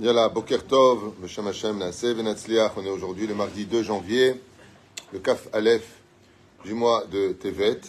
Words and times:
Yala 0.00 0.28
Bokertov, 0.28 1.14
Meshem 1.22 1.46
Hashem, 1.46 1.78
Nasev 1.78 2.16
Venatzliach. 2.16 2.72
On 2.76 2.84
est 2.84 2.90
aujourd'hui 2.90 3.28
le 3.28 3.34
mardi 3.36 3.64
2 3.64 3.84
janvier, 3.84 4.34
le 5.12 5.20
Kaf 5.20 5.46
Aleph 5.52 6.00
du 6.64 6.74
mois 6.74 7.04
de 7.04 7.30
Tevet. 7.30 7.80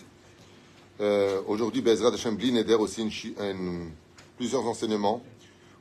Euh, 1.01 1.41
aujourd'hui, 1.47 1.81
Bezrat 1.81 2.13
Hashem 2.13 2.35
Blineder 2.35 2.75
aussi 2.75 3.01
une, 3.01 3.43
une, 3.43 3.89
plusieurs 4.37 4.63
enseignements. 4.67 5.23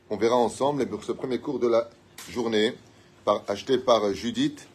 On 0.08 0.16
verra 0.16 0.36
ensemble 0.36 0.80
et 0.80 0.86
pour 0.86 1.04
ce 1.04 1.12
premier 1.12 1.40
cours 1.40 1.58
de 1.58 1.68
la 1.68 1.90
journée, 2.30 2.72
acheté 3.46 3.76
par 3.76 4.14
Judith 4.14 4.66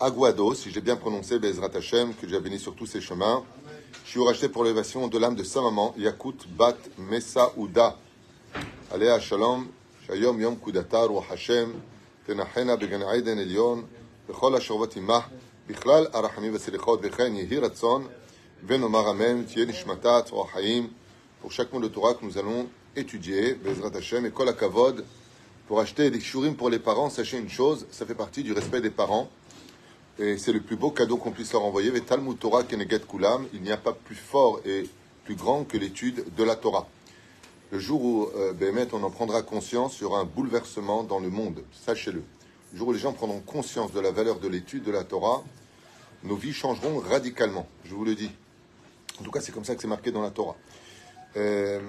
Aguado, 0.00 0.54
si 0.54 0.72
j'ai 0.72 0.80
bien 0.80 0.96
prononcé 0.96 1.38
Bezrat 1.38 1.70
Hashem, 1.72 2.14
que 2.14 2.26
Dieu 2.26 2.40
béni 2.40 2.58
sur 2.58 2.74
tous 2.74 2.86
ses 2.86 3.00
chemins. 3.00 3.44
Je 4.04 4.10
suis 4.10 4.24
racheté 4.24 4.48
pour 4.48 4.64
l'élévation 4.64 5.06
de 5.06 5.18
l'âme 5.18 5.36
de 5.36 5.44
sa 5.44 5.60
maman, 5.60 5.94
Yakut 5.96 6.48
Bat 6.48 6.78
Messaouda. 6.98 7.96
Allez 8.92 9.08
à 9.08 9.20
Shalom. 9.20 9.68
שהיום 10.11 10.39
יום 10.39 10.55
פקודתה 10.55 10.99
רוח 10.99 11.31
השם, 11.31 11.71
תנחנה 12.25 12.75
בגן 12.75 13.01
עדן 13.01 13.37
עליון, 13.37 13.85
וכל 14.29 14.55
השורבות 14.55 14.95
עמך, 14.95 15.27
בכלל 15.67 16.07
הרחמים 16.13 16.53
והסליחות, 16.53 16.99
וכן 17.03 17.35
יהי 17.35 17.57
רצון, 17.57 18.07
ונאמר 18.67 19.11
אמן, 19.11 19.43
תהיה 19.43 19.65
נשמתה 19.65 20.21
צרור 20.21 20.51
חיים, 20.51 20.89
pour 21.41 21.51
chaque 21.51 21.71
mot 21.71 21.79
de 21.79 21.87
Torah 21.87 22.15
que 22.15 22.25
nous 22.25 22.37
allons 22.37 22.67
étudier, 22.95 23.53
Bezrat 23.53 23.95
Hashem, 23.95 24.25
et 24.25 24.31
kol 24.31 24.49
hakavod, 24.49 25.05
pour 25.67 25.79
acheter 25.79 26.09
des 26.09 26.19
shurim 26.19 26.55
pour 26.55 26.69
les 26.69 26.79
parents, 26.79 27.09
sachez 27.09 27.37
une 27.37 27.49
chose, 27.49 27.85
ça 27.91 28.05
fait 28.05 28.15
partie 28.15 28.43
du 28.43 28.53
respect 28.53 28.81
des 28.81 28.89
parents, 28.89 29.29
et 30.17 30.37
c'est 30.37 30.51
le 30.51 30.61
plus 30.61 30.75
beau 30.75 30.89
cadeau 30.89 31.17
qu'on 31.17 31.31
puisse 31.31 31.53
leur 31.53 31.63
envoyer, 31.63 31.95
et 31.95 32.01
Talmud 32.01 32.39
Torah 32.39 32.63
Keneget 32.63 33.01
Kulam, 33.07 33.45
il 33.53 33.61
n'y 33.61 33.71
a 33.71 33.77
pas 33.77 33.93
plus 33.93 34.15
fort 34.15 34.61
et 34.65 34.89
plus 35.25 35.35
grand 35.35 35.63
que 35.63 35.77
l'étude 35.77 36.25
de 36.35 36.43
la 36.43 36.55
Torah. 36.55 36.87
Le 37.72 37.78
jour 37.78 38.04
où, 38.04 38.28
euh, 38.36 38.52
Béhémet, 38.52 38.88
on 38.92 39.02
en 39.02 39.10
prendra 39.10 39.42
conscience, 39.42 39.98
il 39.98 40.02
y 40.02 40.04
aura 40.04 40.20
un 40.20 40.24
bouleversement 40.24 41.04
dans 41.04 41.18
le 41.18 41.30
monde, 41.30 41.64
sachez-le. 41.72 42.22
Le 42.72 42.78
jour 42.78 42.88
où 42.88 42.92
les 42.92 42.98
gens 42.98 43.14
prendront 43.14 43.40
conscience 43.40 43.92
de 43.92 44.00
la 44.00 44.10
valeur 44.10 44.38
de 44.40 44.46
l'étude 44.46 44.84
de 44.84 44.92
la 44.92 45.04
Torah, 45.04 45.42
nos 46.22 46.36
vies 46.36 46.52
changeront 46.52 46.98
radicalement, 47.00 47.66
je 47.84 47.94
vous 47.94 48.04
le 48.04 48.14
dis. 48.14 48.30
En 49.18 49.24
tout 49.24 49.30
cas, 49.30 49.40
c'est 49.40 49.52
comme 49.52 49.64
ça 49.64 49.74
que 49.74 49.80
c'est 49.80 49.88
marqué 49.88 50.12
dans 50.12 50.20
la 50.20 50.30
Torah. 50.30 50.54
Euh, 51.36 51.80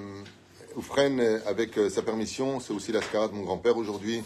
Oufren, 0.76 1.20
euh, 1.20 1.40
avec 1.46 1.78
euh, 1.78 1.90
sa 1.90 2.02
permission, 2.02 2.60
c'est 2.60 2.74
aussi 2.74 2.92
l'ascara 2.92 3.28
de 3.28 3.34
mon 3.34 3.44
grand-père 3.44 3.78
aujourd'hui, 3.78 4.24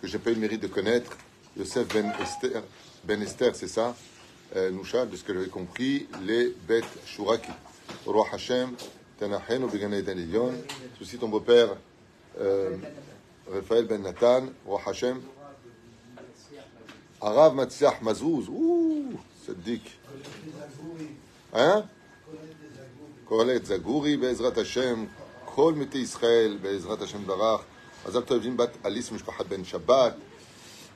que 0.00 0.08
j'ai 0.08 0.18
pas 0.18 0.30
eu 0.30 0.34
le 0.34 0.40
mérite 0.40 0.62
de 0.62 0.66
connaître, 0.66 1.16
Yosef 1.56 1.86
Ben 1.88 2.12
Esther, 2.20 2.62
ben 3.04 3.22
Esther 3.22 3.54
c'est 3.54 3.68
ça, 3.68 3.94
euh, 4.56 4.70
Noucha, 4.70 5.06
de 5.06 5.14
ce 5.14 5.22
que 5.22 5.32
j'avais 5.32 5.48
compris, 5.48 6.08
les 6.22 6.54
bêtes 6.66 6.84
Shuraki. 7.04 7.50
Roi 8.04 8.26
Hashem, 8.32 8.70
תנחנו 9.16 9.68
בגן 9.68 9.92
עדן 9.92 10.18
עליון, 10.18 10.54
סוסי 10.98 11.16
ton 11.16 11.24
beau-père 11.24 12.40
רפאל 13.48 13.84
בן 13.84 14.02
נתן, 14.02 14.46
רוח 14.64 14.88
השם, 14.88 15.18
הרב 17.20 17.54
מצליח 17.54 17.94
מזוז, 18.02 18.50
צדיק. 19.46 19.82
אה? 21.54 21.80
קהלת 23.28 23.66
זגורי 23.66 24.16
בעזרת 24.16 24.58
השם, 24.58 25.04
כל 25.44 25.74
מתי 25.74 25.98
ישראל 25.98 26.58
בעזרת 26.62 27.02
השם 27.02 27.26
ברך. 27.26 27.60
עזב 28.04 28.20
טוב 28.20 28.56
בת 28.56 28.70
אליס 28.86 29.12
משפחת 29.12 29.46
בן 29.46 29.64
שבת. 29.64 30.14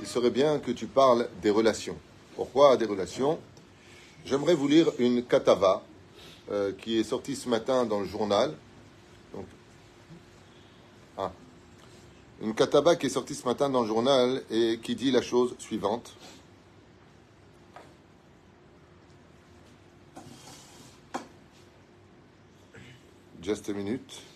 il 0.00 0.06
serait 0.06 0.30
bien 0.30 0.58
que 0.58 0.70
tu 0.70 0.86
parles 0.86 1.28
des 1.42 1.50
relations. 1.50 1.96
Pourquoi 2.36 2.76
des 2.76 2.86
relations? 2.86 3.38
J'aimerais 4.24 4.54
vous 4.54 4.68
lire 4.68 4.90
une 4.98 5.24
katava 5.24 5.82
euh, 6.50 6.72
qui 6.72 6.98
est 6.98 7.04
sortie 7.04 7.36
ce 7.36 7.48
matin 7.48 7.84
dans 7.84 8.00
le 8.00 8.06
journal. 8.06 8.54
Donc, 9.34 9.46
ah. 11.16 11.32
Une 12.40 12.54
katava 12.54 12.96
qui 12.96 13.06
est 13.06 13.10
sortie 13.10 13.34
ce 13.34 13.44
matin 13.44 13.68
dans 13.68 13.82
le 13.82 13.88
journal 13.88 14.42
et 14.50 14.78
qui 14.82 14.94
dit 14.94 15.10
la 15.10 15.22
chose 15.22 15.54
suivante. 15.58 16.14
Just 23.42 23.68
a 23.70 23.72
minute. 23.72 24.27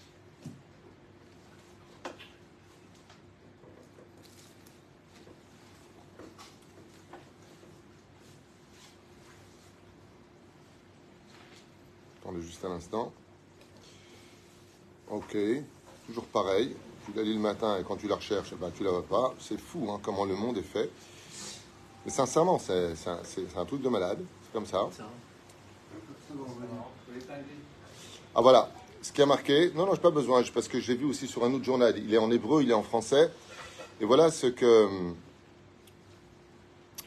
Attendez 12.23 12.43
juste 12.43 12.65
un 12.65 12.71
instant. 12.71 13.13
Ok, 15.11 15.37
toujours 16.07 16.25
pareil. 16.27 16.77
Tu 17.05 17.13
la 17.15 17.23
lis 17.23 17.35
le 17.35 17.41
matin 17.41 17.79
et 17.79 17.83
quand 17.83 17.97
tu 17.97 18.07
la 18.07 18.15
recherches, 18.15 18.51
eh 18.53 18.57
ben, 18.57 18.71
tu 18.71 18.85
la 18.85 18.91
vois 18.91 19.05
pas. 19.05 19.35
C'est 19.41 19.59
fou 19.59 19.91
hein, 19.91 19.99
comment 20.01 20.25
le 20.25 20.37
monde 20.37 20.57
est 20.57 20.63
fait. 20.63 20.89
Mais 22.05 22.13
sincèrement, 22.13 22.59
c'est 22.59 22.95
un, 23.07 23.61
un 23.61 23.65
truc 23.65 23.83
de 23.83 23.89
malade. 23.89 24.25
C'est 24.45 24.53
comme 24.53 24.67
ça. 24.67 24.89
Ah 28.35 28.41
voilà, 28.41 28.71
ce 29.03 29.13
qui 29.13 29.21
a 29.21 29.27
marqué, 29.27 29.71
non, 29.75 29.85
non, 29.85 29.95
j'ai 29.95 30.01
pas 30.01 30.11
besoin, 30.11 30.43
parce 30.55 30.69
que 30.69 30.81
j'ai 30.81 30.95
vu 30.95 31.05
aussi 31.05 31.27
sur 31.27 31.45
un 31.45 31.53
autre 31.53 31.65
journal, 31.65 31.95
il 31.99 32.15
est 32.15 32.19
en 32.19 32.31
hébreu, 32.31 32.63
il 32.63 32.71
est 32.71 32.75
en 32.75 32.83
français, 32.83 33.31
et 34.01 34.07
voilà 34.07 34.31
ce 34.31 34.47
que, 34.47 34.89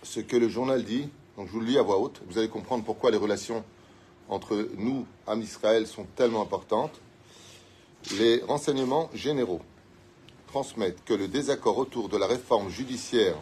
ce 0.04 0.20
que 0.20 0.38
le 0.38 0.50
journal 0.50 0.84
dit, 0.84 1.10
donc 1.36 1.48
je 1.48 1.54
vous 1.54 1.62
le 1.62 1.66
lis 1.66 1.78
à 1.80 1.82
voix 1.82 1.98
haute, 1.98 2.22
vous 2.28 2.38
allez 2.38 2.50
comprendre 2.50 2.84
pourquoi 2.84 3.10
les 3.10 3.18
relations 3.18 3.64
entre 4.30 4.68
nous, 4.78 5.06
âme 5.28 5.42
d'Israël, 5.42 5.88
sont 5.88 6.06
tellement 6.16 6.42
importantes. 6.42 7.00
Les 8.18 8.42
renseignements 8.42 9.10
généraux 9.14 9.62
transmettent 10.48 11.04
que 11.06 11.14
le 11.14 11.28
désaccord 11.28 11.78
autour 11.78 12.10
de 12.10 12.18
la 12.18 12.28
réforme 12.28 12.70
judiciaire 12.70 13.36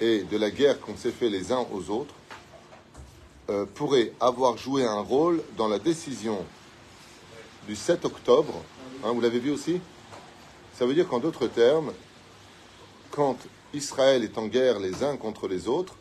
et 0.00 0.22
de 0.22 0.36
la 0.36 0.50
guerre 0.50 0.80
qu'on 0.80 0.96
s'est 0.96 1.10
fait 1.10 1.30
les 1.30 1.52
uns 1.52 1.66
aux 1.72 1.90
autres 1.90 2.14
euh, 3.48 3.64
pourrait 3.74 4.12
avoir 4.20 4.56
joué 4.56 4.84
un 4.84 5.00
rôle 5.00 5.42
dans 5.56 5.68
la 5.68 5.78
décision 5.78 6.44
du 7.66 7.76
7 7.76 8.04
octobre. 8.04 8.54
Hein, 9.04 9.12
vous 9.12 9.20
l'avez 9.20 9.38
vu 9.38 9.50
aussi? 9.50 9.80
Ça 10.74 10.86
veut 10.86 10.94
dire 10.94 11.08
qu'en 11.08 11.20
d'autres 11.20 11.46
termes, 11.46 11.92
quand 13.10 13.36
Israël 13.72 14.24
est 14.24 14.36
en 14.38 14.46
guerre 14.46 14.78
les 14.78 15.02
uns 15.02 15.16
contre 15.16 15.48
les 15.48 15.68
autres, 15.68 15.94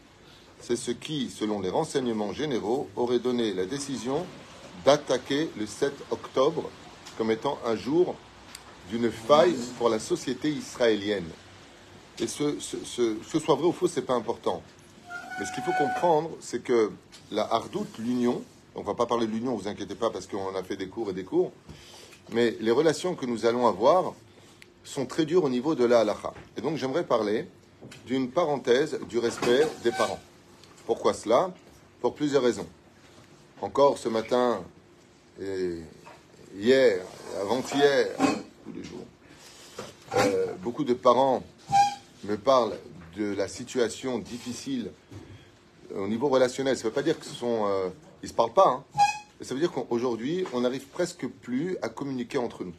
c'est 0.59 0.75
ce 0.75 0.91
qui, 0.91 1.29
selon 1.29 1.59
les 1.59 1.69
renseignements 1.69 2.33
généraux, 2.33 2.89
aurait 2.95 3.19
donné 3.19 3.53
la 3.53 3.65
décision 3.65 4.25
d'attaquer 4.85 5.49
le 5.57 5.65
7 5.65 5.93
octobre 6.11 6.69
comme 7.17 7.31
étant 7.31 7.57
un 7.65 7.75
jour 7.75 8.15
d'une 8.89 9.11
faille 9.11 9.55
pour 9.77 9.89
la 9.89 9.99
société 9.99 10.49
israélienne. 10.49 11.29
Et 12.19 12.27
ce, 12.27 12.59
ce, 12.59 12.77
ce, 12.83 13.17
ce 13.27 13.39
soit 13.39 13.55
vrai 13.55 13.67
ou 13.67 13.71
faux, 13.71 13.87
c'est 13.87 14.01
pas 14.01 14.13
important. 14.13 14.61
Mais 15.39 15.45
ce 15.45 15.51
qu'il 15.53 15.63
faut 15.63 15.73
comprendre, 15.77 16.29
c'est 16.39 16.63
que 16.63 16.91
la 17.31 17.43
hardoute, 17.51 17.97
l'union, 17.99 18.41
on 18.75 18.83
va 18.83 18.93
pas 18.93 19.05
parler 19.05 19.27
de 19.27 19.31
l'union, 19.31 19.55
vous 19.55 19.67
inquiétez 19.67 19.95
pas, 19.95 20.09
parce 20.09 20.27
qu'on 20.27 20.55
a 20.55 20.63
fait 20.63 20.77
des 20.77 20.87
cours 20.87 21.09
et 21.09 21.13
des 21.13 21.23
cours, 21.23 21.51
mais 22.31 22.55
les 22.59 22.71
relations 22.71 23.15
que 23.15 23.25
nous 23.25 23.45
allons 23.45 23.67
avoir 23.67 24.13
sont 24.83 25.05
très 25.05 25.25
dures 25.25 25.43
au 25.43 25.49
niveau 25.49 25.75
de 25.75 25.83
la 25.83 26.01
halakha. 26.01 26.33
Et 26.57 26.61
donc 26.61 26.77
j'aimerais 26.77 27.05
parler 27.05 27.47
d'une 28.05 28.29
parenthèse 28.29 28.99
du 29.09 29.19
respect 29.19 29.67
des 29.83 29.91
parents. 29.91 30.19
Pourquoi 30.85 31.13
cela 31.13 31.51
Pour 32.01 32.13
plusieurs 32.13 32.43
raisons. 32.43 32.67
Encore 33.61 33.97
ce 33.97 34.09
matin, 34.09 34.63
hier, 36.55 37.01
avant-hier, 37.41 38.07
euh, 40.15 40.53
beaucoup 40.61 40.83
de 40.83 40.93
parents 40.93 41.43
me 42.23 42.37
parlent 42.37 42.77
de 43.17 43.33
la 43.33 43.47
situation 43.47 44.19
difficile 44.19 44.91
au 45.95 46.07
niveau 46.07 46.27
relationnel. 46.27 46.75
Ça 46.75 46.83
ne 46.83 46.89
veut 46.89 46.93
pas 46.93 47.03
dire 47.03 47.19
qu'ils 47.19 47.31
euh, 47.43 47.89
ils 48.21 48.29
se 48.29 48.33
parlent 48.33 48.53
pas. 48.53 48.67
hein. 48.67 48.83
Ça 49.41 49.53
veut 49.53 49.59
dire 49.59 49.71
qu'aujourd'hui, 49.71 50.45
on 50.53 50.61
n'arrive 50.61 50.85
presque 50.87 51.27
plus 51.27 51.77
à 51.81 51.89
communiquer 51.89 52.37
entre 52.37 52.63
nous. 52.63 52.73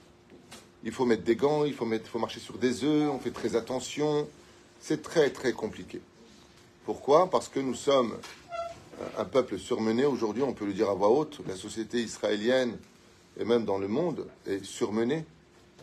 Il 0.85 0.93
faut 0.93 1.05
mettre 1.05 1.25
des 1.25 1.37
gants, 1.37 1.65
il 1.65 1.75
faut 1.75 1.87
marcher 2.19 2.41
sur 2.41 2.57
des 2.57 2.85
œufs, 2.85 3.11
on 3.11 3.19
fait 3.19 3.31
très 3.33 3.57
attention. 3.57 4.29
C'est 4.81 5.03
très 5.03 5.31
très 5.31 5.53
compliqué. 5.53 6.01
Pourquoi 6.87 7.29
Parce 7.29 7.49
que 7.49 7.59
nous 7.59 7.75
sommes 7.75 8.17
un 9.19 9.25
peuple 9.25 9.59
surmené 9.59 10.05
aujourd'hui, 10.05 10.45
on 10.45 10.55
peut 10.55 10.67
le 10.67 10.73
dire 10.73 10.89
à 10.89 10.95
voix 10.95 11.11
haute. 11.11 11.41
La 11.49 11.57
société 11.57 11.99
israélienne 11.99 12.79
et 13.37 13.45
même 13.45 13.65
dans 13.65 13.79
le 13.79 13.89
monde 13.89 14.29
est 14.47 14.65
surmenée 14.65 15.25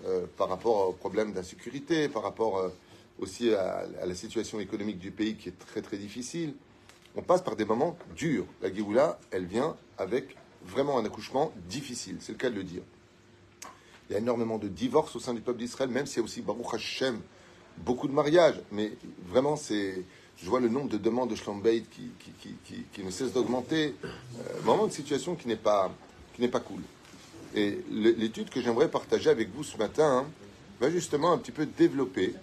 euh, 0.06 0.26
par 0.38 0.48
rapport 0.48 0.88
aux 0.88 0.94
problèmes 0.94 1.34
d'insécurité, 1.34 2.08
par 2.08 2.24
rapport 2.24 2.58
euh, 2.58 2.70
aussi 3.20 3.54
à, 3.54 3.84
la 4.06 4.16
situation 4.16 4.62
économique 4.62 4.98
du 4.98 5.12
pays 5.12 5.36
qui 5.36 5.50
est 5.50 5.60
très 5.60 5.82
très 5.82 5.98
difficile. 5.98 6.54
On 7.18 7.22
passe 7.22 7.42
par 7.42 7.58
des 7.58 7.66
moments 7.66 7.98
durs. 8.16 8.46
La 8.62 8.74
Géoula, 8.74 9.20
elle 9.30 9.46
vient 9.46 9.76
avec 9.98 10.38
vraiment 10.66 10.98
un 10.98 11.04
accouchement 11.04 11.52
difficile, 11.68 12.16
c'est 12.22 12.32
le 12.32 12.38
cas 12.38 12.50
de 12.50 12.56
le 12.56 12.64
dire. 12.64 12.84
Il 14.10 14.14
y 14.14 14.16
a 14.16 14.20
énormément 14.20 14.58
de 14.58 14.70
divorces 14.70 15.18
au 15.18 15.20
sein 15.20 15.34
du 15.34 15.42
peuple 15.42 15.60
d'Israël, 15.60 15.90
même 15.90 16.06
s'il 16.06 16.20
y 16.20 16.22
a 16.22 16.24
aussi 16.24 16.42
Baruch 16.42 16.74
Hashem, 16.74 17.20
beaucoup 17.80 18.08
de 18.08 18.14
mariages. 18.14 18.62
Mais 18.72 18.94
vraiment, 19.28 19.58
c'est, 19.58 20.06
je 20.38 20.50
vois 20.50 20.60
le 20.60 20.70
nombre 20.70 20.90
de 20.90 20.98
demandes 20.98 21.30
de 21.30 21.36
Shlom 21.36 21.62
qui, 21.62 23.04
ne 23.04 23.12
cesse 23.12 23.34
d'augmenter. 23.34 23.96
Euh, 24.04 24.08
vraiment 24.62 24.86
une 24.86 24.92
situation 24.92 25.36
qui 25.36 25.48
n'est 25.48 25.56
pas, 25.56 25.90
cool. 26.66 26.82
Et 27.56 27.80
l'étude 27.92 28.50
que 28.50 28.62
j'aimerais 28.62 28.90
partager 28.90 29.30
avec 29.30 29.50
vous 29.54 29.64
ce 29.64 29.78
matin 29.78 30.24
hein, 30.24 30.26
va 30.82 30.90
justement 30.90 31.32
un 31.32 31.38
petit 31.38 31.52
peu 31.52 31.66
développer 31.66 32.34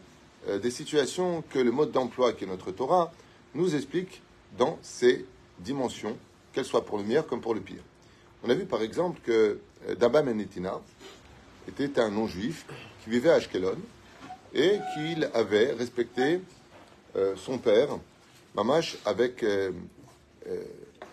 euh, 0.49 0.59
des 0.59 0.71
situations 0.71 1.43
que 1.51 1.59
le 1.59 1.71
mode 1.71 1.93
d'emploi 1.93 2.33
qui 2.33 2.45
est 2.45 2.47
notre 2.47 2.71
Torah 2.71 3.13
nous 3.55 3.75
explique 3.75 4.23
dans 4.57 4.79
ces 4.83 5.27
dimensions, 5.59 6.17
qu'elles 6.53 6.65
soient 6.65 6.85
pour 6.85 6.99
le 6.99 7.05
meilleur 7.05 7.27
comme 7.27 7.41
pour 7.41 7.55
le 7.55 7.61
pire. 7.61 7.83
On 8.43 8.51
a 8.51 8.55
vu 8.55 8.65
par 8.65 8.83
exemple 8.83 9.21
que 9.23 9.59
euh, 9.89 9.95
Daba 9.95 10.23
Menetina 10.23 10.81
était 11.69 12.01
un 12.01 12.11
non-juif 12.11 12.65
qui 13.05 13.11
vivait 13.11 13.31
à 13.31 13.35
Ashkelon 13.35 13.77
et 14.55 14.79
qu'il 14.95 15.29
avait 15.35 15.73
respecté 15.73 16.41
euh, 17.17 17.35
son 17.37 17.59
père, 17.59 17.89
Mamash, 18.55 18.99
avec 19.05 19.45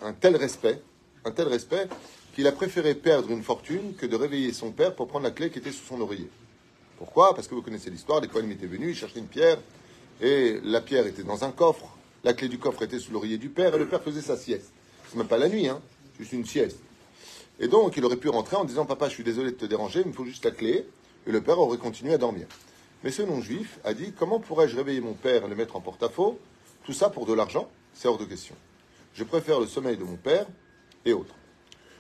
un 0.01 0.13
tel 0.13 0.35
respect, 0.35 0.81
un 1.25 1.31
tel 1.31 1.47
respect 1.47 1.87
qu'il 2.33 2.47
a 2.47 2.51
préféré 2.51 2.95
perdre 2.95 3.31
une 3.31 3.43
fortune 3.43 3.95
que 3.95 4.05
de 4.05 4.15
réveiller 4.15 4.53
son 4.53 4.71
père 4.71 4.95
pour 4.95 5.07
prendre 5.07 5.25
la 5.25 5.31
clé 5.31 5.49
qui 5.49 5.59
était 5.59 5.71
sous 5.71 5.85
son 5.85 6.01
oreiller. 6.01 6.29
Pourquoi? 6.97 7.35
Parce 7.35 7.47
que 7.47 7.55
vous 7.55 7.61
connaissez 7.61 7.89
l'histoire, 7.89 8.21
les 8.21 8.27
Kohanim 8.27 8.51
étaient 8.51 8.67
venus, 8.67 8.95
ils 8.95 8.99
cherchaient 8.99 9.19
une 9.19 9.27
pierre, 9.27 9.59
et 10.21 10.59
la 10.63 10.81
pierre 10.81 11.05
était 11.05 11.23
dans 11.23 11.43
un 11.43 11.51
coffre, 11.51 11.95
la 12.23 12.33
clé 12.33 12.47
du 12.47 12.57
coffre 12.57 12.83
était 12.83 12.99
sous 12.99 13.11
l'oreiller 13.11 13.37
du 13.37 13.49
père, 13.49 13.75
et 13.75 13.77
le 13.77 13.87
père 13.87 14.01
faisait 14.01 14.21
sa 14.21 14.37
sieste. 14.37 14.71
C'est 15.09 15.17
même 15.17 15.27
pas 15.27 15.37
la 15.37 15.49
nuit, 15.49 15.67
hein, 15.67 15.81
juste 16.19 16.33
une 16.33 16.45
sieste. 16.45 16.79
Et 17.59 17.67
donc, 17.67 17.97
il 17.97 18.05
aurait 18.05 18.17
pu 18.17 18.29
rentrer 18.29 18.55
en 18.55 18.65
disant 18.65 18.85
Papa, 18.85 19.09
je 19.09 19.13
suis 19.15 19.23
désolé 19.23 19.51
de 19.51 19.57
te 19.57 19.65
déranger, 19.65 20.01
il 20.01 20.07
me 20.07 20.13
faut 20.13 20.25
juste 20.25 20.45
la 20.45 20.51
clé, 20.51 20.85
et 21.25 21.31
le 21.31 21.41
père 21.41 21.59
aurait 21.59 21.77
continué 21.77 22.13
à 22.13 22.17
dormir. 22.17 22.47
Mais 23.03 23.11
ce 23.11 23.21
non-juif 23.21 23.79
a 23.83 23.93
dit 23.93 24.13
Comment 24.17 24.39
pourrais-je 24.39 24.75
réveiller 24.75 25.01
mon 25.01 25.13
père 25.13 25.45
et 25.45 25.47
le 25.47 25.55
mettre 25.55 25.75
en 25.75 25.81
porte-à-faux? 25.81 26.39
Tout 26.83 26.93
ça 26.93 27.09
pour 27.09 27.25
de 27.25 27.33
l'argent, 27.33 27.69
c'est 27.93 28.07
hors 28.07 28.17
de 28.17 28.25
question. 28.25 28.55
Je 29.13 29.23
préfère 29.23 29.59
le 29.59 29.67
sommeil 29.67 29.97
de 29.97 30.03
mon 30.03 30.15
père 30.15 30.45
et 31.05 31.13
autres. 31.13 31.35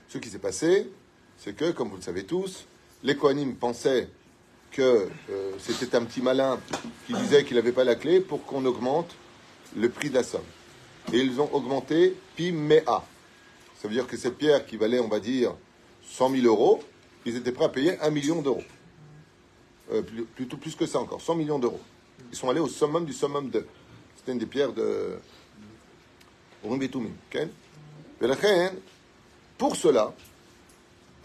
Ce 0.07 0.17
qui 0.17 0.29
s'est 0.29 0.39
passé, 0.39 0.89
c'est 1.37 1.55
que, 1.55 1.71
comme 1.71 1.89
vous 1.89 1.97
le 1.97 2.01
savez 2.01 2.23
tous, 2.23 2.65
les 3.03 3.15
Kohanim 3.15 3.55
pensaient 3.55 4.07
que 4.71 5.09
euh, 5.29 5.51
c'était 5.59 5.95
un 5.95 6.03
petit 6.03 6.21
malin 6.21 6.59
qui 7.05 7.13
disait 7.13 7.43
qu'il 7.43 7.55
n'avait 7.55 7.71
pas 7.71 7.83
la 7.83 7.95
clé 7.95 8.19
pour 8.19 8.45
qu'on 8.45 8.65
augmente 8.65 9.15
le 9.75 9.89
prix 9.89 10.09
de 10.09 10.15
la 10.15 10.23
somme. 10.23 10.41
Et 11.13 11.19
ils 11.19 11.39
ont 11.39 11.53
augmenté 11.53 12.15
Pimea. 12.35 13.03
Ça 13.81 13.87
veut 13.87 13.93
dire 13.93 14.07
que 14.07 14.17
cette 14.17 14.37
pierre 14.37 14.65
qui 14.65 14.77
valait, 14.77 14.99
on 14.99 15.07
va 15.07 15.19
dire, 15.19 15.53
100 16.03 16.31
000 16.31 16.45
euros, 16.45 16.83
ils 17.25 17.35
étaient 17.35 17.51
prêts 17.51 17.65
à 17.65 17.69
payer 17.69 17.99
1 17.99 18.09
million 18.09 18.41
d'euros. 18.41 18.63
Euh, 19.91 20.01
plutôt 20.35 20.57
plus 20.57 20.75
que 20.75 20.85
ça 20.85 20.99
encore, 20.99 21.21
100 21.21 21.35
millions 21.35 21.59
d'euros. 21.59 21.79
Ils 22.31 22.37
sont 22.37 22.49
allés 22.49 22.59
au 22.59 22.67
summum 22.67 23.05
du 23.05 23.13
summum 23.13 23.49
de. 23.49 23.65
C'était 24.17 24.33
une 24.33 24.39
des 24.39 24.45
pierres 24.45 24.73
de? 24.73 25.17
Pour 29.57 29.75
cela, 29.75 30.13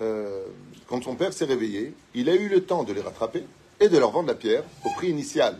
euh, 0.00 0.44
quand 0.86 1.02
son 1.02 1.16
père 1.16 1.32
s'est 1.32 1.44
réveillé, 1.44 1.94
il 2.14 2.28
a 2.28 2.34
eu 2.34 2.48
le 2.48 2.64
temps 2.64 2.84
de 2.84 2.92
les 2.92 3.00
rattraper 3.00 3.44
et 3.80 3.88
de 3.88 3.98
leur 3.98 4.10
vendre 4.12 4.28
la 4.28 4.34
pierre 4.34 4.62
au 4.84 4.90
prix 4.90 5.08
initial. 5.08 5.58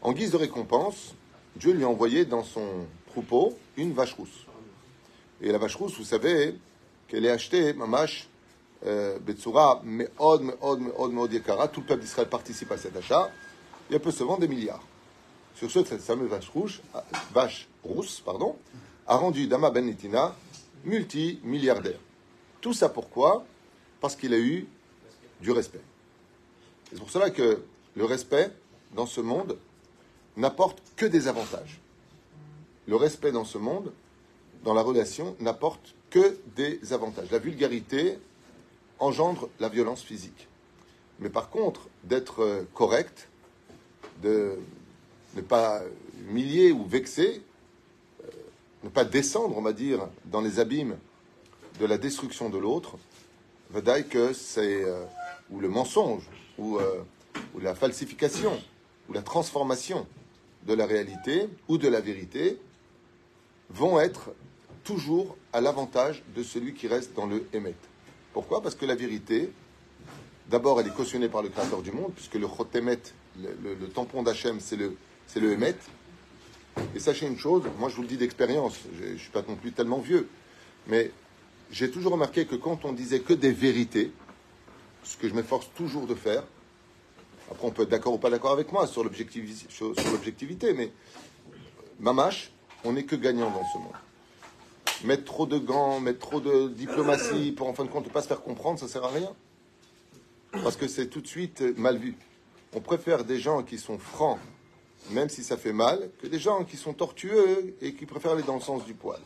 En 0.00 0.12
guise 0.12 0.30
de 0.30 0.38
récompense, 0.38 1.14
Dieu 1.56 1.72
lui 1.72 1.84
a 1.84 1.88
envoyé 1.88 2.24
dans 2.24 2.42
son 2.42 2.86
troupeau 3.08 3.58
une 3.76 3.92
vache 3.92 4.14
rousse. 4.14 4.46
Et 5.42 5.52
la 5.52 5.58
vache 5.58 5.76
rousse, 5.76 5.98
vous 5.98 6.04
savez, 6.04 6.54
qu'elle 7.08 7.26
est 7.26 7.30
achetée, 7.30 7.74
euh, 8.86 9.18
Betsura, 9.18 9.80
Meod, 9.84 10.42
Meod, 10.42 10.80
Meod, 10.80 11.12
Meod 11.12 11.32
Yekara, 11.32 11.68
tout 11.68 11.80
le 11.80 11.86
peuple 11.86 12.02
d'Israël 12.02 12.28
participe 12.28 12.70
à 12.72 12.76
cet 12.76 12.96
achat, 12.96 13.30
et 13.90 13.94
elle 13.94 14.00
peut 14.00 14.10
se 14.10 14.24
vendre 14.24 14.40
des 14.40 14.48
milliards. 14.48 14.82
Sur 15.54 15.70
ce, 15.70 15.84
cette 15.84 16.00
fameuse 16.00 16.30
vache 16.30 16.48
rouge, 16.48 16.82
vache 17.32 17.68
rousse, 17.84 18.20
pardon, 18.20 18.56
a 19.06 19.16
rendu 19.16 19.46
Dama 19.46 19.70
Ben 19.70 19.84
Nitina 19.84 20.34
multimilliardaire. 20.84 21.98
Tout 22.60 22.72
ça 22.72 22.88
pourquoi? 22.88 23.44
Parce 24.00 24.16
qu'il 24.16 24.34
a 24.34 24.38
eu 24.38 24.66
du 25.40 25.50
respect. 25.52 25.82
C'est 26.90 26.98
pour 26.98 27.10
cela 27.10 27.30
que 27.30 27.62
le 27.96 28.04
respect 28.04 28.50
dans 28.94 29.06
ce 29.06 29.20
monde 29.20 29.58
n'apporte 30.36 30.82
que 30.96 31.06
des 31.06 31.28
avantages. 31.28 31.80
Le 32.86 32.96
respect 32.96 33.32
dans 33.32 33.44
ce 33.44 33.58
monde, 33.58 33.92
dans 34.64 34.74
la 34.74 34.82
relation, 34.82 35.36
n'apporte 35.40 35.94
que 36.10 36.38
des 36.56 36.92
avantages. 36.92 37.30
La 37.30 37.38
vulgarité 37.38 38.18
engendre 39.02 39.48
la 39.60 39.68
violence 39.68 40.02
physique. 40.02 40.48
Mais 41.18 41.28
par 41.28 41.50
contre, 41.50 41.88
d'être 42.04 42.66
correct, 42.74 43.28
de 44.22 44.58
ne 45.34 45.40
pas 45.40 45.82
humilier 46.28 46.72
ou 46.72 46.84
vexer, 46.84 47.42
euh, 48.22 48.28
ne 48.84 48.88
pas 48.88 49.04
descendre, 49.04 49.56
on 49.56 49.62
va 49.62 49.72
dire, 49.72 50.08
dans 50.26 50.40
les 50.40 50.60
abîmes 50.60 50.96
de 51.80 51.86
la 51.86 51.98
destruction 51.98 52.48
de 52.48 52.58
l'autre, 52.58 52.96
Vadaï 53.70 54.06
que 54.06 54.32
c'est, 54.32 54.84
euh, 54.84 55.04
ou 55.50 55.60
le 55.60 55.68
mensonge, 55.68 56.22
ou, 56.58 56.78
euh, 56.78 57.02
la 57.60 57.74
falsification, 57.74 58.58
ou 59.08 59.12
la 59.12 59.22
transformation 59.22 60.06
de 60.66 60.74
la 60.74 60.86
réalité 60.86 61.48
ou 61.68 61.78
de 61.78 61.88
la 61.88 62.00
vérité, 62.00 62.58
vont 63.70 63.98
être 63.98 64.30
toujours 64.84 65.36
à 65.52 65.60
l'avantage 65.60 66.22
de 66.36 66.42
celui 66.42 66.74
qui 66.74 66.86
reste 66.86 67.14
dans 67.14 67.26
le 67.26 67.46
Hémet. 67.52 67.74
Pourquoi? 68.32 68.62
Parce 68.62 68.74
que 68.74 68.86
la 68.86 68.94
vérité, 68.94 69.52
d'abord, 70.48 70.80
elle 70.80 70.86
est 70.86 70.94
cautionnée 70.94 71.28
par 71.28 71.42
le 71.42 71.48
Créateur 71.48 71.82
du 71.82 71.92
monde, 71.92 72.12
puisque 72.14 72.34
le 72.34 72.46
Chotemet, 72.46 72.98
le, 73.38 73.88
tampon 73.88 74.22
d'Hachem, 74.22 74.60
c'est 74.60 74.76
le, 74.76 74.96
c'est 75.26 75.40
le 75.40 75.52
Hémet. 75.52 75.76
Et 76.94 77.00
sachez 77.00 77.26
une 77.26 77.38
chose, 77.38 77.64
moi 77.78 77.90
je 77.90 77.96
vous 77.96 78.02
le 78.02 78.08
dis 78.08 78.16
d'expérience, 78.16 78.78
je 78.98 79.12
ne 79.12 79.18
suis 79.18 79.30
pas 79.30 79.42
non 79.46 79.56
plus 79.56 79.72
tellement 79.72 79.98
vieux, 79.98 80.28
mais 80.86 81.10
j'ai 81.70 81.90
toujours 81.90 82.12
remarqué 82.12 82.46
que 82.46 82.54
quand 82.54 82.86
on 82.86 82.92
disait 82.92 83.20
que 83.20 83.34
des 83.34 83.52
vérités, 83.52 84.10
ce 85.02 85.18
que 85.18 85.28
je 85.28 85.34
m'efforce 85.34 85.68
toujours 85.74 86.06
de 86.06 86.14
faire, 86.14 86.44
après 87.50 87.66
on 87.66 87.70
peut 87.70 87.82
être 87.82 87.90
d'accord 87.90 88.14
ou 88.14 88.18
pas 88.18 88.30
d'accord 88.30 88.52
avec 88.52 88.72
moi 88.72 88.86
sur 88.86 89.04
l'objectivité, 89.04 90.72
mais 90.74 90.90
mamache, 92.00 92.52
on 92.84 92.92
n'est 92.92 93.04
que 93.04 93.16
gagnant 93.16 93.50
dans 93.50 93.64
ce 93.70 93.78
monde. 93.78 93.92
Mettre 95.04 95.24
trop 95.24 95.46
de 95.46 95.58
gants, 95.58 96.00
mettre 96.00 96.20
trop 96.20 96.40
de 96.40 96.68
diplomatie 96.68 97.52
pour 97.52 97.68
en 97.68 97.74
fin 97.74 97.84
de 97.84 97.90
compte 97.90 98.06
ne 98.06 98.10
pas 98.10 98.22
se 98.22 98.28
faire 98.28 98.42
comprendre, 98.42 98.78
ça 98.78 98.88
sert 98.88 99.04
à 99.04 99.08
rien. 99.08 99.32
Parce 100.52 100.76
que 100.76 100.86
c'est 100.86 101.08
tout 101.08 101.20
de 101.20 101.26
suite 101.26 101.62
mal 101.76 101.98
vu. 101.98 102.16
On 102.74 102.80
préfère 102.80 103.24
des 103.24 103.38
gens 103.38 103.62
qui 103.62 103.78
sont 103.78 103.98
francs, 103.98 104.38
même 105.10 105.28
si 105.28 105.42
ça 105.42 105.56
fait 105.56 105.72
mal, 105.72 106.10
que 106.20 106.26
des 106.26 106.38
gens 106.38 106.64
qui 106.64 106.76
sont 106.76 106.92
tortueux 106.92 107.76
et 107.80 107.94
qui 107.94 108.06
préfèrent 108.06 108.32
aller 108.32 108.42
dans 108.42 108.54
le 108.54 108.60
sens 108.60 108.84
du 108.84 108.94
poil 108.94 109.20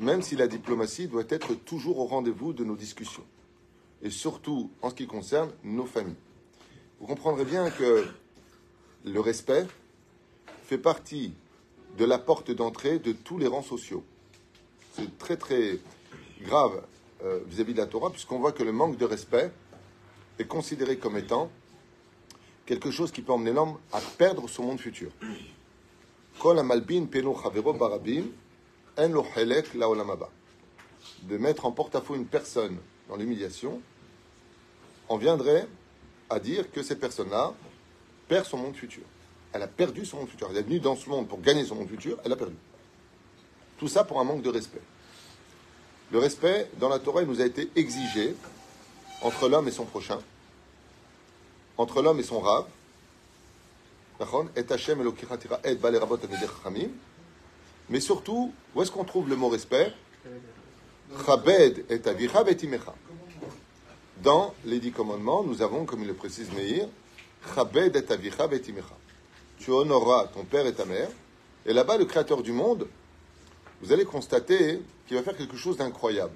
même 0.00 0.22
si 0.22 0.36
la 0.36 0.48
diplomatie 0.48 1.06
doit 1.06 1.24
être 1.28 1.54
toujours 1.54 1.98
au 1.98 2.06
rendez-vous 2.06 2.52
de 2.52 2.64
nos 2.64 2.76
discussions, 2.76 3.24
et 4.02 4.10
surtout 4.10 4.70
en 4.82 4.90
ce 4.90 4.94
qui 4.94 5.06
concerne 5.06 5.50
nos 5.62 5.86
familles. 5.86 6.16
Vous 7.00 7.06
comprendrez 7.06 7.44
bien 7.44 7.70
que 7.70 8.06
le 9.04 9.20
respect 9.20 9.66
fait 10.64 10.78
partie 10.78 11.34
de 11.98 12.04
la 12.04 12.18
porte 12.18 12.50
d'entrée 12.50 12.98
de 12.98 13.12
tous 13.12 13.38
les 13.38 13.46
rangs 13.46 13.62
sociaux. 13.62 14.04
C'est 14.96 15.18
très 15.18 15.36
très 15.36 15.78
grave 16.42 16.82
euh, 17.24 17.40
vis-à-vis 17.46 17.74
de 17.74 17.78
la 17.78 17.86
Torah, 17.86 18.10
puisqu'on 18.10 18.38
voit 18.38 18.52
que 18.52 18.62
le 18.62 18.70
manque 18.70 18.96
de 18.96 19.04
respect 19.04 19.50
est 20.38 20.46
considéré 20.46 20.98
comme 20.98 21.16
étant 21.16 21.50
quelque 22.64 22.90
chose 22.90 23.10
qui 23.10 23.22
peut 23.22 23.32
emmener 23.32 23.52
l'homme 23.52 23.76
à 23.92 24.00
perdre 24.00 24.48
son 24.48 24.62
monde 24.62 24.78
futur. 24.78 25.10
De 31.22 31.38
mettre 31.38 31.66
en 31.66 31.72
porte-à-faux 31.72 32.14
une 32.14 32.26
personne 32.26 32.78
dans 33.08 33.16
l'humiliation, 33.16 33.80
on 35.08 35.16
viendrait 35.16 35.66
à 36.30 36.38
dire 36.38 36.70
que 36.70 36.82
cette 36.82 37.00
personne-là 37.00 37.52
perd 38.28 38.46
son 38.46 38.58
monde 38.58 38.76
futur. 38.76 39.02
Elle 39.52 39.62
a 39.62 39.68
perdu 39.68 40.04
son 40.04 40.18
monde 40.18 40.28
futur. 40.28 40.48
Elle 40.50 40.58
est 40.58 40.62
venue 40.62 40.80
dans 40.80 40.96
ce 40.96 41.08
monde 41.08 41.28
pour 41.28 41.40
gagner 41.40 41.64
son 41.64 41.74
monde 41.74 41.88
futur, 41.88 42.18
elle 42.24 42.32
a 42.32 42.36
perdu. 42.36 42.54
Tout 43.78 43.88
ça 43.88 44.04
pour 44.04 44.20
un 44.20 44.24
manque 44.24 44.42
de 44.42 44.50
respect. 44.50 44.82
Le 46.12 46.18
respect, 46.18 46.70
dans 46.78 46.88
la 46.88 46.98
Torah, 46.98 47.22
nous 47.22 47.40
a 47.40 47.46
été 47.46 47.70
exigé 47.76 48.34
entre 49.22 49.48
l'homme 49.48 49.68
et 49.68 49.72
son 49.72 49.84
prochain, 49.84 50.18
entre 51.76 52.02
l'homme 52.02 52.20
et 52.20 52.22
son 52.22 52.42
et 54.54 54.64
mais 57.90 58.00
surtout, 58.00 58.52
où 58.74 58.82
est-ce 58.82 58.90
qu'on 58.90 59.04
trouve 59.04 59.28
le 59.28 59.36
mot 59.36 59.48
respect? 59.48 59.92
Dans 64.22 64.54
les 64.64 64.78
dix 64.78 64.92
commandements, 64.92 65.42
nous 65.42 65.62
avons, 65.62 65.84
comme 65.84 66.02
il 66.02 66.06
le 66.06 66.14
précise 66.14 66.50
Meir, 66.52 66.88
tu 69.58 69.70
honoreras 69.70 70.28
ton 70.28 70.44
père 70.44 70.66
et 70.66 70.72
ta 70.72 70.84
mère. 70.84 71.08
Et 71.66 71.72
là-bas, 71.72 71.98
le 71.98 72.04
Créateur 72.04 72.42
du 72.42 72.52
monde, 72.52 72.86
vous 73.82 73.92
allez 73.92 74.04
constater 74.04 74.80
qu'il 75.06 75.16
va 75.16 75.22
faire 75.22 75.36
quelque 75.36 75.56
chose 75.56 75.76
d'incroyable. 75.76 76.34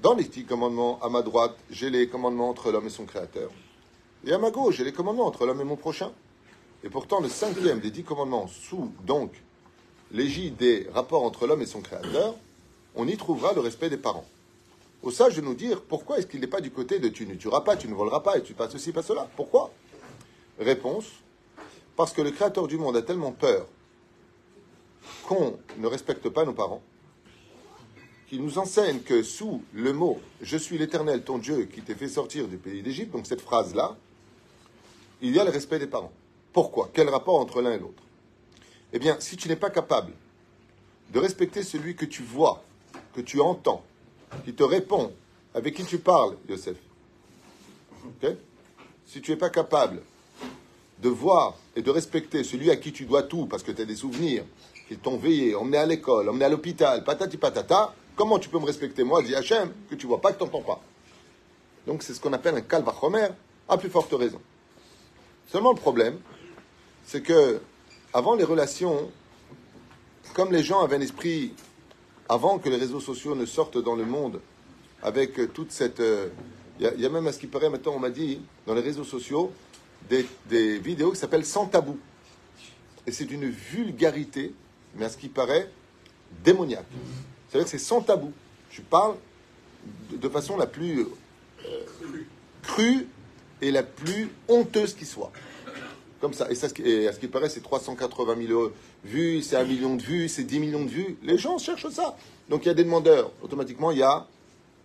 Dans 0.00 0.14
les 0.14 0.24
dix 0.24 0.44
commandements, 0.44 0.98
à 1.02 1.08
ma 1.08 1.22
droite, 1.22 1.56
j'ai 1.70 1.90
les 1.90 2.08
commandements 2.08 2.50
entre 2.50 2.70
l'homme 2.70 2.86
et 2.86 2.90
son 2.90 3.04
Créateur. 3.04 3.50
Et 4.24 4.32
à 4.32 4.38
ma 4.38 4.50
gauche, 4.50 4.76
j'ai 4.76 4.84
les 4.84 4.92
commandements 4.92 5.26
entre 5.26 5.46
l'homme 5.46 5.60
et 5.60 5.64
mon 5.64 5.76
prochain. 5.76 6.12
Et 6.84 6.88
pourtant, 6.88 7.20
le 7.20 7.28
cinquième 7.28 7.80
des 7.80 7.90
dix 7.90 8.04
commandements, 8.04 8.48
sous 8.48 8.92
donc 9.04 9.32
l'égide 10.12 10.56
des 10.56 10.88
rapports 10.92 11.24
entre 11.24 11.46
l'homme 11.46 11.62
et 11.62 11.66
son 11.66 11.80
Créateur, 11.80 12.34
on 12.94 13.06
y 13.08 13.16
trouvera 13.16 13.52
le 13.52 13.60
respect 13.60 13.90
des 13.90 13.96
parents. 13.96 14.26
Au 15.02 15.10
sage 15.10 15.36
de 15.36 15.40
nous 15.40 15.54
dire 15.54 15.82
pourquoi 15.82 16.18
est-ce 16.18 16.26
qu'il 16.26 16.40
n'est 16.40 16.46
pas 16.46 16.60
du 16.60 16.70
côté 16.70 16.98
de 16.98 17.08
tu 17.08 17.26
ne 17.26 17.34
tueras 17.34 17.60
pas, 17.60 17.76
tu 17.76 17.88
ne 17.88 17.94
voleras 17.94 18.20
pas 18.20 18.38
et 18.38 18.42
tu 18.42 18.54
passes 18.54 18.72
ceci, 18.72 18.92
pas 18.92 19.02
cela? 19.02 19.28
Pourquoi? 19.36 19.70
Réponse 20.58 21.06
parce 21.96 22.12
que 22.12 22.22
le 22.22 22.30
Créateur 22.30 22.66
du 22.66 22.78
monde 22.78 22.96
a 22.96 23.02
tellement 23.02 23.32
peur 23.32 23.66
qu'on 25.26 25.58
ne 25.78 25.86
respecte 25.86 26.28
pas 26.28 26.44
nos 26.44 26.52
parents, 26.52 26.82
qu'il 28.28 28.42
nous 28.42 28.58
enseigne 28.58 29.00
que 29.00 29.22
sous 29.22 29.62
le 29.72 29.92
mot 29.92 30.20
Je 30.42 30.56
suis 30.56 30.78
l'Éternel, 30.78 31.22
ton 31.22 31.38
Dieu, 31.38 31.64
qui 31.64 31.80
t'ai 31.80 31.94
fait 31.94 32.08
sortir 32.08 32.46
du 32.46 32.56
pays 32.56 32.82
d'Égypte, 32.82 33.12
donc 33.12 33.26
cette 33.26 33.40
phrase-là, 33.40 33.96
il 35.20 35.34
y 35.34 35.40
a 35.40 35.44
le 35.44 35.50
respect 35.50 35.78
des 35.78 35.86
parents. 35.86 36.12
Pourquoi? 36.52 36.90
Quel 36.92 37.08
rapport 37.08 37.36
entre 37.36 37.62
l'un 37.62 37.72
et 37.72 37.78
l'autre? 37.78 38.02
Eh 38.92 38.98
bien, 38.98 39.16
si 39.20 39.36
tu 39.36 39.48
n'es 39.48 39.56
pas 39.56 39.70
capable 39.70 40.12
de 41.12 41.18
respecter 41.18 41.62
celui 41.62 41.96
que 41.96 42.04
tu 42.04 42.22
vois, 42.22 42.62
que 43.14 43.20
tu 43.20 43.40
entends, 43.40 43.82
qui 44.44 44.52
te 44.52 44.62
répond, 44.62 45.12
avec 45.54 45.74
qui 45.74 45.84
tu 45.84 45.98
parles, 45.98 46.36
Yosef, 46.48 46.76
si 49.06 49.20
tu 49.20 49.30
n'es 49.30 49.36
pas 49.36 49.50
capable 49.50 50.02
de 51.00 51.08
voir 51.08 51.54
et 51.76 51.82
de 51.82 51.90
respecter 51.90 52.44
celui 52.44 52.70
à 52.70 52.76
qui 52.76 52.92
tu 52.92 53.04
dois 53.04 53.22
tout 53.22 53.46
parce 53.46 53.62
que 53.62 53.72
tu 53.72 53.82
as 53.82 53.84
des 53.84 53.96
souvenirs, 53.96 54.44
qu'ils 54.88 54.98
t'ont 54.98 55.18
veillé, 55.18 55.54
emmené 55.54 55.76
à 55.76 55.86
l'école, 55.86 56.28
emmené 56.28 56.46
à 56.46 56.48
l'hôpital, 56.48 57.04
patati 57.04 57.36
patata, 57.36 57.94
comment 58.16 58.38
tu 58.38 58.48
peux 58.48 58.58
me 58.58 58.64
respecter 58.64 59.04
moi, 59.04 59.22
dit 59.22 59.34
Hachem, 59.34 59.70
que 59.88 59.94
tu 59.94 60.06
vois 60.06 60.20
pas, 60.20 60.32
que 60.32 60.38
tu 60.38 60.44
n'entends 60.44 60.62
pas 60.62 60.80
Donc 61.86 62.02
c'est 62.02 62.14
ce 62.14 62.20
qu'on 62.20 62.32
appelle 62.32 62.56
un 62.56 62.62
calvachomer, 62.62 63.28
à 63.68 63.76
plus 63.76 63.90
forte 63.90 64.12
raison. 64.12 64.40
Seulement 65.46 65.72
le 65.72 65.78
problème, 65.78 66.18
c'est 67.04 67.22
que 67.22 67.60
avant 68.12 68.34
les 68.34 68.44
relations, 68.44 69.10
comme 70.34 70.52
les 70.52 70.62
gens 70.62 70.82
avaient 70.82 70.96
un 70.96 71.00
esprit, 71.00 71.52
avant 72.28 72.58
que 72.58 72.68
les 72.68 72.76
réseaux 72.76 73.00
sociaux 73.00 73.34
ne 73.34 73.46
sortent 73.46 73.78
dans 73.78 73.94
le 73.94 74.04
monde, 74.04 74.40
avec 75.02 75.52
toute 75.52 75.70
cette... 75.70 76.00
Euh, 76.00 76.28
il 76.80 77.00
y, 77.00 77.06
a 77.06 77.08
même 77.08 77.26
à 77.26 77.32
ce 77.32 77.40
qui 77.40 77.48
paraît, 77.48 77.70
maintenant 77.70 77.94
on 77.96 77.98
m'a 77.98 78.10
dit, 78.10 78.40
dans 78.64 78.74
les 78.74 78.82
réseaux 78.82 79.02
sociaux, 79.02 79.52
des, 80.08 80.78
vidéos 80.78 81.10
qui 81.10 81.18
s'appellent 81.18 81.44
Sans 81.44 81.66
tabou. 81.66 81.98
Et 83.04 83.10
c'est 83.10 83.24
d'une 83.24 83.48
vulgarité, 83.48 84.54
mais 84.94 85.06
à 85.06 85.08
ce 85.08 85.16
qui 85.16 85.28
paraît, 85.28 85.70
démoniaque. 86.44 86.86
C'est-à-dire 87.48 87.64
que 87.64 87.70
c'est 87.70 87.84
sans 87.84 88.00
tabou. 88.02 88.32
Je 88.70 88.82
parle 88.82 89.16
de, 90.10 90.28
façon 90.28 90.56
la 90.56 90.66
plus 90.66 91.00
euh, 91.00 92.26
crue 92.62 93.06
et 93.62 93.70
la 93.70 93.82
plus 93.82 94.30
honteuse 94.48 94.94
qui 94.94 95.06
soit. 95.06 95.32
Comme 96.20 96.34
ça. 96.34 96.48
Et, 96.50 97.06
à 97.06 97.12
ce 97.12 97.18
qui 97.18 97.28
paraît, 97.28 97.48
c'est 97.48 97.60
380 97.60 98.46
000 98.46 98.72
vues, 99.04 99.42
c'est 99.42 99.56
un 99.56 99.64
million 99.64 99.94
de 99.94 100.02
vues, 100.02 100.28
c'est 100.28 100.44
10 100.44 100.58
millions 100.58 100.84
de 100.84 100.90
vues. 100.90 101.16
Les 101.22 101.38
gens 101.38 101.58
cherchent 101.58 101.88
ça. 101.90 102.16
Donc 102.48 102.64
il 102.64 102.68
y 102.68 102.70
a 102.70 102.74
des 102.74 102.84
demandeurs. 102.84 103.30
Automatiquement, 103.42 103.90
il 103.90 103.98
y 103.98 104.02
a 104.02 104.26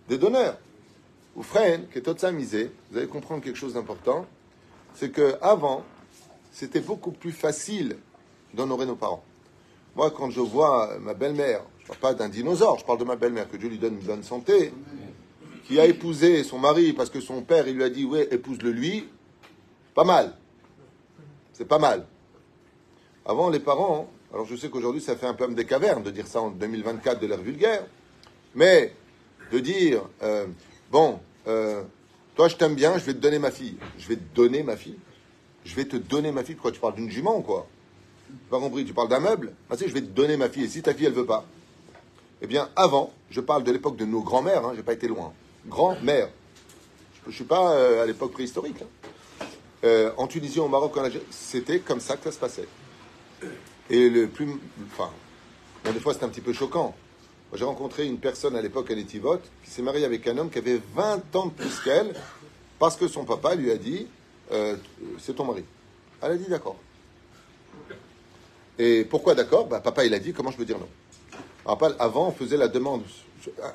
des 0.08 0.16
donneurs. 0.16 0.58
Ou 1.34 1.42
freine, 1.42 1.88
qui 1.92 1.98
est 1.98 2.02
tout 2.02 2.14
ça 2.16 2.30
misé, 2.30 2.70
vous 2.90 2.98
allez 2.98 3.08
comprendre 3.08 3.42
quelque 3.42 3.58
chose 3.58 3.74
d'important 3.74 4.26
c'est 4.94 5.10
que 5.10 5.36
avant, 5.42 5.84
c'était 6.52 6.80
beaucoup 6.80 7.10
plus 7.10 7.32
facile 7.32 7.96
d'honorer 8.54 8.86
nos 8.86 8.94
parents. 8.94 9.24
Moi, 9.96 10.10
quand 10.10 10.30
je 10.30 10.40
vois 10.40 10.98
ma 11.00 11.14
belle-mère, 11.14 11.62
je 11.78 11.84
ne 11.84 11.88
parle 11.88 12.00
pas 12.00 12.14
d'un 12.14 12.28
dinosaure, 12.28 12.78
je 12.78 12.84
parle 12.84 12.98
de 12.98 13.04
ma 13.04 13.16
belle-mère, 13.16 13.48
que 13.48 13.56
Dieu 13.56 13.68
lui 13.68 13.78
donne 13.78 13.94
une 13.94 14.06
bonne 14.06 14.22
santé, 14.22 14.72
qui 15.66 15.78
a 15.78 15.86
épousé 15.86 16.42
son 16.44 16.58
mari 16.58 16.92
parce 16.92 17.10
que 17.10 17.20
son 17.20 17.42
père, 17.42 17.68
il 17.68 17.76
lui 17.76 17.84
a 17.84 17.90
dit, 17.90 18.04
ouais, 18.04 18.28
épouse-le 18.30 18.70
lui, 18.70 19.08
pas 19.94 20.04
mal. 20.04 20.34
C'est 21.52 21.66
pas 21.66 21.78
mal. 21.78 22.06
Avant, 23.24 23.48
les 23.48 23.60
parents, 23.60 24.10
alors 24.32 24.46
je 24.46 24.56
sais 24.56 24.68
qu'aujourd'hui, 24.68 25.00
ça 25.00 25.16
fait 25.16 25.26
un 25.26 25.34
peu 25.34 25.46
des 25.48 25.64
cavernes 25.64 26.02
de 26.02 26.10
dire 26.10 26.26
ça 26.26 26.40
en 26.40 26.50
2024 26.50 27.20
de 27.20 27.26
l'ère 27.26 27.40
vulgaire, 27.40 27.86
mais 28.54 28.94
de 29.52 29.60
dire, 29.60 30.02
euh, 30.22 30.46
bon, 30.90 31.20
euh, 31.46 31.82
toi, 32.34 32.48
je 32.48 32.56
t'aime 32.56 32.74
bien, 32.74 32.98
je 32.98 33.04
vais 33.04 33.14
te 33.14 33.18
donner 33.18 33.38
ma 33.38 33.52
fille. 33.52 33.76
Je 33.96 34.08
vais 34.08 34.16
te 34.16 34.34
donner 34.34 34.64
ma 34.64 34.76
fille. 34.76 34.98
Je 35.64 35.74
vais 35.76 35.84
te 35.84 35.96
donner 35.96 36.32
ma 36.32 36.42
fille. 36.42 36.56
Pourquoi 36.56 36.72
tu 36.72 36.80
parles 36.80 36.96
d'une 36.96 37.10
jument, 37.10 37.40
quoi? 37.42 37.68
Tu 38.86 38.94
parles 38.94 39.08
d'un 39.08 39.20
meuble? 39.20 39.52
Ah, 39.70 39.76
si, 39.76 39.88
je 39.88 39.94
vais 39.94 40.00
te 40.00 40.06
donner 40.06 40.36
ma 40.36 40.48
fille. 40.48 40.64
Et 40.64 40.68
si 40.68 40.82
ta 40.82 40.94
fille, 40.94 41.06
elle 41.06 41.12
veut 41.12 41.26
pas? 41.26 41.44
Eh 42.42 42.46
bien, 42.46 42.68
avant, 42.76 43.12
je 43.30 43.40
parle 43.40 43.64
de 43.64 43.72
l'époque 43.72 43.96
de 43.96 44.04
nos 44.04 44.20
grands-mères, 44.20 44.64
hein, 44.64 44.72
j'ai 44.76 44.82
pas 44.82 44.92
été 44.92 45.08
loin. 45.08 45.32
Grand-mère. 45.66 46.28
Je 47.24 47.30
ne 47.30 47.34
suis 47.34 47.44
pas 47.44 47.72
euh, 47.72 48.02
à 48.02 48.06
l'époque 48.06 48.32
préhistorique. 48.32 48.82
Hein. 48.82 49.46
Euh, 49.84 50.12
en 50.16 50.26
Tunisie, 50.26 50.60
au 50.60 50.68
Maroc, 50.68 50.96
en 50.96 51.04
Algérie, 51.04 51.24
c'était 51.30 51.80
comme 51.80 52.00
ça 52.00 52.16
que 52.16 52.24
ça 52.24 52.32
se 52.32 52.38
passait. 52.38 52.68
Et 53.90 54.08
le 54.08 54.28
plus. 54.28 54.48
Enfin, 54.92 55.10
des 55.92 56.00
fois, 56.00 56.12
c'était 56.12 56.24
un 56.24 56.30
petit 56.30 56.40
peu 56.40 56.52
choquant. 56.52 56.94
J'ai 57.54 57.64
rencontré 57.64 58.06
une 58.06 58.18
personne 58.18 58.56
à 58.56 58.62
l'époque 58.62 58.90
à 58.90 58.94
Netivot 58.94 59.38
qui 59.64 59.70
s'est 59.70 59.82
mariée 59.82 60.04
avec 60.04 60.26
un 60.26 60.36
homme 60.38 60.50
qui 60.50 60.58
avait 60.58 60.80
20 60.94 61.36
ans 61.36 61.46
de 61.46 61.52
plus 61.52 61.78
qu'elle 61.80 62.14
parce 62.78 62.96
que 62.96 63.06
son 63.06 63.24
papa 63.24 63.54
lui 63.54 63.70
a 63.70 63.76
dit 63.76 64.08
euh, 64.50 64.76
C'est 65.18 65.34
ton 65.34 65.44
mari. 65.44 65.64
Elle 66.20 66.32
a 66.32 66.36
dit 66.36 66.48
d'accord. 66.48 66.76
Et 68.78 69.04
pourquoi 69.04 69.34
d'accord? 69.34 69.66
Bah, 69.66 69.80
Papa, 69.80 70.04
il 70.04 70.14
a 70.14 70.18
dit 70.18 70.32
Comment 70.32 70.50
je 70.50 70.56
peux 70.56 70.64
dire 70.64 70.78
non? 70.78 70.88
Avant, 71.66 72.28
on 72.28 72.32
faisait 72.32 72.56
la 72.56 72.68
demande. 72.68 73.02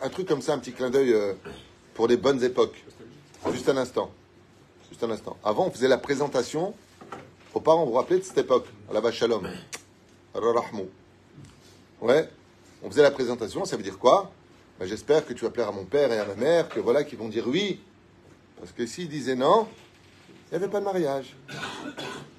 Un 0.01 0.09
truc 0.09 0.27
comme 0.27 0.41
ça, 0.41 0.53
un 0.53 0.59
petit 0.59 0.73
clin 0.73 0.89
d'œil 0.89 1.13
euh, 1.13 1.33
pour 1.93 2.07
les 2.07 2.17
bonnes 2.17 2.43
époques. 2.43 2.83
Juste 3.51 3.69
un 3.69 3.77
instant. 3.77 4.11
Juste 4.89 5.03
un 5.03 5.11
instant. 5.11 5.37
Avant, 5.43 5.67
on 5.67 5.71
faisait 5.71 5.87
la 5.87 5.97
présentation 5.97 6.73
aux 7.53 7.59
parents. 7.59 7.85
Vous 7.85 7.91
vous 7.91 7.97
rappelez 7.97 8.19
de 8.19 8.23
cette 8.23 8.37
époque? 8.37 8.67
À 8.89 8.93
la 8.93 8.99
vache 8.99 9.17
Shalom. 9.17 9.47
Ouais 12.01 12.29
on 12.83 12.89
faisait 12.89 13.01
la 13.01 13.11
présentation, 13.11 13.65
ça 13.65 13.75
veut 13.77 13.83
dire 13.83 13.97
quoi? 13.97 14.31
Ben, 14.79 14.87
J'espère 14.87 15.25
que 15.25 15.33
tu 15.33 15.43
vas 15.43 15.51
plaire 15.51 15.69
à 15.69 15.71
mon 15.71 15.85
père 15.85 16.11
et 16.11 16.19
à 16.19 16.25
ma 16.25 16.35
mère, 16.35 16.69
que 16.69 16.79
voilà, 16.79 17.03
qu'ils 17.03 17.17
vont 17.17 17.27
dire 17.27 17.47
oui. 17.47 17.79
Parce 18.57 18.71
que 18.71 18.85
s'ils 18.85 19.09
disaient 19.09 19.35
non, 19.35 19.67
il 20.29 20.57
n'y 20.57 20.63
avait 20.63 20.71
pas 20.71 20.79
de 20.79 20.85
mariage. 20.85 21.35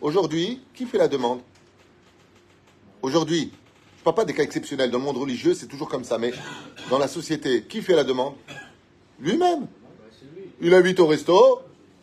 Aujourd'hui, 0.01 0.63
qui 0.75 0.87
fait 0.87 0.99
la 0.99 1.09
demande? 1.09 1.41
Aujourd'hui, 3.03 3.51
je 3.97 4.01
ne 4.01 4.05
parle 4.05 4.17
pas 4.17 4.25
des 4.25 4.35
cas 4.35 4.43
exceptionnels. 4.43 4.91
Dans 4.91 4.99
le 4.99 5.05
monde 5.05 5.17
religieux, 5.17 5.55
c'est 5.55 5.67
toujours 5.67 5.89
comme 5.89 6.05
ça. 6.05 6.19
Mais 6.19 6.33
dans 6.91 6.99
la 6.99 7.09
société, 7.09 7.63
qui 7.63 7.81
fait 7.81 7.95
la 7.95 8.05
demande? 8.05 8.35
Lui-même. 9.21 9.67
Il 10.61 10.75
invite 10.75 11.01
au 11.01 11.07
resto. 11.07 11.61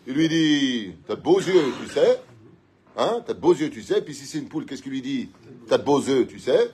Il 0.07 0.13
lui 0.13 0.27
dit 0.27 0.93
T'as 1.07 1.15
de 1.15 1.21
beaux 1.21 1.39
yeux, 1.39 1.73
tu 1.83 1.93
sais. 1.93 2.19
Hein? 2.97 3.21
T'as 3.25 3.33
de 3.33 3.39
beaux 3.39 3.53
yeux, 3.53 3.69
tu 3.69 3.83
sais. 3.83 4.01
Puis 4.01 4.15
si 4.15 4.25
c'est 4.25 4.39
une 4.39 4.47
poule, 4.47 4.65
qu'est-ce 4.65 4.81
qu'il 4.81 4.91
lui 4.91 5.01
dit? 5.01 5.29
T'as 5.67 5.77
de 5.77 5.83
beaux 5.83 6.01
yeux, 6.01 6.25
tu 6.25 6.39
sais. 6.39 6.71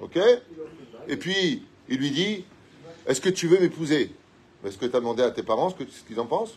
Ok? 0.00 0.18
Et 1.08 1.16
puis, 1.16 1.64
il 1.88 1.98
lui 1.98 2.10
dit 2.10 2.44
Est-ce 3.06 3.20
que 3.20 3.30
tu 3.30 3.48
veux 3.48 3.58
m'épouser? 3.58 4.14
Est-ce 4.64 4.78
que 4.78 4.86
tu 4.86 4.96
as 4.96 5.00
demandé 5.00 5.22
à 5.22 5.30
tes 5.30 5.42
parents 5.42 5.70
ce 5.70 5.84
qu'ils 6.06 6.20
en 6.20 6.26
pensent 6.26 6.56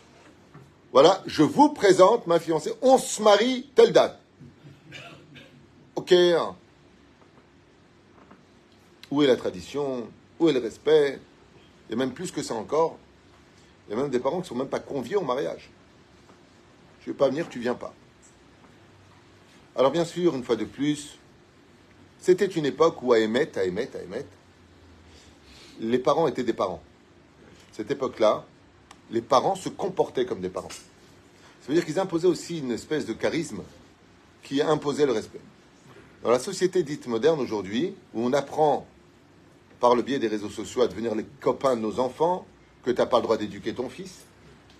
Voilà, 0.92 1.22
je 1.26 1.42
vous 1.42 1.70
présente 1.70 2.26
ma 2.26 2.38
fiancée. 2.38 2.72
On 2.80 2.96
se 2.96 3.20
marie 3.22 3.68
telle 3.74 3.92
date. 3.92 4.20
Ok. 5.96 6.14
Où 9.10 9.22
est 9.22 9.26
la 9.26 9.36
tradition? 9.36 10.08
Où 10.38 10.48
est 10.48 10.52
le 10.52 10.60
respect? 10.60 11.18
A 11.90 11.96
même 11.96 12.12
plus 12.12 12.30
que 12.30 12.42
ça 12.42 12.54
encore. 12.54 12.98
Il 13.86 13.92
y 13.92 13.98
a 13.98 14.02
même 14.02 14.10
des 14.10 14.18
parents 14.18 14.36
qui 14.36 14.42
ne 14.42 14.48
sont 14.48 14.54
même 14.54 14.68
pas 14.68 14.80
conviés 14.80 15.16
au 15.16 15.22
mariage. 15.22 15.70
Je 17.00 17.08
ne 17.08 17.14
vais 17.14 17.18
pas 17.18 17.28
venir, 17.28 17.48
tu 17.48 17.58
viens 17.58 17.74
pas. 17.74 17.94
Alors 19.74 19.90
bien 19.90 20.04
sûr, 20.04 20.34
une 20.34 20.44
fois 20.44 20.56
de 20.56 20.64
plus, 20.64 21.18
c'était 22.18 22.46
une 22.46 22.66
époque 22.66 23.02
où 23.02 23.12
à 23.12 23.18
émettre, 23.20 23.58
à 23.58 23.64
émettre, 23.64 23.96
à 23.96 24.02
émettre, 24.02 24.28
les 25.80 25.98
parents 25.98 26.26
étaient 26.26 26.42
des 26.42 26.52
parents. 26.52 26.82
Cette 27.72 27.90
époque-là, 27.90 28.44
les 29.10 29.22
parents 29.22 29.54
se 29.54 29.68
comportaient 29.68 30.26
comme 30.26 30.40
des 30.40 30.48
parents. 30.48 30.68
Ça 30.68 31.68
veut 31.68 31.74
dire 31.74 31.86
qu'ils 31.86 31.98
imposaient 31.98 32.26
aussi 32.26 32.58
une 32.58 32.72
espèce 32.72 33.06
de 33.06 33.12
charisme 33.12 33.62
qui 34.42 34.60
imposait 34.60 35.06
le 35.06 35.12
respect. 35.12 35.40
Dans 36.22 36.30
la 36.30 36.40
société 36.40 36.82
dite 36.82 37.06
moderne 37.06 37.40
aujourd'hui, 37.40 37.94
où 38.12 38.26
on 38.26 38.32
apprend 38.32 38.86
par 39.80 39.94
le 39.94 40.02
biais 40.02 40.18
des 40.18 40.28
réseaux 40.28 40.50
sociaux 40.50 40.82
à 40.82 40.88
devenir 40.88 41.14
les 41.14 41.24
copains 41.40 41.76
de 41.76 41.80
nos 41.80 42.00
enfants, 42.00 42.46
que 42.84 42.90
tu 42.90 42.96
n'as 42.96 43.06
pas 43.06 43.18
le 43.18 43.22
droit 43.22 43.36
d'éduquer 43.36 43.74
ton 43.74 43.88
fils, 43.88 44.24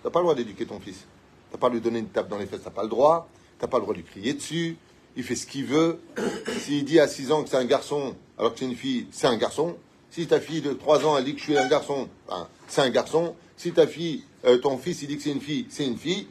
tu 0.01 0.07
n'as 0.07 0.11
pas 0.11 0.19
le 0.19 0.25
droit 0.25 0.35
d'éduquer 0.35 0.65
ton 0.65 0.79
fils. 0.79 1.05
Tu 1.49 1.55
n'as 1.55 1.59
pas 1.59 1.69
de 1.69 1.75
lui 1.75 1.81
donner 1.81 1.99
une 1.99 2.09
tape 2.09 2.29
dans 2.29 2.37
les 2.37 2.45
fesses, 2.45 2.61
tu 2.61 2.65
n'as 2.65 2.71
pas 2.71 2.83
le 2.83 2.89
droit. 2.89 3.27
Tu 3.57 3.65
n'as 3.65 3.69
pas 3.69 3.77
le 3.77 3.83
droit 3.83 3.93
de 3.93 3.99
lui 3.99 4.05
crier 4.05 4.33
dessus. 4.33 4.77
Il 5.17 5.23
fait 5.23 5.35
ce 5.35 5.45
qu'il 5.45 5.65
veut. 5.65 5.99
S'il 6.59 6.85
dit 6.85 6.99
à 6.99 7.07
6 7.07 7.31
ans 7.31 7.43
que 7.43 7.49
c'est 7.49 7.57
un 7.57 7.65
garçon, 7.65 8.15
alors 8.37 8.53
que 8.53 8.59
c'est 8.59 8.65
une 8.65 8.75
fille, 8.75 9.07
c'est 9.11 9.27
un 9.27 9.37
garçon. 9.37 9.75
Si 10.11 10.25
ta 10.27 10.39
fille 10.39 10.61
de 10.61 10.73
3 10.73 11.05
ans, 11.05 11.17
elle 11.17 11.25
dit 11.25 11.33
que 11.33 11.39
je 11.39 11.45
suis 11.45 11.57
un 11.57 11.67
garçon, 11.67 12.07
ben, 12.27 12.47
c'est 12.67 12.81
un 12.81 12.89
garçon. 12.89 13.35
Si 13.57 13.73
ta 13.73 13.87
fille, 13.87 14.23
euh, 14.45 14.57
ton 14.57 14.77
fils, 14.77 15.01
il 15.01 15.07
dit 15.07 15.17
que 15.17 15.23
c'est 15.23 15.31
une 15.31 15.41
fille, 15.41 15.65
c'est 15.69 15.85
une 15.85 15.97
fille. 15.97 16.27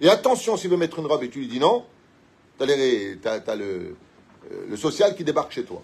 Et 0.00 0.08
attention, 0.08 0.56
s'il 0.56 0.70
veut 0.70 0.76
mettre 0.76 0.98
une 0.98 1.06
robe 1.06 1.22
et 1.22 1.30
tu 1.30 1.38
lui 1.38 1.46
dis 1.46 1.60
non, 1.60 1.84
Tu 2.58 2.64
as, 2.64 2.68
euh, 2.68 3.94
le, 4.68 4.76
social 4.76 5.14
qui 5.14 5.22
débarque 5.22 5.52
chez 5.52 5.64
toi. 5.64 5.82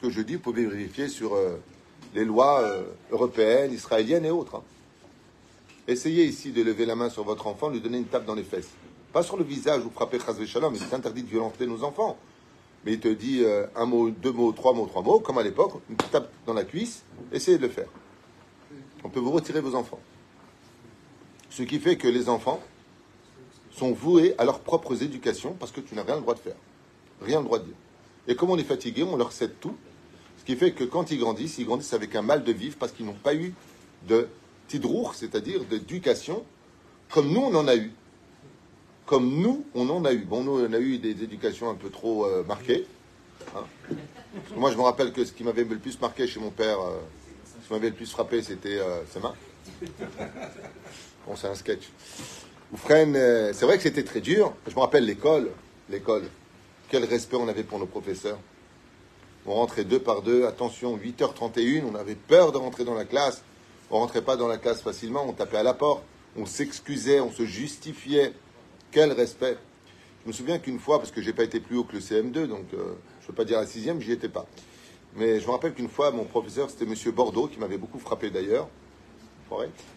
Ce 0.00 0.06
que 0.06 0.12
je 0.12 0.22
dis, 0.22 0.34
vous 0.34 0.40
pouvez 0.40 0.64
vérifier 0.64 1.08
sur 1.08 1.34
euh, 1.34 1.60
les 2.14 2.24
lois 2.24 2.60
euh, 2.60 2.84
européennes, 3.10 3.72
israéliennes 3.72 4.24
et 4.24 4.30
autres. 4.30 4.62
Essayez 5.88 6.24
ici 6.24 6.52
de 6.52 6.62
lever 6.62 6.86
la 6.86 6.94
main 6.94 7.10
sur 7.10 7.24
votre 7.24 7.48
enfant, 7.48 7.68
lui 7.68 7.80
donner 7.80 7.98
une 7.98 8.06
tape 8.06 8.24
dans 8.24 8.34
les 8.34 8.44
fesses. 8.44 8.70
Pas 9.12 9.22
sur 9.22 9.36
le 9.36 9.42
visage 9.42 9.84
ou 9.84 9.90
frapper 9.90 10.20
Chazvé 10.20 10.46
Shalom, 10.46 10.74
il 10.74 10.82
est 10.82 10.94
interdit 10.94 11.22
de 11.22 11.28
violenter 11.28 11.66
nos 11.66 11.82
enfants. 11.82 12.16
Mais 12.84 12.92
il 12.92 13.00
te 13.00 13.08
dit 13.08 13.42
un 13.74 13.86
mot, 13.86 14.10
deux 14.10 14.30
mots, 14.30 14.52
trois 14.52 14.72
mots, 14.72 14.86
trois 14.86 15.02
mots, 15.02 15.18
comme 15.18 15.38
à 15.38 15.42
l'époque, 15.42 15.80
une 15.90 15.96
petite 15.96 16.12
tape 16.12 16.30
dans 16.46 16.52
la 16.52 16.64
cuisse, 16.64 17.02
essayez 17.32 17.56
de 17.56 17.62
le 17.62 17.68
faire. 17.70 17.88
On 19.02 19.08
peut 19.08 19.18
vous 19.18 19.32
retirer 19.32 19.60
vos 19.60 19.74
enfants. 19.74 19.98
Ce 21.50 21.62
qui 21.62 21.80
fait 21.80 21.96
que 21.96 22.06
les 22.06 22.28
enfants 22.28 22.60
sont 23.72 23.92
voués 23.92 24.34
à 24.38 24.44
leurs 24.44 24.60
propres 24.60 25.02
éducations 25.02 25.56
parce 25.58 25.72
que 25.72 25.80
tu 25.80 25.94
n'as 25.94 26.04
rien 26.04 26.16
le 26.16 26.20
droit 26.20 26.34
de 26.34 26.40
faire. 26.40 26.56
Rien 27.22 27.38
le 27.38 27.44
droit 27.44 27.58
de 27.58 27.64
dire. 27.64 27.76
Et 28.28 28.36
comme 28.36 28.50
on 28.50 28.58
est 28.58 28.64
fatigué, 28.64 29.02
on 29.02 29.16
leur 29.16 29.32
cède 29.32 29.58
tout. 29.58 29.74
Qui 30.48 30.56
fait 30.56 30.72
que 30.72 30.84
quand 30.84 31.10
ils 31.10 31.18
grandissent, 31.18 31.58
ils 31.58 31.66
grandissent 31.66 31.92
avec 31.92 32.14
un 32.14 32.22
mal 32.22 32.42
de 32.42 32.52
vivre 32.52 32.78
parce 32.78 32.92
qu'ils 32.92 33.04
n'ont 33.04 33.12
pas 33.12 33.34
eu 33.34 33.52
de 34.08 34.28
tidrour, 34.66 35.14
c'est-à-dire 35.14 35.62
d'éducation, 35.66 36.42
comme 37.10 37.30
nous 37.30 37.42
on 37.42 37.54
en 37.54 37.68
a 37.68 37.76
eu. 37.76 37.92
Comme 39.04 39.28
nous 39.42 39.66
on 39.74 39.90
en 39.90 40.06
a 40.06 40.12
eu. 40.14 40.24
Bon, 40.24 40.42
nous 40.42 40.58
on 40.58 40.72
a 40.72 40.78
eu 40.78 40.96
des 40.96 41.22
éducations 41.22 41.68
un 41.68 41.74
peu 41.74 41.90
trop 41.90 42.24
euh, 42.24 42.44
marquées. 42.44 42.86
Hein. 43.54 43.64
moi 44.56 44.72
je 44.72 44.78
me 44.78 44.82
rappelle 44.82 45.12
que 45.12 45.22
ce 45.26 45.34
qui 45.34 45.44
m'avait 45.44 45.64
le 45.64 45.76
plus 45.76 46.00
marqué 46.00 46.26
chez 46.26 46.40
mon 46.40 46.50
père, 46.50 46.80
euh, 46.80 46.96
ce 47.44 47.66
qui 47.66 47.72
m'avait 47.74 47.90
le 47.90 47.94
plus 47.94 48.10
frappé, 48.10 48.40
c'était 48.40 48.78
euh, 48.78 49.02
ses 49.12 49.20
mains. 49.20 49.34
Bon, 51.26 51.36
c'est 51.36 51.48
un 51.48 51.54
sketch. 51.56 51.90
Euh, 52.90 53.52
c'est 53.52 53.66
vrai 53.66 53.76
que 53.76 53.82
c'était 53.82 54.02
très 54.02 54.22
dur. 54.22 54.54
Je 54.66 54.74
me 54.74 54.80
rappelle 54.80 55.04
l'école. 55.04 55.50
L'école. 55.90 56.24
Quel 56.88 57.04
respect 57.04 57.36
on 57.36 57.48
avait 57.48 57.64
pour 57.64 57.78
nos 57.78 57.84
professeurs. 57.84 58.38
On 59.48 59.54
rentrait 59.54 59.84
deux 59.84 59.98
par 59.98 60.20
deux. 60.20 60.44
Attention, 60.44 60.98
8h31, 60.98 61.84
on 61.90 61.94
avait 61.94 62.16
peur 62.16 62.52
de 62.52 62.58
rentrer 62.58 62.84
dans 62.84 62.92
la 62.92 63.06
classe. 63.06 63.42
On 63.90 63.98
rentrait 63.98 64.20
pas 64.20 64.36
dans 64.36 64.46
la 64.46 64.58
classe 64.58 64.82
facilement, 64.82 65.24
on 65.26 65.32
tapait 65.32 65.56
à 65.56 65.62
la 65.62 65.72
porte. 65.72 66.02
On 66.36 66.44
s'excusait, 66.44 67.20
on 67.20 67.32
se 67.32 67.46
justifiait. 67.46 68.34
Quel 68.90 69.10
respect. 69.12 69.56
Je 70.22 70.28
me 70.28 70.32
souviens 70.34 70.58
qu'une 70.58 70.78
fois, 70.78 70.98
parce 70.98 71.10
que 71.10 71.22
j'ai 71.22 71.32
pas 71.32 71.44
été 71.44 71.60
plus 71.60 71.78
haut 71.78 71.84
que 71.84 71.94
le 71.94 72.00
CM2, 72.00 72.46
donc 72.46 72.66
je 72.72 72.76
euh, 72.76 72.94
je 73.22 73.28
veux 73.28 73.34
pas 73.34 73.44
dire 73.44 73.58
la 73.58 73.66
sixième, 73.66 74.00
j'y 74.00 74.12
étais 74.12 74.28
pas. 74.28 74.46
Mais 75.16 75.40
je 75.40 75.46
me 75.46 75.52
rappelle 75.52 75.72
qu'une 75.72 75.88
fois, 75.88 76.10
mon 76.10 76.24
professeur, 76.24 76.68
c'était 76.68 76.84
Monsieur 76.84 77.12
Bordeaux, 77.12 77.46
qui 77.46 77.58
m'avait 77.58 77.78
beaucoup 77.78 77.98
frappé 77.98 78.30
d'ailleurs. 78.30 78.68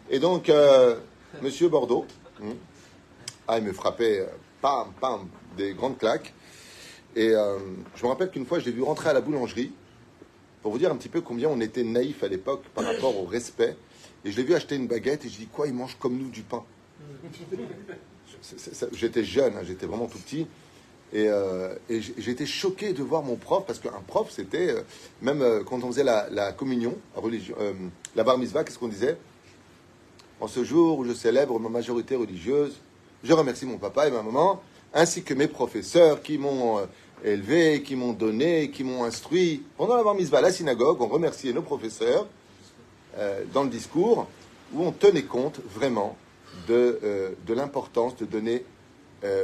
Et 0.10 0.20
donc, 0.20 0.50
euh, 0.50 0.96
Monsieur 1.41 1.67
Bordeaux, 1.67 2.05
hmm, 2.39 2.51
ah, 3.50 3.58
il 3.58 3.65
me 3.65 3.74
frappait, 3.74 4.22
euh, 4.22 4.27
pam, 4.62 4.93
pam, 5.00 5.27
des 5.58 5.74
grandes 5.74 5.98
claques. 5.98 6.34
Et 7.15 7.30
euh, 7.30 7.58
je 7.96 8.03
me 8.03 8.10
rappelle 8.10 8.30
qu'une 8.30 8.46
fois, 8.46 8.60
je 8.60 8.65
l'ai 8.65 8.72
vu 8.72 8.82
rentrer 8.82 9.10
à 9.10 9.13
la 9.13 9.22
boulangerie, 9.22 9.72
pour 10.62 10.72
vous 10.72 10.77
dire 10.77 10.91
un 10.91 10.96
petit 10.96 11.10
peu 11.10 11.22
combien 11.22 11.50
on 11.50 11.60
était 11.60 11.84
naïf 11.84 12.24
à 12.24 12.27
l'époque 12.27 12.63
par 12.74 12.86
rapport 12.86 13.18
au 13.18 13.25
respect. 13.25 13.75
Et 14.24 14.32
je 14.32 14.38
l'ai 14.38 14.44
vu 14.44 14.53
acheter 14.53 14.75
une 14.75 14.88
baguette 14.88 15.25
et 15.25 15.30
je 15.30 15.38
dis 15.38 15.48
quoi, 15.48 15.68
il 15.68 15.74
mange 15.74 15.98
comme 16.00 16.18
nous 16.18 16.30
du 16.30 16.41
pain. 16.41 16.63
J'étais 18.94 19.24
jeune, 19.24 19.56
hein, 19.58 19.62
j'étais 19.63 19.88
vraiment 19.88 20.08
tout 20.08 20.20
petit. 20.20 20.48
Et, 21.13 21.27
euh, 21.27 21.75
j'étais 21.89 22.46
choqué 22.46 22.94
de 22.94 23.03
voir 23.03 23.24
mon 23.24 23.36
prof, 23.36 23.65
parce 23.65 23.80
qu'un 23.80 24.01
prof, 24.08 24.32
c'était, 24.32 24.75
même 25.22 25.44
quand 25.65 25.84
on 25.84 25.88
faisait 25.88 26.03
la, 26.03 26.53
communion, 26.53 26.96
la, 27.15 27.22
religion, 27.22 27.56
la 28.15 28.24
bar 28.24 28.38
mitzvah, 28.38 28.63
qu'est-ce 28.63 28.80
qu'on 28.80 28.88
disait? 28.88 29.18
En 30.39 30.48
ce 30.48 30.63
jour 30.63 31.00
où 31.00 31.06
je 31.06 31.13
célèbre 31.13 31.60
ma 31.60 31.70
majorité 31.70 32.15
religieuse, 32.15 32.80
je 33.24 33.34
remercie 33.34 33.65
mon 33.65 33.77
papa 33.77 34.08
et 34.08 34.12
ma 34.12 34.24
maman, 34.24 34.62
ainsi 34.94 35.24
que 35.24 35.34
mes 35.34 35.48
professeurs 35.48 36.22
qui 36.22 36.38
m'ont 36.38 36.80
euh, 36.80 36.86
élevé, 37.24 37.82
qui 37.84 37.96
m'ont 37.96 38.14
donné, 38.14 38.72
qui 38.72 38.84
m'ont 38.84 39.04
instruit. 39.04 39.64
Pendant 39.77 40.04
la 40.04 40.14
mise 40.14 40.34
à 40.34 40.42
la 40.42 40.51
synagogue, 40.51 41.01
on 41.01 41.08
remerciait 41.08 41.54
nos 41.54 41.62
professeurs 41.62 42.27
euh, 43.18 43.44
dans 43.54 43.64
le 43.64 43.70
discours 43.70 44.27
où 44.74 44.84
on 44.84 44.92
tenait 44.92 45.24
compte 45.24 45.60
vraiment 45.74 46.18
de, 46.68 47.00
euh, 47.04 47.32
de 47.46 47.54
l'importance 47.54 48.16
de 48.18 48.25
donner 48.25 48.66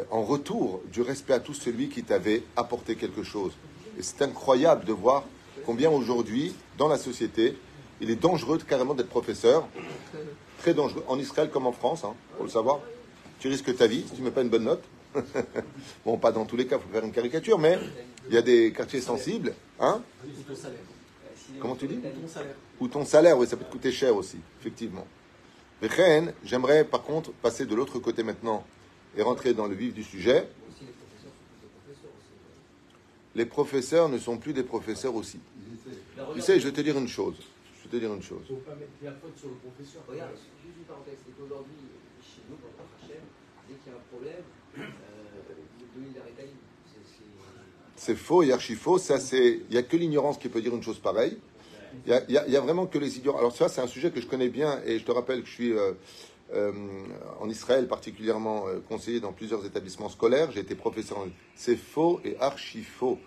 en 0.09 0.23
retour 0.23 0.81
du 0.91 1.03
respect 1.03 1.33
à 1.33 1.39
tout 1.39 1.53
celui 1.53 1.87
qui 1.89 2.01
t'avait 2.01 2.41
apporté 2.55 2.95
quelque 2.95 3.21
chose. 3.21 3.51
Et 3.99 4.01
c'est 4.01 4.23
incroyable 4.23 4.85
de 4.85 4.91
voir 4.91 5.23
combien 5.67 5.91
aujourd'hui, 5.91 6.55
dans 6.79 6.87
la 6.87 6.97
société, 6.97 7.55
il 8.01 8.09
est 8.09 8.15
dangereux 8.15 8.57
carrément 8.57 8.95
d'être 8.95 9.07
professeur. 9.07 9.67
Très 10.57 10.73
dangereux, 10.73 11.03
en 11.07 11.19
Israël 11.19 11.51
comme 11.51 11.67
en 11.67 11.71
France, 11.71 11.99
il 12.01 12.07
hein, 12.07 12.15
faut 12.39 12.45
le 12.45 12.49
savoir 12.49 12.79
tu 13.39 13.49
risques 13.49 13.75
ta 13.75 13.85
vie 13.85 14.03
si 14.07 14.15
tu 14.15 14.21
ne 14.21 14.25
mets 14.25 14.31
pas 14.31 14.41
une 14.41 14.49
bonne 14.49 14.63
note. 14.63 14.83
bon, 16.05 16.17
pas 16.17 16.31
dans 16.31 16.45
tous 16.45 16.57
les 16.57 16.67
cas, 16.67 16.77
il 16.77 16.81
faut 16.81 16.93
faire 16.93 17.05
une 17.05 17.11
caricature, 17.11 17.57
mais 17.57 17.79
il 18.27 18.33
y 18.33 18.37
a 18.37 18.41
des 18.41 18.71
quartiers 18.73 19.01
sensibles. 19.01 19.53
Hein 19.79 20.01
Ou 20.25 20.41
ton 20.43 20.55
salaire. 20.55 20.79
Comment 21.59 21.75
tu 21.75 21.87
dis 21.87 21.95
Ou 21.95 22.21
ton 22.21 22.27
salaire. 22.27 22.55
Ou 22.79 22.87
ton 22.87 23.05
salaire, 23.05 23.37
oui, 23.37 23.47
ça 23.47 23.57
peut 23.57 23.65
te 23.65 23.71
coûter 23.71 23.91
cher 23.91 24.15
aussi, 24.15 24.37
effectivement. 24.59 25.05
J'aimerais 26.43 26.83
par 26.83 27.03
contre 27.03 27.31
passer 27.31 27.65
de 27.65 27.75
l'autre 27.75 27.99
côté 27.99 28.23
maintenant 28.23 28.65
et 29.15 29.21
rentrer 29.21 29.53
dans 29.53 29.67
le 29.67 29.75
vif 29.75 29.93
du 29.93 30.03
sujet. 30.03 30.47
Les 33.35 33.45
professeurs 33.45 34.09
ne 34.09 34.17
sont 34.17 34.37
plus 34.37 34.53
des 34.53 34.63
professeurs 34.63 35.13
aussi. 35.13 35.39
Tu 36.33 36.41
sais, 36.41 36.59
je 36.59 36.67
vais 36.67 36.73
te 36.73 36.81
dire 36.81 36.97
une 36.97 37.07
chose. 37.07 37.35
Je 37.77 37.83
vais 37.83 37.89
te 37.89 37.97
dire 37.97 38.11
une 38.13 38.23
chose. 38.23 38.41
Il 38.49 38.55
ne 38.55 38.59
faut 38.59 38.65
pas 38.65 38.75
mettre 38.75 38.91
la 39.03 39.11
faute 39.11 39.37
sur 39.37 39.49
le 39.49 39.55
professeur. 39.55 40.01
Regarde, 40.07 40.31
juste 40.33 40.77
une 40.77 40.85
parenthèse, 40.85 41.19
c'est 41.23 41.37
qu'aujourd'hui, 41.37 41.75
chez 42.19 42.41
nous, 42.49 42.55
euh, 42.55 42.77
c'est 48.07 48.15
faux 48.15 48.43
et 48.43 48.53
archi 48.53 48.75
faux. 48.75 48.99
Il 49.33 49.65
n'y 49.69 49.77
a 49.77 49.83
que 49.83 49.97
l'ignorance 49.97 50.37
qui 50.37 50.47
peut 50.47 50.61
dire 50.61 50.73
une 50.73 50.83
chose 50.83 50.99
pareille. 50.99 51.37
Il 52.05 52.21
n'y 52.29 52.55
a, 52.55 52.61
vraiment 52.61 52.85
que 52.85 52.97
les 52.97 53.17
idiots. 53.17 53.35
Alors 53.37 53.55
ça, 53.55 53.67
c'est 53.67 53.81
un 53.81 53.87
sujet 53.87 54.11
que 54.11 54.21
je 54.21 54.27
connais 54.27 54.49
bien 54.49 54.79
et 54.85 54.99
je 54.99 55.03
te 55.03 55.11
rappelle 55.11 55.41
que 55.41 55.47
je 55.47 55.53
suis 55.53 55.73
euh, 55.73 55.93
euh, 56.53 56.71
en 57.39 57.49
Israël 57.49 57.87
particulièrement 57.87 58.65
conseiller 58.87 59.19
dans 59.19 59.33
plusieurs 59.33 59.65
établissements 59.65 60.09
scolaires. 60.09 60.51
J'ai 60.51 60.61
été 60.61 60.75
professeur. 60.75 61.17
C'est 61.55 61.75
faux 61.75 62.21
et 62.23 62.37
archi 62.39 62.83
faux. 62.83 63.19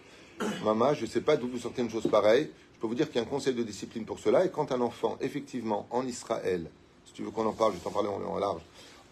Maman, 0.65 0.95
je 0.95 1.03
ne 1.03 1.11
sais 1.11 1.21
pas 1.21 1.37
d'où 1.37 1.49
vous 1.49 1.59
sortez 1.59 1.83
une 1.83 1.91
chose 1.91 2.09
pareille. 2.11 2.51
Je 2.75 2.81
peux 2.81 2.87
vous 2.87 2.95
dire 2.95 3.09
qu'il 3.09 3.17
y 3.17 3.19
a 3.19 3.27
un 3.27 3.31
conseil 3.31 3.53
de 3.53 3.63
discipline 3.63 4.07
pour 4.07 4.19
cela. 4.19 4.47
Et 4.47 4.51
quand 4.51 4.73
un 4.73 4.81
enfant, 4.81 5.19
effectivement, 5.21 5.87
en 5.91 6.07
Israël, 6.07 6.71
si 7.05 7.13
tu 7.13 7.23
veux 7.23 7.31
qu'on 7.31 7.45
en 7.45 7.53
parle, 7.53 7.73
je 7.73 7.79
vais 7.79 7.85
t'en 7.85 7.91
parler 7.91 8.09
en 8.09 8.39
large, 8.39 8.63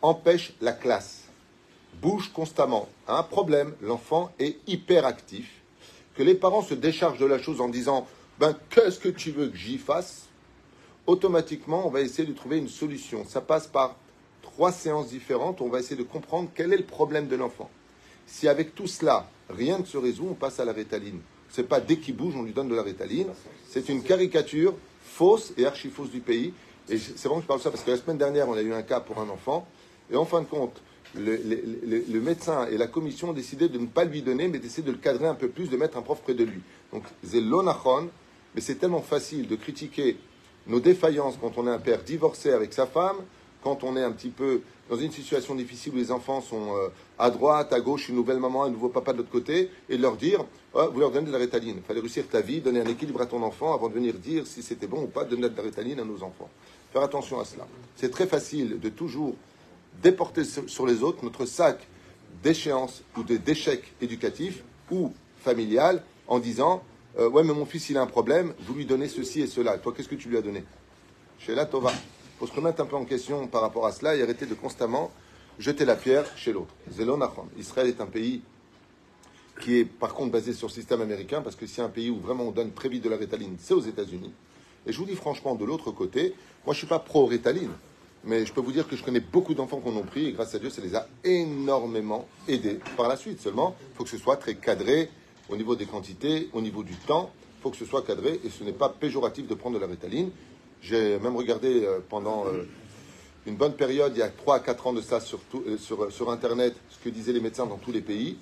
empêche 0.00 0.54
la 0.62 0.72
classe, 0.72 1.27
bouge 2.00 2.32
constamment, 2.32 2.88
un 3.06 3.22
problème, 3.22 3.74
l'enfant 3.82 4.32
est 4.38 4.58
hyperactif, 4.66 5.50
que 6.14 6.22
les 6.22 6.34
parents 6.34 6.62
se 6.62 6.74
déchargent 6.74 7.18
de 7.18 7.26
la 7.26 7.38
chose 7.38 7.60
en 7.60 7.68
disant 7.68 8.06
ben 8.38 8.56
qu'est-ce 8.70 9.00
que 9.00 9.08
tu 9.08 9.32
veux 9.32 9.48
que 9.48 9.56
j'y 9.56 9.78
fasse? 9.78 10.26
Automatiquement, 11.06 11.86
on 11.86 11.90
va 11.90 12.00
essayer 12.00 12.28
de 12.28 12.32
trouver 12.32 12.58
une 12.58 12.68
solution. 12.68 13.24
Ça 13.26 13.40
passe 13.40 13.66
par 13.66 13.96
trois 14.42 14.70
séances 14.72 15.08
différentes. 15.08 15.60
On 15.60 15.68
va 15.68 15.80
essayer 15.80 15.96
de 15.96 16.02
comprendre 16.02 16.50
quel 16.54 16.72
est 16.72 16.76
le 16.76 16.84
problème 16.84 17.28
de 17.28 17.36
l'enfant. 17.36 17.70
Si 18.26 18.46
avec 18.46 18.74
tout 18.74 18.86
cela, 18.86 19.28
rien 19.48 19.78
ne 19.78 19.84
se 19.84 19.96
résout, 19.96 20.28
on 20.30 20.34
passe 20.34 20.60
à 20.60 20.64
la 20.64 20.72
rétaline. 20.72 21.20
C'est 21.48 21.66
pas 21.66 21.80
dès 21.80 21.96
qu'il 21.96 22.14
bouge, 22.14 22.34
on 22.36 22.42
lui 22.42 22.52
donne 22.52 22.68
de 22.68 22.74
la 22.74 22.82
rétaline. 22.82 23.28
C'est 23.68 23.88
une 23.88 24.02
caricature 24.02 24.74
fausse 25.02 25.52
et 25.56 25.64
archi 25.64 25.88
fausse 25.88 26.10
du 26.10 26.20
pays. 26.20 26.52
Et 26.88 26.98
c'est 26.98 27.28
bon 27.28 27.36
que 27.36 27.42
je 27.42 27.46
parle 27.46 27.60
de 27.60 27.64
ça 27.64 27.70
parce 27.70 27.82
que 27.82 27.90
la 27.90 27.96
semaine 27.96 28.18
dernière, 28.18 28.48
on 28.48 28.54
a 28.54 28.62
eu 28.62 28.72
un 28.72 28.82
cas 28.82 29.00
pour 29.00 29.18
un 29.18 29.28
enfant 29.28 29.66
et 30.10 30.16
en 30.16 30.24
fin 30.24 30.42
de 30.42 30.46
compte, 30.46 30.80
le, 31.14 32.20
médecin 32.20 32.66
et 32.70 32.76
la 32.76 32.86
commission 32.86 33.30
ont 33.30 33.32
décidé 33.32 33.68
de 33.68 33.78
ne 33.78 33.86
pas 33.86 34.04
lui 34.04 34.22
donner, 34.22 34.48
mais 34.48 34.58
d'essayer 34.58 34.82
de 34.82 34.92
le 34.92 34.98
cadrer 34.98 35.26
un 35.26 35.34
peu 35.34 35.48
plus, 35.48 35.68
de 35.68 35.76
mettre 35.76 35.96
un 35.96 36.02
prof 36.02 36.20
près 36.22 36.34
de 36.34 36.44
lui. 36.44 36.60
Donc, 36.92 37.04
c'est 37.24 37.40
l'onachon, 37.40 38.08
mais 38.54 38.60
c'est 38.60 38.76
tellement 38.76 39.02
facile 39.02 39.48
de 39.48 39.56
critiquer 39.56 40.16
nos 40.66 40.80
défaillances 40.80 41.36
quand 41.40 41.56
on 41.56 41.66
est 41.66 41.70
un 41.70 41.78
père 41.78 42.02
divorcé 42.02 42.50
avec 42.52 42.72
sa 42.72 42.86
femme, 42.86 43.16
quand 43.62 43.84
on 43.84 43.96
est 43.96 44.02
un 44.02 44.12
petit 44.12 44.28
peu 44.28 44.60
dans 44.88 44.96
une 44.96 45.10
situation 45.10 45.54
difficile 45.54 45.92
où 45.94 45.96
les 45.96 46.12
enfants 46.12 46.40
sont 46.40 46.74
euh, 46.76 46.88
à 47.18 47.30
droite, 47.30 47.72
à 47.72 47.80
gauche, 47.80 48.08
une 48.08 48.14
nouvelle 48.14 48.38
maman, 48.38 48.64
un 48.64 48.70
nouveau 48.70 48.88
papa 48.88 49.12
de 49.12 49.18
l'autre 49.18 49.30
côté, 49.30 49.70
et 49.88 49.96
de 49.96 50.02
leur 50.02 50.16
dire, 50.16 50.44
vous 50.74 51.00
leur 51.00 51.10
donnez 51.10 51.26
de 51.26 51.32
la 51.32 51.38
rétaline. 51.38 51.76
Il 51.78 51.82
fallait 51.82 52.00
réussir 52.00 52.26
ta 52.28 52.40
vie, 52.40 52.60
donner 52.60 52.80
un 52.80 52.86
équilibre 52.86 53.20
à 53.20 53.26
ton 53.26 53.42
enfant 53.42 53.74
avant 53.74 53.88
de 53.88 53.94
venir 53.94 54.14
dire 54.14 54.46
si 54.46 54.62
c'était 54.62 54.86
bon 54.86 55.02
ou 55.02 55.06
pas 55.06 55.24
de 55.24 55.30
donner 55.30 55.48
de 55.48 55.56
la 55.56 55.62
rétaline 55.62 55.98
à 56.00 56.04
nos 56.04 56.22
enfants. 56.22 56.48
Faire 56.92 57.02
attention 57.02 57.40
à 57.40 57.44
cela. 57.44 57.66
C'est 57.96 58.10
très 58.10 58.26
facile 58.26 58.78
de 58.80 58.88
toujours 58.88 59.34
déporter 60.02 60.44
sur 60.44 60.86
les 60.86 61.02
autres 61.02 61.24
notre 61.24 61.46
sac 61.46 61.86
d'échéance 62.42 63.02
ou 63.16 63.22
d'échec 63.22 63.92
éducatif 64.00 64.62
ou 64.90 65.12
familial 65.38 66.02
en 66.26 66.38
disant 66.38 66.82
euh, 67.18 67.28
Ouais, 67.28 67.42
mais 67.42 67.52
mon 67.52 67.66
fils, 67.66 67.90
il 67.90 67.96
a 67.96 68.02
un 68.02 68.06
problème, 68.06 68.54
vous 68.60 68.74
lui 68.74 68.86
donnez 68.86 69.08
ceci 69.08 69.40
et 69.40 69.46
cela. 69.46 69.78
Toi, 69.78 69.92
qu'est-ce 69.96 70.08
que 70.08 70.14
tu 70.14 70.28
lui 70.28 70.36
as 70.36 70.42
donné? 70.42 70.64
Chez 71.38 71.54
la 71.54 71.66
Tova. 71.66 71.92
Il 71.92 72.38
faut 72.38 72.46
se 72.46 72.54
remettre 72.54 72.80
un 72.80 72.86
peu 72.86 72.96
en 72.96 73.04
question 73.04 73.48
par 73.48 73.62
rapport 73.62 73.86
à 73.86 73.92
cela 73.92 74.14
et 74.14 74.22
arrêter 74.22 74.46
de 74.46 74.54
constamment 74.54 75.10
jeter 75.58 75.84
la 75.84 75.96
pierre 75.96 76.24
chez 76.36 76.52
l'autre. 76.52 76.74
Israël 77.58 77.88
est 77.88 78.00
un 78.00 78.06
pays 78.06 78.42
qui 79.60 79.78
est 79.78 79.84
par 79.84 80.14
contre 80.14 80.30
basé 80.30 80.52
sur 80.52 80.68
le 80.68 80.72
système 80.72 81.00
américain, 81.00 81.42
parce 81.42 81.56
que 81.56 81.66
c'est 81.66 81.82
un 81.82 81.88
pays 81.88 82.10
où 82.10 82.20
vraiment 82.20 82.44
on 82.44 82.52
donne 82.52 82.72
très 82.72 82.88
vite 82.88 83.02
de 83.02 83.08
la 83.08 83.16
rétaline, 83.16 83.56
c'est 83.58 83.74
aux 83.74 83.80
États-Unis. 83.80 84.32
Et 84.86 84.92
je 84.92 84.98
vous 84.98 85.04
dis 85.04 85.16
franchement, 85.16 85.56
de 85.56 85.64
l'autre 85.64 85.90
côté, 85.90 86.34
moi 86.64 86.74
je 86.74 86.78
ne 86.78 86.78
suis 86.78 86.86
pas 86.86 87.00
pro-rétaline. 87.00 87.72
Mais 88.28 88.44
je 88.44 88.52
peux 88.52 88.60
vous 88.60 88.72
dire 88.72 88.86
que 88.86 88.94
je 88.94 89.02
connais 89.02 89.20
beaucoup 89.20 89.54
d'enfants 89.54 89.80
qu'on 89.80 89.98
a 89.98 90.02
pris 90.02 90.26
et 90.26 90.32
grâce 90.32 90.54
à 90.54 90.58
Dieu, 90.58 90.68
ça 90.68 90.82
les 90.82 90.94
a 90.94 91.08
énormément 91.24 92.28
aidés 92.46 92.78
par 92.94 93.08
la 93.08 93.16
suite. 93.16 93.40
Seulement, 93.40 93.74
il 93.80 93.96
faut 93.96 94.04
que 94.04 94.10
ce 94.10 94.18
soit 94.18 94.36
très 94.36 94.54
cadré 94.54 95.08
au 95.48 95.56
niveau 95.56 95.76
des 95.76 95.86
quantités, 95.86 96.50
au 96.52 96.60
niveau 96.60 96.82
du 96.82 96.94
temps. 96.94 97.30
Il 97.58 97.62
faut 97.62 97.70
que 97.70 97.78
ce 97.78 97.86
soit 97.86 98.02
cadré 98.02 98.38
et 98.44 98.50
ce 98.50 98.64
n'est 98.64 98.74
pas 98.74 98.90
péjoratif 98.90 99.46
de 99.46 99.54
prendre 99.54 99.76
de 99.76 99.80
la 99.80 99.86
rétaline. 99.86 100.30
J'ai 100.82 101.18
même 101.20 101.36
regardé 101.36 101.86
euh, 101.86 102.00
pendant 102.06 102.44
euh, 102.46 102.68
une 103.46 103.56
bonne 103.56 103.72
période, 103.72 104.12
il 104.14 104.18
y 104.18 104.22
a 104.22 104.28
3 104.28 104.56
à 104.56 104.60
4 104.60 104.88
ans 104.88 104.92
de 104.92 105.00
ça 105.00 105.20
sur, 105.20 105.40
euh, 105.54 105.78
sur, 105.78 106.30
Internet, 106.30 106.76
ce 106.90 107.02
que 107.02 107.08
disaient 107.08 107.32
les 107.32 107.40
médecins 107.40 107.64
dans 107.64 107.78
tous 107.78 107.92
les 107.92 108.02
pays. 108.02 108.36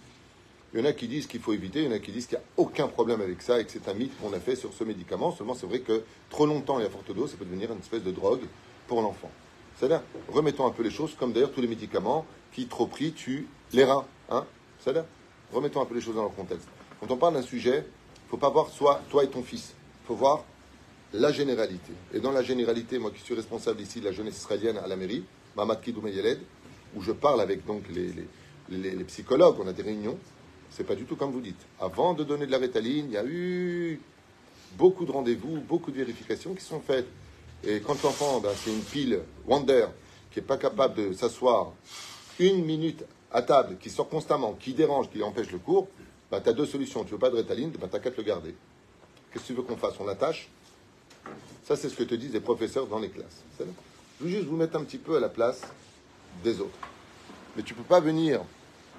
Il 0.75 0.81
y 0.81 0.83
en 0.83 0.87
a 0.87 0.94
qui 0.94 1.07
disent 1.07 1.29
qu'il 1.29 1.40
faut 1.40 1.53
éviter, 1.53 1.85
il 1.85 1.85
y 1.85 1.88
en 1.88 1.92
a 1.92 2.01
qui 2.01 2.11
disent 2.11 2.27
qu'il 2.27 2.38
n'y 2.38 2.42
a 2.42 2.46
aucun 2.57 2.88
problème 2.88 3.20
avec 3.20 3.40
ça 3.40 3.61
et 3.61 3.64
que 3.64 3.70
c'est 3.70 3.88
un 3.88 3.94
mythe 3.94 4.20
qu'on 4.20 4.33
a 4.33 4.40
fait 4.40 4.57
sur 4.57 4.72
ce 4.72 4.83
médicament. 4.83 5.31
Seulement, 5.31 5.55
c'est 5.55 5.68
vrai 5.68 5.79
que 5.79 6.03
trop 6.29 6.44
longtemps 6.44 6.81
et 6.81 6.85
à 6.85 6.90
forte 6.90 7.14
dose, 7.14 7.31
ça 7.31 7.37
peut 7.37 7.44
devenir 7.44 7.70
une 7.70 7.79
espèce 7.79 8.03
de 8.03 8.11
drogue 8.11 8.42
pour 8.88 9.01
l'enfant. 9.01 9.31
C'est-à-dire, 9.76 10.02
remettons 10.28 10.66
un 10.66 10.70
peu 10.70 10.82
les 10.82 10.90
choses, 10.90 11.14
comme 11.14 11.32
d'ailleurs 11.32 11.52
tous 11.52 11.60
les 11.60 11.68
médicaments 11.68 12.24
qui, 12.52 12.66
trop 12.66 12.86
pris, 12.86 13.12
tuent 13.12 13.46
les 13.72 13.84
reins. 13.84 14.06
Hein 14.30 14.44
C'est-à-dire, 14.80 15.04
remettons 15.52 15.82
un 15.82 15.86
peu 15.86 15.94
les 15.94 16.00
choses 16.00 16.14
dans 16.14 16.22
leur 16.22 16.34
contexte. 16.34 16.68
Quand 17.00 17.10
on 17.10 17.16
parle 17.16 17.34
d'un 17.34 17.42
sujet, 17.42 17.84
il 17.84 18.24
ne 18.24 18.30
faut 18.30 18.36
pas 18.38 18.48
voir 18.48 18.70
soit 18.70 19.02
toi 19.10 19.24
et 19.24 19.28
ton 19.28 19.42
fils. 19.42 19.74
Il 20.04 20.06
faut 20.06 20.14
voir 20.14 20.44
la 21.12 21.30
généralité. 21.32 21.92
Et 22.12 22.20
dans 22.20 22.32
la 22.32 22.42
généralité, 22.42 22.98
moi 22.98 23.10
qui 23.10 23.20
suis 23.20 23.34
responsable 23.34 23.80
ici 23.80 24.00
de 24.00 24.06
la 24.06 24.12
jeunesse 24.12 24.38
israélienne 24.38 24.78
à 24.78 24.86
la 24.86 24.96
mairie, 24.96 25.24
Mamad 25.56 25.80
Kidoum 25.80 26.08
Yeled, 26.08 26.40
où 26.94 27.02
je 27.02 27.12
parle 27.12 27.40
avec 27.40 27.64
donc 27.66 27.82
les, 27.90 29.04
psychologues, 29.04 29.56
on 29.60 29.68
a 29.68 29.72
des 29.72 29.82
réunions, 29.82 30.18
c'est 30.70 30.84
pas 30.84 30.94
du 30.94 31.04
tout 31.04 31.16
comme 31.16 31.30
vous 31.30 31.40
dites. 31.40 31.60
Avant 31.80 32.14
de 32.14 32.24
donner 32.24 32.46
de 32.46 32.50
la 32.50 32.58
rétaline, 32.58 33.06
il 33.06 33.12
y 33.12 33.16
a 33.16 33.24
eu 33.24 34.00
beaucoup 34.76 35.04
de 35.04 35.12
rendez-vous, 35.12 35.60
beaucoup 35.60 35.90
de 35.90 35.96
vérifications 35.96 36.54
qui 36.54 36.64
sont 36.64 36.80
faites. 36.80 37.06
Et 37.64 37.80
quand 37.80 38.00
l'enfant, 38.02 38.40
ben, 38.40 38.50
c'est 38.56 38.70
une 38.70 38.82
pile 38.82 39.20
Wonder 39.46 39.86
qui 40.30 40.40
n'est 40.40 40.46
pas 40.46 40.56
capable 40.56 40.94
de 40.94 41.12
s'asseoir 41.12 41.72
une 42.38 42.64
minute 42.64 43.04
à 43.32 43.42
table, 43.42 43.76
qui 43.78 43.90
sort 43.90 44.08
constamment, 44.08 44.54
qui 44.54 44.74
dérange, 44.74 45.10
qui 45.10 45.22
empêche 45.22 45.50
le 45.50 45.58
cours, 45.58 45.88
ben, 46.30 46.40
tu 46.40 46.48
as 46.48 46.52
deux 46.52 46.66
solutions. 46.66 47.04
Tu 47.04 47.12
veux 47.12 47.18
pas 47.18 47.30
de 47.30 47.36
rétaline, 47.36 47.70
ben, 47.70 47.88
tu 47.92 48.00
qu'à 48.00 48.10
te 48.10 48.16
le 48.16 48.22
garder. 48.22 48.54
Qu'est-ce 49.32 49.44
que 49.44 49.48
tu 49.48 49.54
veux 49.54 49.62
qu'on 49.62 49.76
fasse? 49.76 49.94
On 50.00 50.04
l'attache 50.04 50.48
Ça, 51.64 51.76
c'est 51.76 51.88
ce 51.88 51.94
que 51.94 52.04
te 52.04 52.14
disent 52.14 52.32
les 52.32 52.40
professeurs 52.40 52.86
dans 52.86 52.98
les 52.98 53.10
classes. 53.10 53.42
Je 53.58 54.24
veux 54.24 54.30
juste 54.30 54.46
vous 54.46 54.56
mettre 54.56 54.76
un 54.76 54.84
petit 54.84 54.98
peu 54.98 55.16
à 55.16 55.20
la 55.20 55.28
place 55.28 55.62
des 56.42 56.60
autres. 56.60 56.78
Mais 57.56 57.62
tu 57.62 57.74
ne 57.74 57.78
peux 57.78 57.84
pas 57.84 58.00
venir 58.00 58.40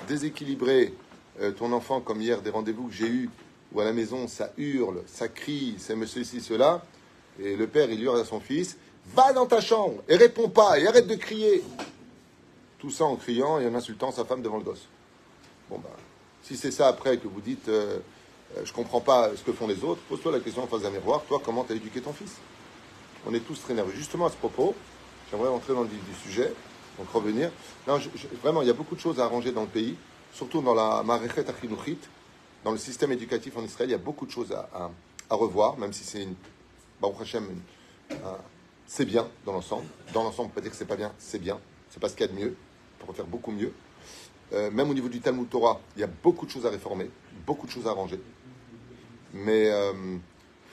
déséquilibrer 0.08 0.94
euh, 1.42 1.52
ton 1.52 1.72
enfant 1.72 2.02
comme 2.02 2.22
hier 2.22 2.42
des 2.42 2.50
rendez-vous 2.50 2.88
que 2.88 2.94
j'ai 2.94 3.08
eus 3.08 3.30
où 3.74 3.80
à 3.82 3.84
la 3.84 3.94
maison 3.94 4.28
ça 4.28 4.52
hurle, 4.58 5.04
ça 5.08 5.28
crie, 5.28 5.76
c'est 5.78 5.96
monsieur 5.96 6.24
ceci, 6.24 6.42
cela. 6.42 6.84
Et 7.40 7.56
le 7.56 7.68
père, 7.68 7.90
il 7.90 8.02
hurle 8.02 8.20
à 8.20 8.26
son 8.26 8.40
fils 8.40 8.78
Va 9.14 9.32
dans 9.34 9.46
ta 9.46 9.62
chambre 9.62 10.04
et 10.10 10.16
réponds 10.16 10.50
pas 10.50 10.78
et 10.80 10.88
arrête 10.88 11.08
de 11.08 11.16
crier. 11.16 11.64
Tout 12.80 12.92
ça 12.92 13.06
en 13.06 13.16
criant 13.16 13.60
et 13.60 13.68
en 13.68 13.74
insultant 13.74 14.12
sa 14.12 14.26
femme 14.26 14.42
devant 14.42 14.58
le 14.58 14.64
gosse. 14.64 14.86
Bon, 15.70 15.78
bah, 15.78 15.90
si 16.44 16.58
c'est 16.58 16.72
ça 16.72 16.88
après 16.88 17.18
que 17.18 17.28
vous 17.28 17.42
dites 17.42 17.70
euh, 17.70 18.00
euh, 18.58 18.66
Je 18.66 18.74
comprends 18.74 19.02
pas 19.02 19.32
ce 19.36 19.44
que 19.44 19.52
font 19.52 19.68
les 19.68 19.84
autres, 19.84 20.02
pose-toi 20.10 20.32
la 20.32 20.40
question 20.40 20.64
en 20.64 20.68
face 20.68 20.82
d'un 20.82 20.90
miroir 20.90 21.24
Toi, 21.28 21.42
comment 21.44 21.64
tu 21.64 21.74
as 21.74 21.76
éduqué 21.76 22.02
ton 22.02 22.14
fils? 22.14 22.36
On 23.26 23.34
est 23.34 23.40
tous 23.40 23.62
très 23.62 23.74
nerveux. 23.74 23.94
Justement 23.94 24.28
à 24.28 24.30
ce 24.30 24.36
propos, 24.36 24.76
j'aimerais 25.32 25.50
rentrer 25.50 25.74
dans 25.74 25.84
le 25.84 25.90
vif 25.90 26.04
du 26.04 26.14
sujet, 26.16 26.54
donc 26.98 27.10
revenir. 27.12 27.50
Non, 27.88 28.00
vraiment, 28.42 28.62
il 28.62 28.68
y 28.68 28.72
a 28.72 28.74
beaucoup 28.74 28.96
de 28.96 29.00
choses 29.00 29.20
à 29.20 29.26
arranger 29.26 29.52
dans 29.52 29.64
le 29.64 29.68
pays, 29.68 29.96
surtout 30.32 30.62
dans 30.62 30.76
la 30.76 31.02
Marechet 31.04 31.50
Achinuchit, 31.50 32.00
dans 32.64 32.72
le 32.72 32.78
système 32.78 33.12
éducatif 33.12 33.58
en 33.58 33.64
Israël. 33.64 33.90
Il 33.90 33.94
y 33.94 33.96
a 33.96 34.00
beaucoup 34.00 34.26
de 34.26 34.32
choses 34.32 34.54
à 34.54 35.36
revoir, 35.36 35.78
même 35.78 35.94
si 35.94 36.04
c'est 36.04 36.24
une 36.24 36.36
Baruch 37.02 37.22
Hashem, 37.22 37.48
c'est 38.88 39.06
bien 39.06 39.28
dans 39.46 39.54
l'ensemble. 39.54 39.86
Dans 40.14 40.24
l'ensemble, 40.24 40.50
on 40.52 40.56
peut 40.56 40.62
dire 40.62 40.72
que 40.72 40.78
c'est 40.78 40.86
pas 40.86 40.96
bien, 40.96 41.14
c'est 41.18 41.40
bien. 41.40 41.60
C'est 41.90 42.00
pas 42.00 42.10
ce 42.10 42.16
qu'il 42.16 42.26
y 42.26 42.30
a 42.30 42.34
de 42.34 42.40
mieux. 42.40 42.56
On 43.02 43.06
peut 43.06 43.14
faire 43.14 43.28
beaucoup 43.28 43.52
mieux. 43.52 43.74
Euh, 44.54 44.72
même 44.72 44.90
au 44.90 44.94
niveau 44.94 45.10
du 45.10 45.20
Talmud 45.20 45.50
Torah, 45.50 45.82
il 45.96 46.00
y 46.00 46.04
a 46.04 46.08
beaucoup 46.08 46.46
de 46.46 46.52
choses 46.52 46.66
à 46.66 46.70
réformer, 46.70 47.10
beaucoup 47.46 47.68
de 47.68 47.72
choses 47.72 47.86
à 47.88 47.92
arranger. 47.92 48.20
Mais 49.34 49.66
il 49.66 49.72
euh, 49.72 50.18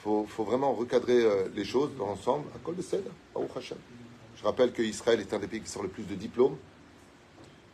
faut, 0.01 0.25
vraiment 0.39 0.73
recadrer 0.73 1.23
euh, 1.23 1.49
les 1.53 1.65
choses 1.65 1.91
dans 1.97 2.07
l'ensemble. 2.07 2.45
À 2.55 2.57
Baruch 3.33 3.57
Hashem. 3.57 3.77
Je 4.37 4.43
rappelle 4.43 4.71
qu'Israël 4.71 5.19
est 5.19 5.33
un 5.33 5.39
des 5.39 5.47
pays 5.47 5.61
qui 5.61 5.69
sort 5.69 5.83
le 5.83 5.89
plus 5.89 6.03
de 6.03 6.15
diplômes. 6.15 6.57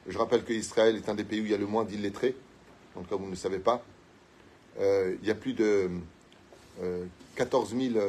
Je 0.07 0.17
rappelle 0.17 0.43
qu'Israël 0.43 0.95
est 0.95 1.07
un 1.09 1.15
des 1.15 1.23
pays 1.23 1.41
où 1.41 1.45
il 1.45 1.51
y 1.51 1.53
a 1.53 1.57
le 1.57 1.67
moins 1.67 1.83
d'illettrés. 1.83 2.35
En 2.95 3.01
tout 3.01 3.09
cas, 3.09 3.15
vous 3.15 3.25
ne 3.25 3.31
le 3.31 3.35
savez 3.35 3.59
pas. 3.59 3.83
il 4.79 5.23
y 5.23 5.29
a 5.29 5.35
plus 5.35 5.53
de 5.53 5.89
14 7.35 7.75
000 7.75 7.99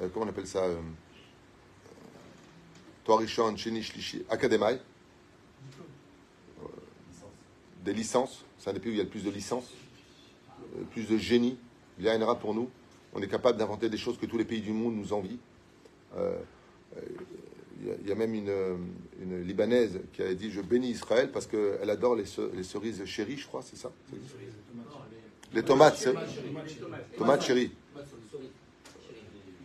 euh, 0.00 0.08
comment 0.12 0.26
on 0.26 0.28
appelle 0.28 0.46
ça 0.46 0.64
euh, 0.64 0.80
Toarishon, 3.04 3.56
Shenish. 3.56 3.92
Euh, 4.30 4.76
des 7.84 7.92
licences. 7.92 8.44
C'est 8.58 8.70
un 8.70 8.72
des 8.72 8.80
pays 8.80 8.90
où 8.90 8.94
il 8.94 8.98
y 8.98 9.00
a 9.00 9.04
le 9.04 9.10
plus 9.10 9.24
de 9.24 9.30
licences, 9.30 9.70
plus 10.92 11.08
de 11.08 11.18
génie. 11.18 11.58
Il 11.98 12.04
y 12.04 12.08
a 12.08 12.12
un 12.12 12.34
pour 12.36 12.54
nous. 12.54 12.70
On 13.12 13.20
est 13.20 13.28
capable 13.28 13.58
d'inventer 13.58 13.88
des 13.88 13.96
choses 13.96 14.18
que 14.18 14.26
tous 14.26 14.38
les 14.38 14.44
pays 14.44 14.60
du 14.60 14.72
monde 14.72 14.94
nous 14.94 15.12
envient. 15.12 15.38
il 16.16 18.08
y 18.08 18.12
a 18.12 18.14
même 18.14 18.34
une, 18.34 19.42
Libanaise 19.44 20.00
qui 20.12 20.22
a 20.22 20.32
dit 20.32 20.50
Je 20.50 20.60
bénis 20.60 20.90
Israël 20.90 21.30
parce 21.32 21.46
qu'elle 21.48 21.90
adore 21.90 22.14
les, 22.14 22.24
cerises 22.24 23.04
chéries, 23.04 23.36
je 23.36 23.46
crois, 23.46 23.62
c'est 23.62 23.76
ça? 23.76 23.90
Les 25.52 25.64
tomates, 25.64 26.08
tomates 27.18 27.42
chéries 27.42 27.72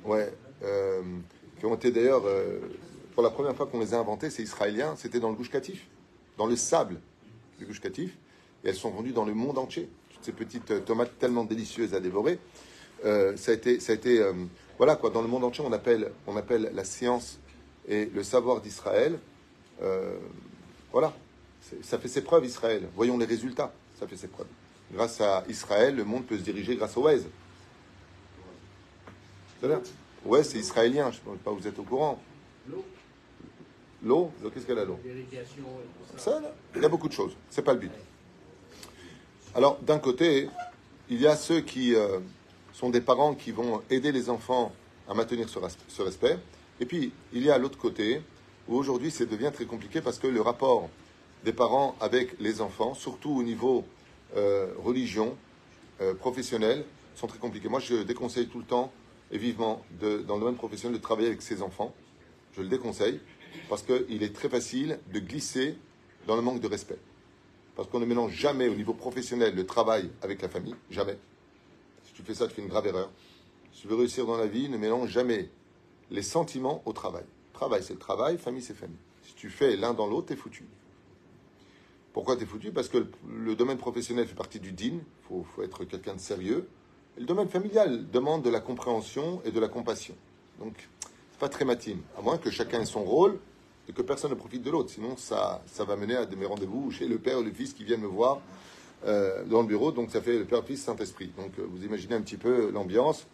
ouais, 0.06 0.34
euh, 0.64 1.02
qui 1.60 1.66
ont 1.66 1.76
été 1.76 1.92
d'ailleurs, 1.92 2.24
euh, 2.26 2.60
pour 3.14 3.24
la 3.24 3.30
première 3.30 3.56
fois 3.56 3.68
qu'on 3.68 3.80
les 3.80 3.94
a 3.94 4.00
inventées, 4.00 4.30
c'est 4.30 4.44
israélien, 4.44 4.96
c'était 4.96 5.20
dans 5.20 5.30
le 5.30 5.36
Gouche 5.36 5.50
Katif, 5.50 5.88
dans 6.38 6.48
le 6.48 6.56
sable 6.56 7.00
du 7.60 7.66
Gouche 7.66 7.82
Katif, 7.82 8.18
et 8.64 8.70
elles 8.70 8.76
sont 8.76 8.92
vendues 8.92 9.12
dans 9.12 9.26
le 9.26 9.34
monde 9.34 9.58
entier. 9.58 9.90
Toutes 10.14 10.24
ces 10.24 10.32
petites 10.32 10.72
euh, 10.72 10.80
tomates 10.80 11.18
tellement 11.20 11.44
délicieuses 11.44 11.94
à 11.94 12.00
dévorer. 12.00 12.40
ça 13.04 13.52
a 13.52 13.54
été, 13.54 13.80
ça 13.80 13.92
a 13.92 13.96
été 13.96 14.24
voilà 14.78 14.96
quoi, 14.96 15.12
dans 15.12 15.22
le 15.22 15.28
monde 15.28 15.44
entier, 15.44 15.64
on 15.66 15.72
appelle, 15.72 16.12
on 16.26 16.36
appelle 16.36 16.72
la 16.74 16.84
science 16.84 17.40
et 17.88 18.06
le 18.06 18.24
savoir 18.24 18.60
d'Israël. 18.60 19.20
voilà, 20.92 21.14
ça 21.84 22.00
fait 22.00 22.08
ses 22.08 22.22
preuves, 22.22 22.46
Israël. 22.46 22.90
Voyons 22.96 23.18
les 23.20 23.26
résultats, 23.26 23.72
ça 24.00 24.08
fait 24.08 24.18
ses 24.18 24.28
preuves. 24.28 24.48
Grâce 24.92 25.22
à 25.22 25.44
Israël, 25.50 25.96
le 25.96 26.06
monde 26.06 26.26
peut 26.26 26.38
se 26.38 26.44
diriger 26.44 26.76
grâce 26.76 26.98
au 26.98 27.04
Waze. 27.04 27.26
Ouais, 30.26 30.44
c'est 30.44 30.58
israélien, 30.58 31.12
je 31.12 31.30
ne 31.30 31.36
sais 31.36 31.44
pas, 31.44 31.52
vous 31.52 31.68
êtes 31.68 31.80
au 31.80 31.84
courant. 31.84 32.22
L'eau 32.70 32.86
L'eau 34.04 34.32
Qu'est-ce 34.54 34.66
qu'elle 34.66 34.80
a 34.80 34.86
l'eau 34.86 35.00
Ça, 36.18 36.42
il 36.76 36.82
y 36.82 36.86
a 36.86 36.90
beaucoup 36.90 37.08
de 37.08 37.14
choses. 37.14 37.36
C'est 37.50 37.62
pas 37.62 37.74
le 37.74 37.80
but. 37.80 37.92
Alors, 39.56 39.80
d'un 39.82 40.00
côté, 40.00 40.50
il 41.10 41.20
y 41.20 41.28
a 41.28 41.36
ceux 41.36 41.62
qui 41.62 41.96
euh, 41.96 42.20
sont 42.74 42.90
des 42.90 43.02
parents 43.02 43.34
qui 43.34 43.52
vont 43.52 43.82
aider 43.90 44.12
les 44.12 44.30
enfants 44.30 44.72
à 45.08 45.14
maintenir 45.14 45.48
ce, 45.50 46.02
respect. 46.02 46.38
Et 46.80 46.86
puis, 46.86 47.12
il 47.34 47.44
y 47.44 47.50
a 47.50 47.58
l'autre 47.58 47.78
côté, 47.78 48.22
où 48.68 48.76
aujourd'hui, 48.76 49.10
ça 49.10 49.26
devient 49.26 49.52
très 49.54 49.66
compliqué 49.66 50.02
parce 50.02 50.20
que 50.20 50.28
le 50.28 50.42
rapport 50.42 50.90
des 51.44 51.54
parents 51.54 51.96
avec 52.02 52.40
les 52.40 52.62
enfants, 52.62 52.94
surtout 52.94 53.32
au 53.32 53.44
niveau 53.44 53.86
euh, 54.36 54.74
religion, 54.84 55.36
euh, 56.02 56.14
professionnel, 56.14 56.84
sont 57.16 57.28
très 57.28 57.40
compliqués. 57.40 57.70
Moi, 57.70 57.80
je 57.80 58.04
déconseille 58.04 58.48
tout 58.48 58.60
le 58.60 58.66
temps 58.66 58.92
et 59.32 59.38
vivement 59.38 59.84
dans 60.00 60.36
le 60.36 60.40
domaine 60.40 60.56
professionnel 60.56 60.98
de 60.98 61.02
travailler 61.02 61.28
avec 61.28 61.42
ses 61.42 61.62
enfants. 61.62 61.94
Je 62.54 62.62
le 62.62 62.68
déconseille 62.68 63.20
parce 63.70 63.84
qu'il 63.84 64.24
est 64.24 64.34
très 64.34 64.50
facile 64.50 65.00
de 65.14 65.20
glisser 65.20 65.76
dans 66.26 66.36
le 66.36 66.42
manque 66.42 66.62
de 66.62 66.68
respect. 66.68 67.00
Parce 67.76 67.90
qu'on 67.90 68.00
ne 68.00 68.06
mélange 68.06 68.34
jamais 68.34 68.68
au 68.68 68.76
niveau 68.76 68.94
professionnel 68.94 69.56
le 69.56 69.66
travail 69.66 70.10
avec 70.22 70.42
la 70.42 70.50
famille, 70.50 70.76
jamais. 70.90 71.18
Si 72.04 72.14
tu 72.14 72.24
fais 72.24 72.34
ça, 72.34 72.48
tu 72.48 72.56
fais 72.56 72.62
une 72.62 72.68
grave 72.68 72.88
erreur. 72.88 73.12
Si 73.72 73.82
tu 73.82 73.88
veux 73.88 73.96
réussir 73.96 74.26
dans 74.26 74.38
la 74.38 74.48
vie, 74.48 74.70
ne 74.70 74.78
mélange 74.78 75.10
jamais 75.10 75.50
les 76.10 76.24
sentiments 76.24 76.82
au 76.86 76.94
travail. 76.94 77.26
Travail, 77.54 77.84
c'est 77.84 77.94
le 77.94 78.00
travail, 78.00 78.38
famille, 78.38 78.62
c'est 78.62 78.74
famille. 78.74 78.98
Si 79.24 79.34
tu 79.36 79.50
fais 79.50 79.76
l'un 79.76 79.94
dans 79.94 80.08
l'autre, 80.08 80.28
t'es 80.28 80.36
foutu. 80.36 80.66
Pourquoi 82.14 82.36
t'es 82.36 82.46
foutu? 82.46 82.72
Parce 82.72 82.90
que 82.90 83.06
le, 83.28 83.56
domaine 83.56 83.78
professionnel 83.78 84.26
fait 84.26 84.36
partie 84.36 84.60
du 84.60 84.72
din, 84.72 85.00
il 85.30 85.44
faut 85.44 85.62
être 85.62 85.86
quelqu'un 85.86 86.16
de 86.16 86.20
sérieux 86.20 86.68
le 87.18 87.26
domaine 87.26 87.50
familial 87.50 88.10
demande 88.12 88.44
de 88.44 88.50
la 88.50 88.60
compréhension 88.60 89.42
et 89.44 89.52
de 89.52 89.60
la 89.60 89.68
compassion. 89.68 90.16
Donc, 90.60 90.74
c'est 91.32 91.40
pas 91.40 91.50
très 91.50 91.66
matine, 91.66 92.00
à 92.18 92.22
moins 92.22 92.38
que 92.38 92.52
chacun 92.52 92.82
ait 92.82 92.86
son 92.86 93.04
rôle 93.04 93.40
et 93.90 93.94
que 93.94 94.02
personne 94.02 94.32
ne 94.32 94.36
profite 94.36 94.62
de 94.64 94.70
l'autre. 94.70 94.90
Sinon, 94.92 95.18
ça, 95.18 95.64
ça 95.66 95.84
va 95.84 95.96
mener 95.96 96.16
à 96.16 96.26
des 96.26 96.46
rendez-vous 96.46 96.92
chez 96.92 97.08
le 97.08 97.18
père 97.18 97.40
et 97.40 97.44
le 97.44 97.52
fils 97.52 97.74
qui 97.74 97.84
viennent 97.84 98.02
me 98.02 98.08
voir 98.08 98.40
euh, 99.06 99.44
dans 99.46 99.62
le 99.62 99.68
bureau. 99.68 99.92
Donc, 99.92 100.12
ça 100.12 100.22
fait 100.22 100.38
le 100.38 100.46
père, 100.46 100.64
fils, 100.64 100.84
Saint-Esprit. 100.84 101.32
Donc, 101.38 101.52
euh, 101.58 101.66
vous 101.68 101.84
imaginez 101.84 102.16
un 102.16 102.22
petit 102.22 102.38
peu 102.38 102.70
l'ambiance 102.72 103.26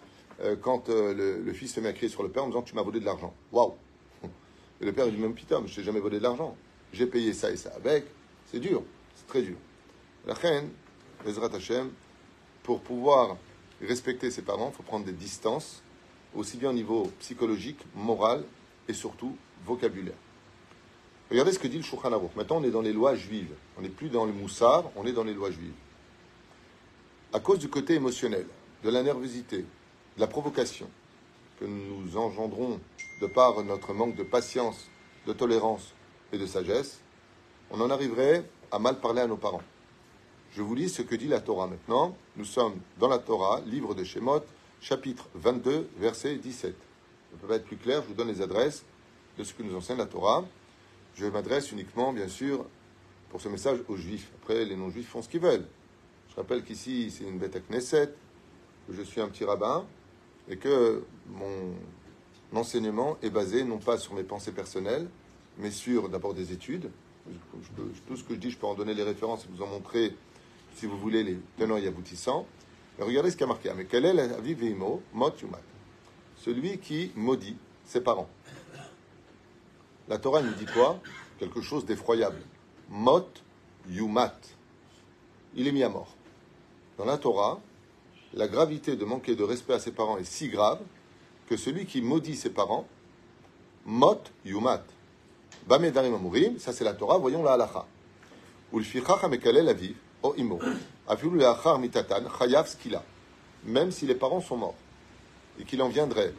euh, 0.41 0.55
quand 0.59 0.89
le, 0.89 1.51
fils 1.53 1.73
se 1.73 1.79
met 1.79 1.89
à 1.89 1.93
crier 1.93 2.09
sur 2.09 2.23
le 2.23 2.29
père 2.29 2.43
en 2.43 2.47
disant 2.47 2.61
Tu 2.61 2.75
m'as 2.75 2.83
volé 2.83 2.99
de 2.99 3.05
l'argent. 3.05 3.33
Waouh 3.51 3.73
Et 4.81 4.85
le 4.85 4.93
père 4.93 5.09
dit 5.09 5.17
Même 5.17 5.33
putain, 5.33 5.61
je 5.65 5.75
t'ai 5.75 5.83
jamais 5.83 5.99
volé 5.99 6.19
de 6.19 6.23
l'argent. 6.23 6.55
J'ai 6.93 7.07
payé 7.07 7.33
ça 7.33 7.51
et 7.51 7.57
ça 7.57 7.71
avec. 7.75 8.05
C'est 8.51 8.59
dur, 8.59 8.83
c'est 9.15 9.27
très 9.27 9.41
dur. 9.41 9.57
La 10.27 10.35
reine, 10.35 10.69
Ezrat 11.25 11.49
Hashem, 11.55 11.89
pour 12.61 12.81
pouvoir 12.81 13.37
respecter 13.85 14.31
ses 14.31 14.41
parents, 14.41 14.71
il 14.73 14.75
faut 14.75 14.83
prendre 14.83 15.05
des 15.05 15.11
distances, 15.11 15.81
aussi 16.35 16.57
bien 16.57 16.69
au 16.69 16.73
niveau 16.73 17.11
psychologique, 17.19 17.79
moral 17.95 18.43
et 18.87 18.93
surtout 18.93 19.35
vocabulaire. 19.65 20.15
Regardez 21.29 21.51
ce 21.51 21.59
que 21.59 21.67
dit 21.67 21.77
le 21.77 21.83
Shulchan. 21.83 22.11
Maintenant, 22.35 22.57
on 22.57 22.63
est 22.63 22.71
dans 22.71 22.81
les 22.81 22.93
lois 22.93 23.15
juives. 23.15 23.53
On 23.77 23.81
n'est 23.81 23.89
plus 23.89 24.09
dans 24.09 24.25
le 24.25 24.33
moussard, 24.33 24.85
on 24.95 25.05
est 25.05 25.13
dans 25.13 25.23
les 25.23 25.33
lois 25.33 25.51
juives. 25.51 25.73
À 27.33 27.39
cause 27.39 27.59
du 27.59 27.69
côté 27.69 27.95
émotionnel, 27.95 28.45
de 28.83 28.89
la 28.89 29.01
nervosité, 29.01 29.59
de 29.59 30.19
la 30.19 30.27
provocation 30.27 30.89
que 31.59 31.65
nous 31.65 32.17
engendrons 32.17 32.79
de 33.21 33.27
par 33.27 33.63
notre 33.63 33.93
manque 33.93 34.15
de 34.15 34.23
patience, 34.23 34.89
de 35.25 35.33
tolérance 35.33 35.93
et 36.31 36.37
de 36.37 36.45
sagesse, 36.45 36.99
on 37.71 37.81
en 37.81 37.89
arriverait 37.89 38.43
à 38.71 38.79
mal 38.79 38.99
parler 38.99 39.21
à 39.21 39.27
nos 39.27 39.37
parents. 39.37 39.63
Je 40.55 40.61
vous 40.61 40.75
lis 40.75 40.89
ce 40.89 41.01
que 41.01 41.15
dit 41.15 41.27
la 41.27 41.41
Torah 41.41 41.65
maintenant. 41.65 42.15
Nous 42.35 42.45
sommes 42.45 42.75
dans 42.99 43.07
la 43.07 43.17
Torah, 43.17 43.61
livre 43.65 43.95
de 43.95 44.03
Shemot, 44.03 44.43
chapitre 44.81 45.27
22, 45.33 45.89
verset 45.97 46.35
17. 46.35 46.75
Je 47.31 47.35
ne 47.35 47.41
peux 47.41 47.47
pas 47.47 47.55
être 47.55 47.65
plus 47.65 47.77
clair, 47.77 48.03
je 48.03 48.09
vous 48.09 48.13
donne 48.13 48.27
les 48.27 48.39
adresses 48.39 48.85
de 49.39 49.43
ce 49.43 49.51
que 49.51 49.63
nous 49.63 49.75
enseigne 49.75 49.97
la 49.97 50.05
Torah. 50.05 50.45
Je 51.15 51.25
m'adresse 51.25 51.71
uniquement, 51.71 52.13
bien 52.13 52.27
sûr, 52.27 52.67
pour 53.31 53.41
ce 53.41 53.49
message 53.49 53.79
aux 53.87 53.97
Juifs. 53.97 54.29
Après, 54.43 54.63
les 54.63 54.75
non-Juifs 54.75 55.07
font 55.07 55.23
ce 55.23 55.29
qu'ils 55.29 55.39
veulent. 55.39 55.65
Je 56.29 56.35
rappelle 56.35 56.63
qu'ici, 56.63 57.09
c'est 57.09 57.23
une 57.23 57.39
bête 57.39 57.55
à 57.55 57.59
Knesset, 57.59 58.13
que 58.87 58.93
je 58.93 59.01
suis 59.01 59.21
un 59.21 59.29
petit 59.29 59.45
rabbin, 59.45 59.87
et 60.49 60.57
que 60.57 61.03
mon 61.31 61.73
enseignement 62.53 63.17
est 63.23 63.31
basé 63.31 63.63
non 63.63 63.79
pas 63.79 63.97
sur 63.97 64.13
mes 64.13 64.23
pensées 64.23 64.51
personnelles, 64.51 65.09
mais 65.57 65.71
sur 65.71 66.09
d'abord 66.09 66.35
des 66.35 66.53
études. 66.53 66.91
tout 68.05 68.15
ce 68.15 68.23
que 68.23 68.35
je 68.35 68.39
dis, 68.39 68.51
je 68.51 68.57
peux 68.59 68.67
en 68.67 68.75
donner 68.75 68.93
les 68.93 69.01
références 69.01 69.45
et 69.45 69.47
vous 69.51 69.63
en 69.63 69.67
montrer, 69.67 70.13
si 70.75 70.85
vous 70.85 70.97
voulez, 70.97 71.23
les 71.23 71.37
tenants 71.57 71.77
et 71.77 71.87
aboutissants. 71.87 72.45
Regardez 72.99 73.31
ce 73.31 73.37
qui 73.37 73.43
a 73.43 73.47
marqué. 73.47 73.71
Mais 73.75 73.85
quel 73.85 74.05
est 74.05 74.13
la 74.13 74.27
vie 74.39 74.55
mot 74.73 75.01
yumat? 75.13 75.61
Celui 76.37 76.77
qui 76.79 77.11
maudit 77.15 77.57
ses 77.85 78.01
parents. 78.01 78.29
La 80.07 80.17
Torah 80.17 80.41
nous 80.41 80.53
dit 80.53 80.65
quoi? 80.65 80.99
Quelque 81.39 81.61
chose 81.61 81.85
d'effroyable. 81.85 82.41
Mot 82.89 83.27
yumat. 83.87 84.39
Il 85.55 85.67
est 85.67 85.71
mis 85.71 85.83
à 85.83 85.89
mort. 85.89 86.15
Dans 86.97 87.05
la 87.05 87.17
Torah, 87.17 87.59
la 88.33 88.47
gravité 88.47 88.95
de 88.95 89.05
manquer 89.05 89.35
de 89.35 89.43
respect 89.43 89.73
à 89.73 89.79
ses 89.79 89.91
parents 89.91 90.17
est 90.17 90.23
si 90.23 90.49
grave 90.49 90.81
que 91.47 91.57
celui 91.57 91.85
qui 91.85 92.01
maudit 92.01 92.35
ses 92.35 92.49
parents, 92.49 92.87
mot 93.85 94.21
yumat. 94.45 94.83
Bamedarim 95.67 96.15
amurim, 96.15 96.57
ça 96.57 96.73
c'est 96.73 96.83
la 96.83 96.93
Torah, 96.93 97.17
voyons 97.17 97.43
la 97.43 97.53
halacha. 97.53 97.85
Ulfichach 98.73 99.23
amekalel 99.23 99.69
aviv, 99.69 99.95
o 100.23 100.33
imo. 100.37 100.59
Afilu 101.07 101.37
leachar 101.37 101.77
mitatan, 101.79 102.23
chayav 102.37 102.67
skila. 102.67 103.03
Même 103.65 103.91
si 103.91 104.05
les 104.05 104.15
parents 104.15 104.41
sont 104.41 104.57
morts 104.57 104.75
et 105.59 105.63
qu'il 105.63 105.81
en 105.81 105.89
viendrait 105.89 106.33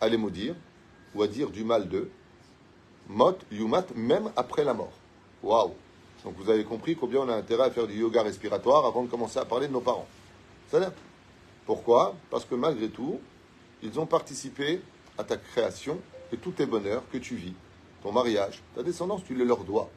à 0.00 0.08
les 0.08 0.16
maudire 0.16 0.54
ou 1.14 1.22
à 1.22 1.28
dire 1.28 1.50
du 1.50 1.64
mal 1.64 1.88
d'eux, 1.88 2.10
mot 3.08 3.36
yumat, 3.50 3.86
même 3.94 4.30
après 4.36 4.64
la 4.64 4.74
mort. 4.74 4.92
Waouh! 5.42 5.72
Donc 6.24 6.34
vous 6.36 6.48
avez 6.48 6.64
compris 6.64 6.94
combien 6.94 7.20
on 7.20 7.28
a 7.28 7.34
intérêt 7.34 7.64
à 7.64 7.70
faire 7.70 7.86
du 7.86 7.98
yoga 7.98 8.22
respiratoire 8.22 8.86
avant 8.86 9.02
de 9.02 9.08
commencer 9.08 9.38
à 9.38 9.44
parler 9.44 9.66
de 9.66 9.72
nos 9.72 9.80
parents. 9.80 10.06
cest 10.70 10.84
pourquoi? 11.66 12.14
Parce 12.30 12.44
que 12.44 12.54
malgré 12.54 12.88
tout, 12.88 13.20
ils 13.82 13.98
ont 13.98 14.06
participé 14.06 14.80
à 15.18 15.24
ta 15.24 15.36
création 15.36 15.98
et 16.32 16.36
tous 16.36 16.52
tes 16.52 16.66
bonheurs 16.66 17.02
que 17.12 17.18
tu 17.18 17.36
vis, 17.36 17.54
ton 18.02 18.12
mariage, 18.12 18.62
ta 18.74 18.82
descendance, 18.82 19.22
tu 19.24 19.34
les 19.34 19.44
leur 19.44 19.64
dois. 19.64 19.90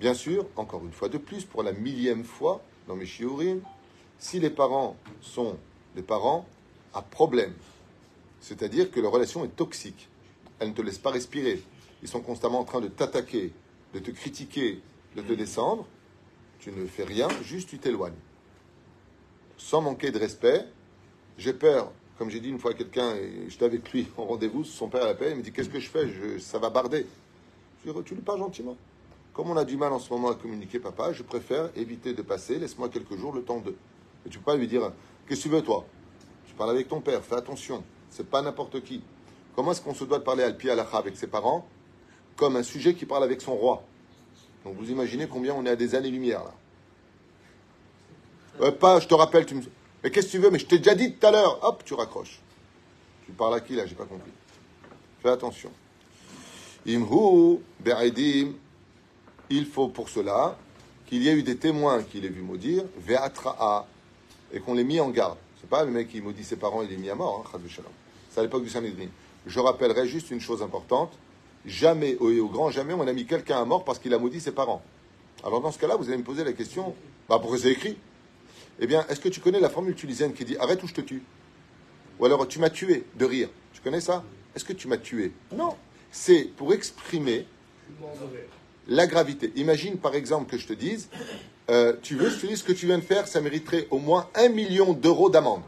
Bien 0.00 0.14
sûr, 0.14 0.46
encore 0.56 0.82
une 0.82 0.92
fois 0.92 1.10
de 1.10 1.18
plus, 1.18 1.44
pour 1.44 1.62
la 1.62 1.72
millième 1.72 2.24
fois 2.24 2.62
dans 2.88 2.96
mes 2.96 3.04
shiurim, 3.04 3.60
si 4.18 4.40
les 4.40 4.48
parents 4.48 4.96
sont 5.20 5.58
des 5.94 6.00
parents 6.00 6.46
à 6.94 7.02
problème, 7.02 7.52
c'est-à-dire 8.40 8.90
que 8.90 8.98
leur 8.98 9.12
relation 9.12 9.44
est 9.44 9.54
toxique, 9.54 10.08
elle 10.58 10.70
ne 10.70 10.72
te 10.72 10.80
laisse 10.80 10.96
pas 10.96 11.10
respirer, 11.10 11.62
ils 12.02 12.08
sont 12.08 12.22
constamment 12.22 12.60
en 12.60 12.64
train 12.64 12.80
de 12.80 12.88
t'attaquer, 12.88 13.52
de 13.92 13.98
te 13.98 14.10
critiquer, 14.10 14.80
de 15.16 15.20
te 15.20 15.34
descendre, 15.34 15.86
tu 16.60 16.72
ne 16.72 16.86
fais 16.86 17.04
rien, 17.04 17.28
juste 17.42 17.68
tu 17.68 17.78
t'éloignes. 17.78 18.16
Sans 19.58 19.82
manquer 19.82 20.10
de 20.12 20.18
respect, 20.18 20.64
j'ai 21.36 21.52
peur, 21.52 21.92
comme 22.16 22.30
j'ai 22.30 22.40
dit 22.40 22.48
une 22.48 22.58
fois 22.58 22.70
à 22.70 22.74
quelqu'un, 22.74 23.16
j'étais 23.48 23.66
avec 23.66 23.92
lui 23.92 24.08
en 24.16 24.24
rendez-vous, 24.24 24.64
son 24.64 24.88
père 24.88 25.02
à 25.02 25.08
la 25.08 25.14
paix, 25.14 25.32
il 25.32 25.36
me 25.36 25.42
dit 25.42 25.52
Qu'est-ce 25.52 25.68
que 25.68 25.78
je 25.78 25.90
fais? 25.90 26.38
Ça 26.38 26.58
va 26.58 26.70
barder. 26.70 27.06
Je 27.84 27.90
lui 27.90 27.98
dis 27.98 28.04
Tu 28.04 28.14
pas 28.14 28.38
gentiment. 28.38 28.78
Comme 29.40 29.52
on 29.52 29.56
a 29.56 29.64
du 29.64 29.78
mal 29.78 29.90
en 29.90 29.98
ce 29.98 30.12
moment 30.12 30.28
à 30.28 30.34
communiquer, 30.34 30.78
papa, 30.78 31.14
je 31.14 31.22
préfère 31.22 31.70
éviter 31.74 32.12
de 32.12 32.20
passer, 32.20 32.58
laisse-moi 32.58 32.90
quelques 32.90 33.16
jours 33.16 33.32
le 33.32 33.40
temps 33.40 33.60
de. 33.60 33.74
Mais 34.22 34.30
tu 34.30 34.36
peux 34.36 34.44
pas 34.44 34.54
lui 34.54 34.68
dire 34.68 34.92
Qu'est-ce 35.26 35.44
que 35.44 35.44
tu 35.44 35.48
veux, 35.48 35.62
toi? 35.62 35.86
Tu 36.46 36.52
parles 36.52 36.68
avec 36.68 36.88
ton 36.88 37.00
père, 37.00 37.24
fais 37.24 37.36
attention, 37.36 37.82
c'est 38.10 38.28
pas 38.28 38.42
n'importe 38.42 38.82
qui. 38.82 39.02
Comment 39.56 39.72
est-ce 39.72 39.80
qu'on 39.80 39.94
se 39.94 40.04
doit 40.04 40.18
de 40.18 40.24
parler 40.24 40.42
à 40.42 40.48
à 40.48 40.74
la 40.74 40.82
avec 40.82 41.16
ses 41.16 41.26
parents 41.26 41.66
Comme 42.36 42.56
un 42.56 42.62
sujet 42.62 42.92
qui 42.92 43.06
parle 43.06 43.24
avec 43.24 43.40
son 43.40 43.54
roi? 43.54 43.82
Donc 44.62 44.76
vous 44.76 44.90
imaginez 44.90 45.26
combien 45.26 45.54
on 45.54 45.64
est 45.64 45.70
à 45.70 45.76
des 45.76 45.94
années-lumière 45.94 46.44
là. 46.44 46.54
Euh, 48.60 48.72
pas, 48.72 49.00
je 49.00 49.08
te 49.08 49.14
rappelle, 49.14 49.46
tu 49.46 49.54
me. 49.54 49.62
Mais 50.04 50.10
qu'est-ce 50.10 50.26
que 50.26 50.32
tu 50.32 50.38
veux? 50.38 50.50
Mais 50.50 50.58
je 50.58 50.66
t'ai 50.66 50.76
déjà 50.76 50.94
dit 50.94 51.14
tout 51.14 51.26
à 51.26 51.30
l'heure. 51.30 51.60
Hop, 51.62 51.82
tu 51.86 51.94
raccroches. 51.94 52.42
Tu 53.24 53.32
parles 53.32 53.54
à 53.54 53.60
qui 53.60 53.74
là? 53.74 53.86
J'ai 53.86 53.94
pas 53.94 54.04
compris. 54.04 54.32
Fais 55.22 55.30
attention. 55.30 55.70
Imhu 56.84 57.60
be'edim. 57.82 58.52
Il 59.50 59.66
faut 59.66 59.88
pour 59.88 60.08
cela 60.08 60.56
qu'il 61.06 61.22
y 61.22 61.28
ait 61.28 61.34
eu 61.34 61.42
des 61.42 61.56
témoins 61.56 62.02
qui 62.02 62.20
l'aient 62.20 62.28
vu 62.28 62.42
maudire, 62.42 62.84
ve'atra'a, 62.98 63.86
et 64.52 64.60
qu'on 64.60 64.74
l'ait 64.74 64.84
mis 64.84 65.00
en 65.00 65.10
garde. 65.10 65.38
C'est 65.60 65.68
pas 65.68 65.84
le 65.84 65.90
mec 65.90 66.08
qui 66.08 66.20
maudit 66.20 66.44
ses 66.44 66.56
parents, 66.56 66.82
il 66.82 66.92
est 66.92 66.96
mis 66.96 67.10
à 67.10 67.14
mort, 67.14 67.44
hein, 67.52 67.58
C'est 68.30 68.40
à 68.40 68.42
l'époque 68.42 68.62
du 68.62 68.70
Sanhedrin. 68.70 69.08
Je 69.46 69.60
rappellerai 69.60 70.06
juste 70.06 70.30
une 70.30 70.40
chose 70.40 70.62
importante 70.62 71.12
Jamais, 71.66 72.16
au, 72.16 72.30
au 72.30 72.48
grand 72.48 72.70
jamais, 72.70 72.94
on 72.94 73.06
a 73.06 73.12
mis 73.12 73.26
quelqu'un 73.26 73.60
à 73.60 73.64
mort 73.64 73.84
parce 73.84 73.98
qu'il 73.98 74.14
a 74.14 74.18
maudit 74.18 74.40
ses 74.40 74.52
parents. 74.52 74.82
Alors 75.44 75.60
dans 75.60 75.70
ce 75.70 75.78
cas-là, 75.78 75.96
vous 75.96 76.08
allez 76.08 76.18
me 76.18 76.24
poser 76.24 76.44
la 76.44 76.52
question, 76.52 76.94
bah 77.28 77.38
pourquoi 77.38 77.58
c'est 77.58 77.70
écrit? 77.70 77.98
Eh 78.78 78.86
bien, 78.86 79.04
est-ce 79.08 79.20
que 79.20 79.28
tu 79.28 79.40
connais 79.40 79.60
la 79.60 79.68
formule 79.68 79.94
tunisienne 79.94 80.32
qui 80.32 80.44
dit 80.44 80.56
arrête 80.56 80.82
ou 80.82 80.86
je 80.86 80.94
te 80.94 81.00
tue? 81.02 81.22
Ou 82.18 82.24
alors 82.24 82.48
tu 82.48 82.58
m'as 82.58 82.70
tué 82.70 83.04
de 83.16 83.24
rire. 83.24 83.48
Tu 83.74 83.80
connais 83.82 84.00
ça? 84.00 84.24
Est-ce 84.54 84.64
que 84.64 84.72
tu 84.72 84.88
m'as 84.88 84.96
tué? 84.96 85.32
Non. 85.52 85.76
C'est 86.10 86.44
pour 86.56 86.72
exprimer 86.72 87.46
la 88.88 89.06
gravité. 89.06 89.52
Imagine 89.56 89.96
par 89.96 90.14
exemple 90.14 90.50
que 90.50 90.58
je 90.58 90.66
te 90.66 90.72
dise, 90.72 91.08
euh, 91.70 91.94
tu 92.02 92.16
veux, 92.16 92.30
je 92.30 92.54
ce 92.54 92.64
que 92.64 92.72
tu 92.72 92.86
viens 92.86 92.98
de 92.98 93.04
faire, 93.04 93.28
ça 93.28 93.40
mériterait 93.40 93.86
au 93.90 93.98
moins 93.98 94.28
un 94.34 94.48
million 94.48 94.92
d'euros 94.92 95.30
d'amende. 95.30 95.62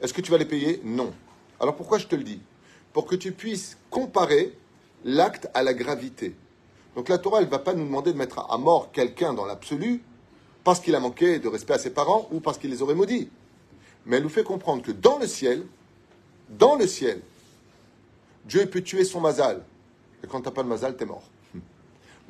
Est-ce 0.00 0.12
que 0.12 0.20
tu 0.20 0.30
vas 0.30 0.38
les 0.38 0.46
payer? 0.46 0.80
Non. 0.84 1.12
Alors 1.60 1.76
pourquoi 1.76 1.98
je 1.98 2.06
te 2.06 2.16
le 2.16 2.24
dis? 2.24 2.40
Pour 2.92 3.06
que 3.06 3.14
tu 3.14 3.32
puisses 3.32 3.76
comparer 3.90 4.52
l'acte 5.04 5.48
à 5.54 5.62
la 5.62 5.74
gravité. 5.74 6.34
Donc 6.96 7.08
la 7.08 7.18
Torah, 7.18 7.38
elle 7.38 7.46
ne 7.46 7.50
va 7.50 7.60
pas 7.60 7.74
nous 7.74 7.84
demander 7.84 8.12
de 8.12 8.18
mettre 8.18 8.50
à 8.50 8.58
mort 8.58 8.90
quelqu'un 8.92 9.32
dans 9.32 9.46
l'absolu 9.46 10.02
parce 10.64 10.80
qu'il 10.80 10.94
a 10.94 11.00
manqué 11.00 11.38
de 11.38 11.48
respect 11.48 11.74
à 11.74 11.78
ses 11.78 11.90
parents 11.90 12.28
ou 12.32 12.40
parce 12.40 12.58
qu'il 12.58 12.70
les 12.70 12.82
aurait 12.82 12.94
maudits. 12.94 13.28
Mais 14.06 14.16
elle 14.16 14.22
nous 14.22 14.28
fait 14.28 14.44
comprendre 14.44 14.82
que 14.82 14.92
dans 14.92 15.18
le 15.18 15.26
ciel, 15.26 15.64
dans 16.48 16.76
le 16.76 16.86
ciel, 16.86 17.20
Dieu 18.44 18.66
peut 18.66 18.82
tuer 18.82 19.04
son 19.04 19.20
mazal. 19.20 19.62
Et 20.24 20.26
quand 20.26 20.40
tu 20.40 20.46
n'as 20.46 20.50
pas 20.50 20.62
de 20.62 20.68
mazal, 20.68 20.96
tu 20.96 21.04
es 21.04 21.06
mort. 21.06 21.22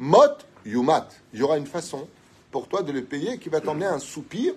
Mot, 0.00 0.16
yumat. 0.64 1.08
Il 1.34 1.40
y 1.40 1.42
aura 1.42 1.58
une 1.58 1.66
façon 1.66 2.08
pour 2.50 2.68
toi 2.68 2.82
de 2.82 2.90
le 2.90 3.04
payer 3.04 3.36
qui 3.36 3.50
va 3.50 3.60
t'emmener 3.60 3.84
un 3.84 3.98
soupir 3.98 4.54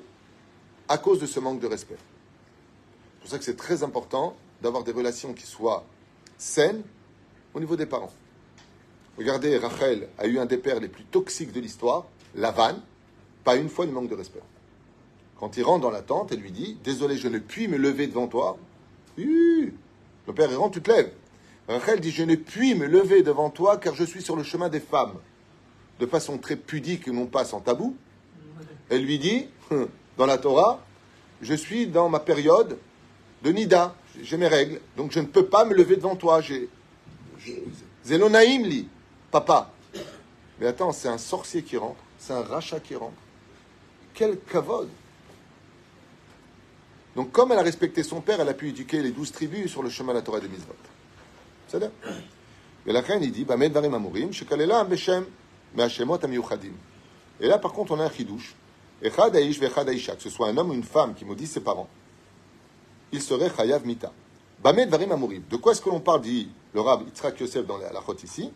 à 0.87 0.97
cause 0.97 1.19
de 1.19 1.25
ce 1.25 1.41
manque 1.41 1.59
de 1.59 1.67
respect. 1.67 1.97
C'est 1.97 3.19
pour 3.19 3.29
ça 3.29 3.37
que 3.39 3.43
c'est 3.43 3.57
très 3.57 3.83
important 3.83 4.37
d'avoir 4.61 4.85
des 4.85 4.93
relations 4.93 5.33
qui 5.33 5.45
soient 5.45 5.83
saines 6.37 6.81
au 7.53 7.59
niveau 7.59 7.75
des 7.75 7.85
parents. 7.85 8.13
Regardez, 9.17 9.57
Rachel 9.57 10.07
a 10.17 10.27
eu 10.27 10.39
un 10.39 10.45
des 10.45 10.57
pères 10.57 10.79
les 10.79 10.87
plus 10.87 11.03
toxiques 11.03 11.51
de 11.51 11.59
l'histoire, 11.59 12.05
Lavan, 12.35 12.77
pas 13.43 13.57
une 13.57 13.67
fois 13.67 13.83
il 13.83 13.91
manque 13.91 14.09
de 14.09 14.15
respect. 14.15 14.39
Quand 15.37 15.57
il 15.57 15.63
rentre 15.63 15.81
dans 15.81 15.91
la 15.91 16.03
tente, 16.03 16.31
elle 16.31 16.39
lui 16.39 16.51
dit 16.53 16.77
Désolé, 16.85 17.17
je 17.17 17.27
ne 17.27 17.39
puis 17.39 17.67
me 17.67 17.75
lever 17.75 18.07
devant 18.07 18.27
toi. 18.27 18.57
le 19.17 19.73
père 20.33 20.49
il 20.49 20.55
rentre, 20.55 20.75
tu 20.75 20.81
te 20.81 20.89
lèves. 20.89 21.11
Rachel 21.67 21.99
dit 21.99 22.11
Je 22.11 22.23
ne 22.23 22.35
puis 22.35 22.75
me 22.75 22.87
lever 22.87 23.23
devant 23.23 23.49
toi 23.49 23.75
car 23.75 23.93
je 23.93 24.05
suis 24.05 24.21
sur 24.21 24.37
le 24.37 24.43
chemin 24.43 24.69
des 24.69 24.79
femmes. 24.79 25.15
De 25.99 26.05
façon 26.05 26.37
très 26.37 26.55
pudique 26.55 27.07
non 27.07 27.27
pas 27.27 27.45
sans 27.45 27.59
tabou. 27.59 27.95
Elle 28.89 29.05
lui 29.05 29.19
dit 29.19 29.47
Dans 30.17 30.25
la 30.25 30.37
Torah, 30.37 30.79
je 31.41 31.53
suis 31.53 31.87
dans 31.87 32.09
ma 32.09 32.19
période 32.19 32.77
de 33.43 33.51
Nida. 33.51 33.95
J'ai 34.21 34.37
mes 34.37 34.47
règles, 34.47 34.79
donc 34.95 35.11
je 35.11 35.19
ne 35.19 35.25
peux 35.25 35.45
pas 35.45 35.65
me 35.65 35.73
lever 35.73 35.95
devant 35.95 36.15
toi. 36.15 36.39
J'ai 36.39 36.69
Zélonaïm 38.03 38.63
lit, 38.63 38.87
papa. 39.31 39.71
Mais 40.59 40.67
attends, 40.67 40.91
c'est 40.91 41.07
un 41.07 41.17
sorcier 41.17 41.63
qui 41.63 41.77
rentre, 41.77 41.99
c'est 42.19 42.33
un 42.33 42.43
rachat 42.43 42.79
qui 42.79 42.95
rentre. 42.95 43.17
Quel 44.13 44.37
kavod 44.39 44.87
Donc, 47.15 47.31
comme 47.31 47.51
elle 47.51 47.57
a 47.57 47.63
respecté 47.63 48.03
son 48.03 48.21
père, 48.21 48.39
elle 48.39 48.49
a 48.49 48.53
pu 48.53 48.69
éduquer 48.69 49.01
les 49.01 49.11
douze 49.11 49.31
tribus 49.31 49.71
sur 49.71 49.81
le 49.81 49.89
chemin 49.89 50.13
de 50.13 50.19
la 50.19 50.21
Torah 50.23 50.39
de 50.39 50.47
Mizvot. 50.47 50.75
C'est 51.67 51.79
là. 51.79 51.87
Et 52.85 52.93
la 52.93 53.01
reine, 53.01 53.23
il 53.23 53.31
dit, 53.31 53.45
bah, 53.45 53.57
Et 55.77 57.47
là, 57.47 57.57
par 57.57 57.73
contre, 57.73 57.91
on 57.93 57.99
a 57.99 58.05
un 58.05 58.11
chidouche. 58.11 58.55
Que 59.01 59.09
ce 59.09 60.29
soit 60.29 60.47
un 60.47 60.57
homme 60.57 60.69
ou 60.69 60.73
une 60.73 60.83
femme 60.83 61.13
qui 61.13 61.25
maudit 61.25 61.47
ses 61.47 61.59
parents, 61.59 61.89
il 63.11 63.21
serait 63.21 63.51
chayav 63.53 63.85
mita. 63.85 64.13
De 64.63 65.55
quoi 65.57 65.73
est-ce 65.73 65.81
que 65.81 65.89
l'on 65.89 65.99
parle, 65.99 66.21
dit 66.21 66.47
le 66.73 66.79
rab 66.79 67.01
Yitzhak 67.05 67.39
Yosef 67.39 67.65
dans 67.65 67.77
la 67.77 67.87
halachot 67.89 68.15
ici? 68.23 68.49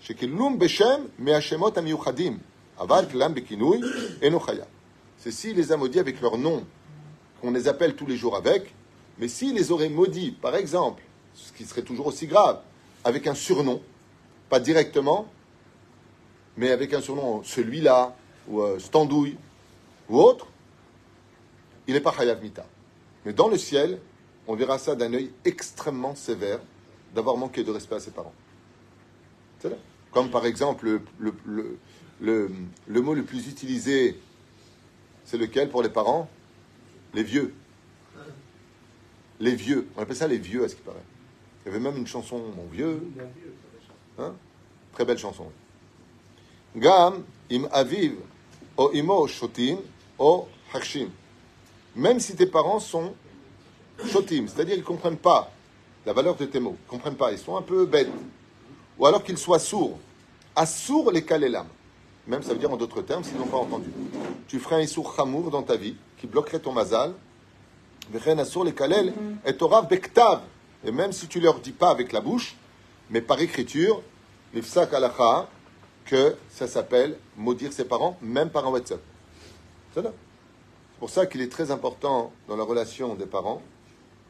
Shekelum 0.00 0.58
Beshem 0.58 1.08
Me'ashemot 1.18 1.78
Amiyuchadim. 1.78 2.38
Aval 2.78 3.06
Klam 3.08 3.34
Bekinui 3.34 3.82
Enochaya. 4.20 4.66
C'est 5.16 5.30
s'il 5.30 5.56
les 5.56 5.70
a 5.70 5.76
maudits 5.76 6.00
avec 6.00 6.20
leur 6.20 6.36
nom, 6.36 6.66
qu'on 7.40 7.52
les 7.52 7.68
appelle 7.68 7.94
tous 7.94 8.06
les 8.06 8.16
jours 8.16 8.36
avec, 8.36 8.74
mais 9.18 9.28
s'il 9.28 9.54
les 9.54 9.70
aurait 9.70 9.88
maudits, 9.88 10.32
par 10.32 10.56
exemple, 10.56 11.02
ce 11.34 11.52
qui 11.52 11.64
serait 11.64 11.82
toujours 11.82 12.08
aussi 12.08 12.26
grave, 12.26 12.60
avec 13.04 13.26
un 13.28 13.34
surnom, 13.34 13.80
pas 14.50 14.58
directement, 14.58 15.28
mais 16.56 16.70
avec 16.70 16.92
un 16.94 17.00
surnom, 17.00 17.42
celui-là, 17.42 18.14
ou 18.48 18.60
euh, 18.60 18.78
Standouille, 18.78 19.36
ou 20.08 20.18
autre, 20.20 20.46
il 21.86 21.94
n'est 21.94 22.00
pas 22.00 22.14
Hayav 22.18 22.42
Mita. 22.42 22.66
Mais 23.24 23.32
dans 23.32 23.48
le 23.48 23.58
ciel, 23.58 24.00
on 24.46 24.54
verra 24.54 24.78
ça 24.78 24.94
d'un 24.94 25.12
œil 25.14 25.30
extrêmement 25.44 26.14
sévère 26.14 26.60
d'avoir 27.14 27.36
manqué 27.36 27.64
de 27.64 27.70
respect 27.70 27.94
à 27.94 28.00
ses 28.00 28.10
parents. 28.10 28.34
C'est 29.60 29.70
là. 29.70 29.76
Comme 30.10 30.30
par 30.30 30.46
exemple, 30.46 30.86
le, 30.86 31.02
le, 31.18 31.78
le, 32.20 32.50
le, 32.86 33.00
mot 33.00 33.14
le 33.14 33.24
plus 33.24 33.48
utilisé, 33.48 34.20
c'est 35.24 35.38
lequel 35.38 35.70
pour 35.70 35.82
les 35.82 35.88
parents? 35.88 36.28
Les 37.14 37.22
vieux. 37.22 37.54
Les 39.40 39.54
vieux. 39.54 39.88
On 39.96 40.02
appelle 40.02 40.16
ça 40.16 40.28
les 40.28 40.38
vieux, 40.38 40.64
à 40.64 40.68
ce 40.68 40.76
qui 40.76 40.82
paraît. 40.82 40.98
Il 41.64 41.68
y 41.68 41.74
avait 41.74 41.82
même 41.82 41.96
une 41.96 42.06
chanson, 42.06 42.38
Mon 42.56 42.66
vieux. 42.66 43.02
Hein? 44.18 44.34
Très 44.92 45.04
belle 45.04 45.18
chanson. 45.18 45.50
Gam 46.76 47.24
im 47.50 47.68
aviv 47.72 48.16
o 48.76 48.90
imo 48.92 49.26
shotim 49.28 49.78
o 50.18 50.48
hakshim. 50.72 51.10
Même 51.94 52.18
si 52.18 52.34
tes 52.34 52.46
parents 52.46 52.80
sont 52.80 53.14
shotim, 54.10 54.48
c'est-à-dire 54.48 54.74
ils 54.74 54.80
ne 54.80 54.84
comprennent 54.84 55.16
pas 55.16 55.52
la 56.04 56.12
valeur 56.12 56.34
de 56.34 56.44
tes 56.44 56.58
mots, 56.58 56.76
ils 56.80 56.86
ne 56.86 56.90
comprennent 56.90 57.16
pas, 57.16 57.32
ils 57.32 57.38
sont 57.38 57.56
un 57.56 57.62
peu 57.62 57.86
bêtes. 57.86 58.10
Ou 58.98 59.06
alors 59.06 59.22
qu'ils 59.22 59.38
soient 59.38 59.58
sourds. 59.58 59.98
Assour 60.56 61.10
les 61.12 61.24
kalelam. 61.24 61.66
Même 62.26 62.42
ça 62.42 62.52
veut 62.52 62.58
dire 62.58 62.72
en 62.72 62.76
d'autres 62.76 63.02
termes, 63.02 63.22
s'ils 63.22 63.36
n'ont 63.36 63.46
pas 63.46 63.58
entendu. 63.58 63.90
Tu 64.48 64.58
ferais 64.58 64.76
un 64.76 64.80
issour 64.80 65.14
chamour 65.14 65.50
dans 65.50 65.62
ta 65.62 65.76
vie 65.76 65.96
qui 66.18 66.26
bloquerait 66.26 66.58
ton 66.58 66.72
mazal. 66.72 67.12
assour 68.38 68.64
les 68.64 68.74
kalel 68.74 69.12
et 69.44 69.56
torav 69.56 69.88
bektav. 69.88 70.40
Et 70.84 70.90
même 70.90 71.12
si 71.12 71.28
tu 71.28 71.40
leur 71.40 71.60
dis 71.60 71.72
pas 71.72 71.90
avec 71.90 72.12
la 72.12 72.20
bouche, 72.20 72.56
mais 73.10 73.20
par 73.20 73.40
écriture, 73.40 74.02
l'ifsak 74.52 74.92
alacha, 74.92 75.48
que 76.04 76.36
ça 76.50 76.66
s'appelle 76.66 77.18
maudire 77.36 77.72
ses 77.72 77.84
parents, 77.84 78.16
même 78.20 78.50
par 78.50 78.66
un 78.66 78.70
WhatsApp. 78.70 79.00
C'est 79.94 80.02
pour 80.98 81.10
ça 81.10 81.26
qu'il 81.26 81.40
est 81.40 81.50
très 81.50 81.70
important 81.70 82.32
dans 82.48 82.56
la 82.56 82.64
relation 82.64 83.14
des 83.14 83.26
parents, 83.26 83.62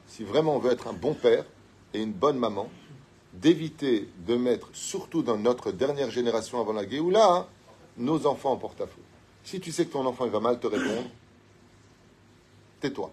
si 0.06 0.24
vraiment 0.24 0.56
on 0.56 0.58
veut 0.58 0.72
être 0.72 0.88
un 0.88 0.92
bon 0.92 1.14
père 1.14 1.44
et 1.92 2.02
une 2.02 2.12
bonne 2.12 2.38
maman, 2.38 2.68
d'éviter 3.32 4.08
de 4.26 4.36
mettre, 4.36 4.68
surtout 4.72 5.22
dans 5.22 5.36
notre 5.36 5.72
dernière 5.72 6.10
génération 6.10 6.60
avant 6.60 6.72
la 6.72 6.88
Géoula, 6.88 7.26
hein, 7.26 7.46
nos 7.96 8.26
enfants 8.26 8.52
en 8.52 8.56
porte-à-faux. 8.56 9.00
Si 9.42 9.60
tu 9.60 9.72
sais 9.72 9.86
que 9.86 9.92
ton 9.92 10.06
enfant 10.06 10.24
il 10.24 10.30
va 10.30 10.40
mal 10.40 10.58
te 10.58 10.66
répondre, 10.66 11.08
tais-toi. 12.80 13.10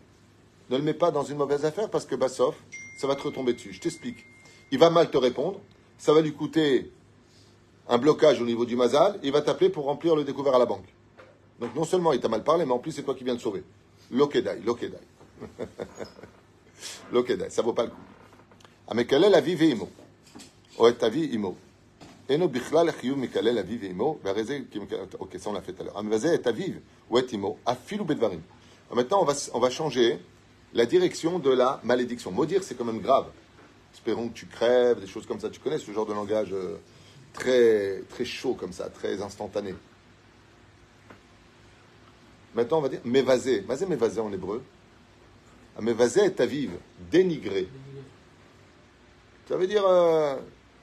Ne 0.69 0.77
le 0.77 0.83
mets 0.83 0.93
pas 0.93 1.11
dans 1.11 1.23
une 1.23 1.37
mauvaise 1.37 1.65
affaire 1.65 1.89
parce 1.89 2.05
que 2.05 2.15
Bassoff, 2.15 2.55
ça 2.97 3.07
va 3.07 3.15
te 3.15 3.23
retomber 3.23 3.53
dessus. 3.53 3.73
Je 3.73 3.79
t'explique. 3.79 4.25
Il 4.71 4.79
va 4.79 4.89
mal 4.89 5.09
te 5.09 5.17
répondre, 5.17 5.59
ça 5.97 6.13
va 6.13 6.21
lui 6.21 6.33
coûter 6.33 6.91
un 7.91 7.97
blocage 7.97 8.41
au 8.41 8.45
niveau 8.45 8.65
du 8.65 8.77
Mazal, 8.77 9.19
il 9.21 9.33
va 9.33 9.41
t'appeler 9.41 9.69
pour 9.69 9.83
remplir 9.83 10.15
le 10.15 10.23
découvert 10.23 10.55
à 10.55 10.59
la 10.59 10.65
banque. 10.65 10.87
Donc 11.59 11.75
non 11.75 11.83
seulement 11.83 12.13
il 12.13 12.21
t'a 12.21 12.29
mal 12.29 12.41
parlé, 12.41 12.65
mais 12.65 12.71
en 12.71 12.79
plus 12.79 12.93
c'est 12.93 13.03
toi 13.03 13.13
qui 13.13 13.25
viens 13.25 13.33
le 13.33 13.39
sauver. 13.39 13.63
L'okedai, 14.09 14.61
l'okedai. 14.65 14.97
l'okedai, 17.11 17.49
ça 17.49 17.61
vaut 17.61 17.73
pas 17.73 17.83
le 17.83 17.89
coup. 17.89 17.97
Ah, 18.87 18.91
Amekalel 18.91 19.35
aviv 19.35 19.59
oh, 19.61 19.65
imo. 19.65 19.89
Oet 20.79 21.03
aviv 21.03 21.33
imo? 21.33 21.57
Eno 22.29 22.47
bichlal 22.47 22.93
chiyuv 22.97 23.17
mikalel 23.17 23.57
aviv 23.57 23.83
imo. 23.83 24.21
Ok, 25.19 25.35
ça 25.37 25.49
on 25.49 25.53
l'a 25.53 25.61
fait 25.61 25.73
tout 25.73 25.81
à 25.81 25.85
l'heure. 25.85 25.93
Ah, 25.97 25.99
Amvaze 25.99 26.25
et 26.27 26.47
aviv 26.47 26.79
ou 27.09 27.19
et 27.19 27.25
imo? 27.33 27.57
Ah, 27.65 27.71
Afilu 27.71 28.05
bedvarim. 28.05 28.41
Maintenant 28.95 29.21
on 29.21 29.25
va, 29.25 29.33
on 29.53 29.59
va 29.59 29.69
changer 29.69 30.17
la 30.73 30.85
direction 30.85 31.39
de 31.39 31.49
la 31.49 31.81
malédiction. 31.83 32.31
Maudire 32.31 32.63
c'est 32.63 32.75
quand 32.75 32.85
même 32.85 33.01
grave. 33.01 33.25
Espérons 33.93 34.29
que 34.29 34.33
tu 34.33 34.45
crèves, 34.45 35.01
des 35.01 35.07
choses 35.07 35.25
comme 35.25 35.41
ça. 35.41 35.49
Tu 35.49 35.59
connais 35.59 35.77
ce 35.77 35.91
genre 35.91 36.05
de 36.05 36.13
langage... 36.13 36.53
Euh, 36.53 36.77
très, 37.33 38.01
très 38.09 38.25
chaud 38.25 38.53
comme 38.53 38.73
ça, 38.73 38.89
très 38.89 39.21
instantané. 39.21 39.75
Maintenant, 42.53 42.79
on 42.79 42.81
va 42.81 42.89
dire 42.89 43.01
mévasé. 43.05 43.61
Mazé, 43.61 43.85
mévasé 43.85 44.19
en 44.19 44.31
hébreu. 44.31 44.63
Ah, 45.77 45.81
mévasé 45.81 46.21
est 46.21 46.39
à 46.39 46.45
vivre, 46.45 46.77
dénigré. 47.09 47.69
Ça 49.47 49.55
veut 49.57 49.67
dire, 49.67 49.85
euh, 49.85 50.35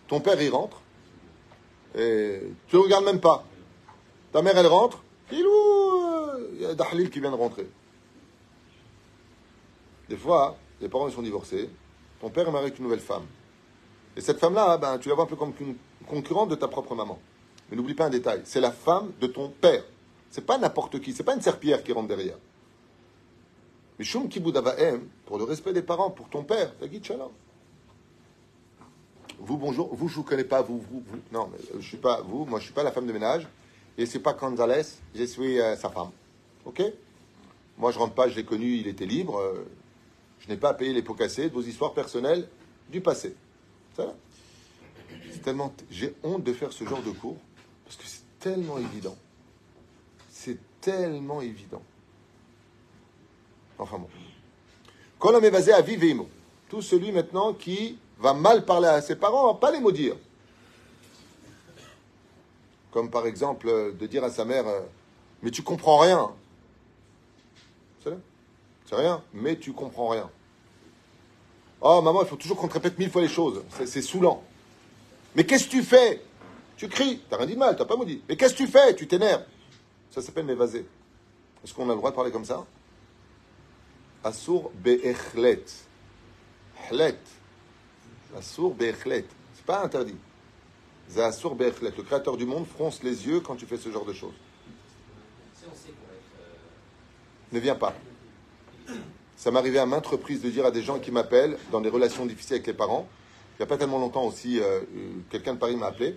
ton 0.07 0.21
père, 0.21 0.41
il 0.41 0.51
rentre, 0.51 0.81
et 1.95 2.41
tu 2.69 2.77
ne 2.77 2.81
regardes 2.83 3.05
même 3.05 3.21
pas. 3.21 3.45
Ta 4.33 4.43
mère, 4.43 4.57
elle 4.57 4.67
rentre, 4.67 5.03
il 5.31 6.59
y 6.61 6.65
a 6.65 6.75
Dahlil 6.75 7.11
qui 7.11 7.21
vient 7.21 7.31
de 7.31 7.37
rentrer. 7.37 7.67
Des 10.09 10.17
fois, 10.17 10.57
les 10.81 10.89
parents 10.89 11.09
ils 11.09 11.15
sont 11.15 11.23
divorcés, 11.23 11.69
ton 12.21 12.31
père 12.31 12.49
est 12.49 12.51
marié 12.51 12.67
avec 12.69 12.79
une 12.79 12.85
nouvelle 12.85 13.01
femme. 13.01 13.27
Et 14.17 14.21
cette 14.21 14.39
femme-là, 14.39 14.79
ben, 14.79 14.99
tu 14.99 15.09
la 15.09 15.15
vois 15.15 15.25
un 15.25 15.29
peu 15.29 15.37
comme 15.37 15.53
une 15.61 15.77
concurrente 16.09 16.49
de 16.49 16.55
ta 16.55 16.69
propre 16.69 16.95
maman. 16.95 17.19
Mais 17.71 17.77
n'oublie 17.77 17.95
pas 17.95 18.07
un 18.07 18.11
détail, 18.11 18.41
c'est 18.45 18.61
la 18.61 18.73
femme 18.73 19.13
de 19.21 19.27
ton 19.27 19.49
père. 19.49 19.85
C'est 20.31 20.45
pas 20.45 20.59
n'importe 20.59 21.01
qui, 21.01 21.13
c'est 21.13 21.23
pas 21.23 21.35
une 21.35 21.41
serpillère 21.41 21.83
qui 21.83 21.93
rentre 21.93 22.09
derrière. 22.09 22.37
Mais 23.99 24.05
Shum 24.05 24.29
Kibudavaem, 24.29 25.09
pour 25.27 25.39
le 25.39 25.45
respect 25.45 25.73
des 25.73 25.83
parents, 25.83 26.11
pour 26.11 26.29
ton 26.29 26.45
père. 26.45 26.73
Vous, 29.41 29.57
bonjour, 29.57 29.95
vous, 29.95 30.09
je 30.09 30.15
vous 30.17 30.23
connais 30.25 30.45
pas, 30.45 30.63
vous, 30.63 30.79
vous, 30.79 31.03
vous. 31.07 31.19
Non, 31.33 31.49
mais 31.53 31.59
euh, 31.75 31.81
je 31.81 31.87
suis 31.87 31.97
pas, 31.97 32.21
vous, 32.23 32.45
moi, 32.45 32.59
je 32.59 32.65
suis 32.65 32.75
pas 32.75 32.83
la 32.83 32.91
femme 32.91 33.07
de 33.07 33.13
ménage. 33.13 33.47
Et 33.97 34.07
c'est 34.07 34.19
pas 34.21 34.33
Gonzalez, 34.33 34.83
je 35.15 35.25
suis 35.25 35.61
euh, 35.61 35.77
sa 35.77 35.91
femme. 35.91 36.11
Ok? 36.65 36.83
Moi, 37.77 37.93
je 37.93 37.99
rentre 37.99 38.15
pas, 38.15 38.29
je 38.29 38.37
l'ai 38.37 38.45
connu, 38.45 38.77
il 38.77 38.89
était 38.89 39.07
libre. 39.07 39.39
Euh, 39.39 39.65
je 40.41 40.49
n'ai 40.49 40.57
pas 40.57 40.71
à 40.71 40.75
payer 40.75 40.93
les 40.93 41.03
pots 41.03 41.15
cassés 41.15 41.49
de 41.49 41.55
vos 41.55 41.63
histoires 41.63 41.95
personnelles 41.95 42.49
du 42.89 43.01
passé. 43.01 43.35
C'est 43.97 44.05
tellement. 45.39 45.73
J'ai 45.91 46.15
honte 46.23 46.45
de 46.45 46.53
faire 46.53 46.73
ce 46.73 46.85
genre 46.85 47.03
de 47.03 47.11
cours 47.11 47.37
parce 47.85 47.97
que 47.97 48.05
c'est 48.07 48.23
tellement 48.39 48.79
évident. 48.79 49.17
C'est 50.31 50.59
tellement 50.81 51.41
évident. 51.41 51.83
Enfin 53.79 53.99
bon. 53.99 54.09
Quand 55.19 55.33
l'homme 55.33 55.45
est 55.45 55.51
basé 55.51 55.73
à 55.73 55.81
vivre 55.81 56.27
tout 56.69 56.83
celui 56.83 57.13
maintenant 57.13 57.53
qui 57.55 57.99
va 58.19 58.35
mal 58.35 58.65
parler 58.65 58.89
à 58.89 59.01
ses 59.01 59.17
parents, 59.17 59.55
pas 59.55 59.71
les 59.71 59.81
maudire. 59.81 60.17
Comme 62.91 63.11
par 63.11 63.27
exemple 63.27 63.95
de 63.99 64.07
dire 64.07 64.25
à 64.25 64.31
sa 64.31 64.45
mère 64.45 64.67
euh, 64.67 64.81
Mais 65.43 65.51
tu 65.51 65.63
comprends 65.63 65.99
rien. 65.99 66.31
C'est 68.05 68.97
rien, 68.97 69.23
mais 69.35 69.59
tu 69.59 69.75
comprends 69.75 70.09
rien. 70.09 70.31
Oh 71.83 72.01
maman, 72.01 72.23
il 72.23 72.29
faut 72.29 72.37
toujours 72.37 72.57
qu'on 72.57 72.69
te 72.69 72.75
répète 72.75 72.99
mille 72.99 73.11
fois 73.11 73.21
les 73.21 73.29
choses. 73.29 73.63
C'est 73.85 74.01
saoulant. 74.01 74.43
Mais 75.39 75.47
qu'est-ce 75.47 75.67
que 75.67 75.71
tu 75.71 75.85
fais? 75.85 76.21
Tu 76.77 76.89
cries. 76.89 77.23
T'as 77.31 77.37
rien 77.37 77.47
dit 77.47 77.55
de 77.55 77.61
mal, 77.61 77.77
t'as 77.77 77.85
pas 77.85 77.95
maudit. 77.95 78.21
Mais 78.29 78.37
qu'est-ce 78.37 78.55
que 78.55 78.59
tu 78.59 78.67
fais? 78.67 78.97
Tu 78.97 79.07
t'énerves. 79.07 79.45
Ça 80.11 80.21
s'appelle 80.21 80.45
m'évaser. 80.45 80.85
Est-ce 81.63 81.73
qu'on 81.73 81.89
a 81.89 81.93
le 81.93 81.99
droit 81.99 82.11
de 82.11 82.17
parler 82.17 82.33
comme 82.33 82.45
ça? 82.45 82.67
Assour 84.25 84.73
be'echlet. 84.75 85.65
Hlet. 86.91 87.21
Assour 88.37 88.75
be'echlet. 88.75 89.27
C'est 89.55 89.65
pas 89.65 89.85
interdit. 89.85 90.17
Assour 91.17 91.55
be'echlet. 91.55 91.93
Le 91.97 92.03
créateur 92.03 92.37
du 92.37 92.45
monde 92.45 92.67
fronce 92.67 93.05
les 93.05 93.29
yeux 93.29 93.39
quand 93.39 93.55
tu 93.55 93.65
fais 93.65 93.77
ce 93.77 93.93
genre 93.93 94.05
de 94.05 94.15
choses. 94.15 94.35
Ne 97.53 97.61
viens 97.61 97.77
pas. 97.77 97.95
Ça 99.37 99.53
m'est 99.53 99.59
arrivé 99.61 99.79
à 99.79 99.87
maintes 99.87 100.09
reprises 100.09 100.43
de 100.43 100.51
dire 100.51 100.67
à 100.67 100.73
des 100.73 100.83
gens 100.83 100.99
qui 100.99 101.13
m'appellent 101.13 101.59
dans 101.71 101.81
des 101.81 101.91
relations 101.91 102.27
difficiles 102.27 102.55
avec 102.55 102.67
les 102.67 102.75
parents. 102.75 103.09
Il 103.59 103.63
n'y 103.63 103.65
a 103.65 103.67
pas 103.67 103.77
tellement 103.77 103.99
longtemps 103.99 104.25
aussi, 104.25 104.61
euh, 104.61 104.81
quelqu'un 105.31 105.55
de 105.55 105.59
Paris 105.59 105.77
m'a 105.77 105.87
appelé, 105.87 106.17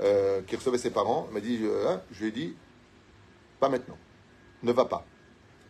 euh, 0.00 0.42
qui 0.42 0.56
recevait 0.56 0.76
ses 0.76 0.90
parents, 0.90 1.26
m'a 1.32 1.40
dit, 1.40 1.60
euh, 1.62 1.88
hein, 1.88 2.02
je 2.12 2.20
lui 2.20 2.28
ai 2.28 2.32
dit, 2.32 2.54
pas 3.58 3.70
maintenant. 3.70 3.96
Ne 4.62 4.72
va 4.72 4.84
pas. 4.84 5.06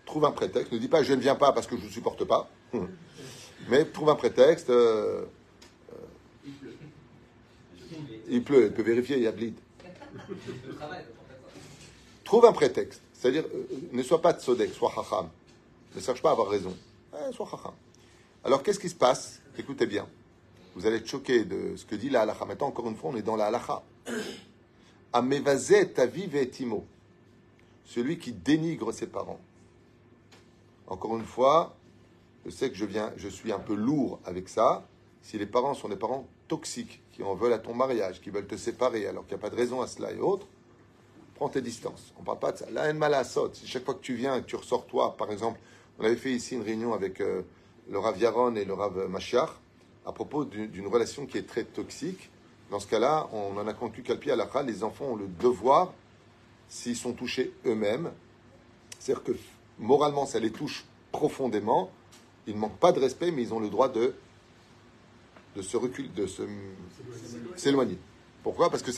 Trouve 0.04 0.24
un 0.24 0.32
prétexte. 0.32 0.72
Ne 0.72 0.78
dis 0.78 0.88
pas 0.88 1.02
je 1.02 1.12
ne 1.12 1.20
viens 1.20 1.34
pas 1.34 1.52
parce 1.52 1.66
que 1.66 1.76
je 1.76 1.84
ne 1.84 1.90
supporte 1.90 2.24
pas. 2.24 2.50
Mais 3.68 3.84
trouve 3.84 4.10
un 4.10 4.14
prétexte. 4.14 4.70
Euh, 4.70 5.24
euh, 5.92 5.96
il 8.28 8.42
pleut. 8.42 8.66
Il 8.66 8.72
peut 8.72 8.82
vérifier, 8.82 9.16
il 9.16 9.22
y 9.22 9.26
a 9.26 9.32
de 9.32 9.38
l'id. 9.38 9.54
Trouve 12.24 12.44
un 12.46 12.52
prétexte. 12.52 13.02
C'est-à-dire, 13.12 13.44
euh, 13.54 13.66
ne 13.92 14.02
sois 14.02 14.20
pas 14.20 14.32
tzodek, 14.32 14.72
sois 14.72 14.92
hacham. 14.96 15.28
Ne 15.94 16.00
cherche 16.00 16.22
pas 16.22 16.30
à 16.30 16.32
avoir 16.32 16.48
raison. 16.48 16.76
Eh, 17.14 17.32
sois 17.32 17.48
hacham. 17.52 17.72
Alors, 18.44 18.62
qu'est-ce 18.62 18.78
qui 18.78 18.88
se 18.88 18.94
passe? 18.94 19.40
Écoutez 19.58 19.86
bien. 19.86 20.06
Vous 20.76 20.86
allez 20.86 20.96
être 20.96 21.08
choqué 21.08 21.44
de 21.44 21.74
ce 21.74 21.86
que 21.86 21.96
dit 21.96 22.10
la 22.10 22.20
halacha. 22.20 22.44
Maintenant, 22.44 22.68
encore 22.68 22.86
une 22.86 22.96
fois, 22.96 23.10
on 23.10 23.16
est 23.16 23.22
dans 23.22 23.34
la 23.34 23.46
halacha. 23.46 23.82
Amevazet 25.12 25.86
taviv 25.86 26.36
et 26.36 26.50
timo 26.50 26.86
celui 27.86 28.18
qui 28.18 28.32
dénigre 28.32 28.92
ses 28.92 29.06
parents. 29.06 29.40
Encore 30.88 31.16
une 31.16 31.24
fois, 31.24 31.76
je 32.44 32.50
sais 32.50 32.68
que 32.68 32.76
je, 32.76 32.84
viens, 32.84 33.12
je 33.16 33.28
suis 33.28 33.52
un 33.52 33.58
peu 33.58 33.74
lourd 33.74 34.20
avec 34.24 34.48
ça. 34.48 34.86
Si 35.22 35.38
les 35.38 35.46
parents 35.46 35.72
sont 35.72 35.88
des 35.88 35.96
parents 35.96 36.26
toxiques, 36.48 37.00
qui 37.12 37.22
en 37.22 37.34
veulent 37.34 37.52
à 37.52 37.58
ton 37.58 37.72
mariage, 37.72 38.20
qui 38.20 38.30
veulent 38.30 38.46
te 38.46 38.56
séparer 38.56 39.06
alors 39.06 39.24
qu'il 39.24 39.36
n'y 39.36 39.40
a 39.40 39.42
pas 39.42 39.50
de 39.50 39.56
raison 39.56 39.80
à 39.80 39.86
cela 39.86 40.12
et 40.12 40.18
autres, 40.18 40.46
prends 41.36 41.48
tes 41.48 41.62
distances. 41.62 42.12
On 42.18 42.20
ne 42.20 42.26
parle 42.26 42.38
pas 42.38 42.52
de 42.52 42.58
ça. 42.58 42.66
La 42.70 42.86
haine 42.86 43.02
si 43.52 43.66
chaque 43.66 43.84
fois 43.84 43.94
que 43.94 44.00
tu 44.02 44.14
viens, 44.14 44.40
que 44.40 44.46
tu 44.46 44.56
ressors 44.56 44.86
toi, 44.86 45.16
par 45.16 45.30
exemple, 45.30 45.58
on 45.98 46.04
avait 46.04 46.16
fait 46.16 46.32
ici 46.32 46.56
une 46.56 46.62
réunion 46.62 46.92
avec 46.92 47.20
euh, 47.20 47.42
le 47.88 47.98
Rav 47.98 48.18
Yaron 48.18 48.56
et 48.56 48.64
le 48.64 48.74
Rav 48.74 49.08
Machiar 49.08 49.60
à 50.06 50.12
propos 50.12 50.44
d'une 50.44 50.86
relation 50.86 51.26
qui 51.26 51.36
est 51.36 51.46
très 51.46 51.64
toxique. 51.64 52.30
Dans 52.70 52.80
ce 52.80 52.86
cas-là, 52.86 53.28
on 53.32 53.56
en 53.58 53.66
a 53.66 53.74
conclu 53.74 54.02
qu'à 54.02 54.14
la 54.36 54.62
les 54.62 54.84
enfants 54.84 55.06
ont 55.06 55.16
le 55.16 55.26
devoir, 55.26 55.92
s'ils 56.68 56.96
sont 56.96 57.12
touchés 57.12 57.52
eux-mêmes, 57.64 58.10
c'est-à-dire 58.98 59.22
que 59.24 59.32
moralement 59.78 60.26
ça 60.26 60.38
les 60.40 60.50
touche 60.50 60.84
profondément, 61.12 61.90
ils 62.46 62.54
ne 62.54 62.60
manquent 62.60 62.78
pas 62.78 62.92
de 62.92 63.00
respect, 63.00 63.30
mais 63.30 63.42
ils 63.42 63.52
ont 63.52 63.60
le 63.60 63.68
droit 63.68 63.88
de, 63.88 64.14
de 65.56 65.62
se 65.62 65.76
reculer, 65.76 66.08
de 66.08 66.26
s'éloigner. 67.56 67.98
Pourquoi? 68.42 68.70
Parce 68.70 68.82
que 68.82 68.92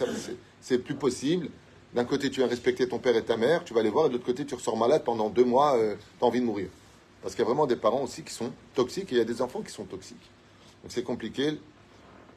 c'est 0.61 0.79
plus 0.79 0.95
possible. 0.95 1.49
D'un 1.95 2.05
côté, 2.05 2.31
tu 2.31 2.43
as 2.43 2.47
respecté 2.47 2.87
ton 2.87 2.99
père 2.99 3.17
et 3.17 3.25
ta 3.25 3.39
mère, 3.39 3.65
tu 3.65 3.73
vas 3.73 3.83
les 3.83 3.89
voir, 3.89 4.07
et 4.07 4.09
de 4.09 4.15
l'autre 4.15 4.27
côté, 4.27 4.45
tu 4.45 4.55
ressors 4.55 4.77
malade 4.77 5.05
pendant 5.05 5.31
deux 5.31 5.45
mois, 5.45 5.79
euh, 5.79 5.97
tu 6.19 6.25
as 6.25 6.27
envie 6.27 6.41
de 6.41 6.45
mourir. 6.45 6.69
Parce 7.23 7.35
qu'il 7.35 7.43
y 7.43 7.47
a 7.47 7.47
vraiment 7.47 7.67
des 7.67 7.77
parents 7.77 8.03
aussi 8.03 8.23
qui 8.23 8.33
sont 8.33 8.53
toxiques, 8.75 9.11
et 9.11 9.15
il 9.15 9.19
y 9.19 9.23
a 9.23 9.25
des 9.25 9.41
enfants 9.41 9.63
qui 9.63 9.73
sont 9.73 9.85
toxiques. 9.85 10.31
Donc 10.89 10.95
c'est 10.95 11.03
compliqué 11.03 11.61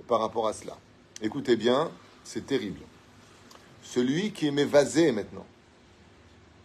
par 0.09 0.19
rapport 0.19 0.45
à 0.45 0.51
cela. 0.51 0.75
Écoutez 1.21 1.55
bien, 1.55 1.89
c'est 2.25 2.45
terrible. 2.45 2.81
Celui 3.81 4.33
qui 4.33 4.47
est 4.47 4.51
m'évaser 4.51 5.13
maintenant. 5.13 5.45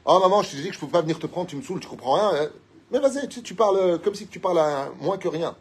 Oh 0.05 0.18
maman, 0.20 0.43
je 0.43 0.51
te 0.51 0.57
dis 0.57 0.66
que 0.66 0.72
je 0.72 0.78
ne 0.78 0.80
peux 0.80 0.91
pas 0.91 1.03
venir 1.03 1.20
te 1.20 1.28
prendre, 1.28 1.47
tu 1.47 1.55
me 1.55 1.62
saoules, 1.62 1.78
tu 1.78 1.87
comprends 1.87 2.14
rien. 2.14 2.43
Hein. 2.43 2.49
Mais 2.91 2.99
vas-y, 2.99 3.28
tu, 3.28 3.55
parles 3.55 3.76
euh, 3.76 3.99
comme 3.99 4.16
si 4.16 4.26
tu 4.26 4.41
parles 4.41 4.59
à 4.59 4.91
moins 4.99 5.16
que 5.16 5.28
rien. 5.28 5.55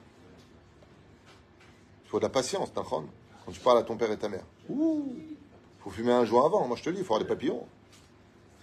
Il 2.06 2.10
faut 2.10 2.18
de 2.18 2.24
la 2.24 2.30
patience, 2.30 2.76
Nachon, 2.76 3.06
quand 3.46 3.52
tu 3.52 3.60
parles 3.60 3.78
à 3.78 3.84
ton 3.84 3.96
père 3.96 4.12
et 4.12 4.18
ta 4.18 4.28
mère. 4.28 4.46
Il 4.68 4.76
faut 5.84 5.92
fumer 5.92 6.14
un 6.14 6.26
joint 6.26 6.48
avant. 6.48 6.68
Moi, 6.68 6.76
je 6.76 6.82
te 6.82 6.90
le 6.90 6.96
dis, 6.96 7.02
il 7.04 7.06
faut 7.06 7.14
avoir 7.14 7.24
des 7.24 7.32
papillons. 7.32 7.68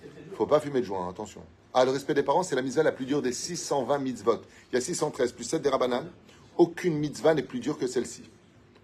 Il 0.02 0.36
faut 0.36 0.46
pas 0.46 0.58
fumer 0.58 0.80
de 0.80 0.86
joint, 0.86 1.08
attention. 1.08 1.42
Ah, 1.74 1.84
le 1.84 1.92
respect 1.92 2.14
des 2.14 2.24
parents, 2.24 2.42
c'est 2.42 2.56
la 2.56 2.62
mitzvah 2.62 2.82
la 2.82 2.90
plus 2.90 3.06
dure 3.06 3.22
des 3.22 3.32
620 3.32 3.98
mitzvot. 3.98 4.40
Il 4.72 4.74
y 4.74 4.78
a 4.78 4.80
613 4.80 5.30
plus 5.30 5.44
7 5.44 5.62
des 5.62 5.68
rabbanan. 5.68 6.10
Aucune 6.62 6.94
mitzvah 6.94 7.34
n'est 7.34 7.42
plus 7.42 7.58
dure 7.58 7.76
que 7.76 7.88
celle-ci. 7.88 8.22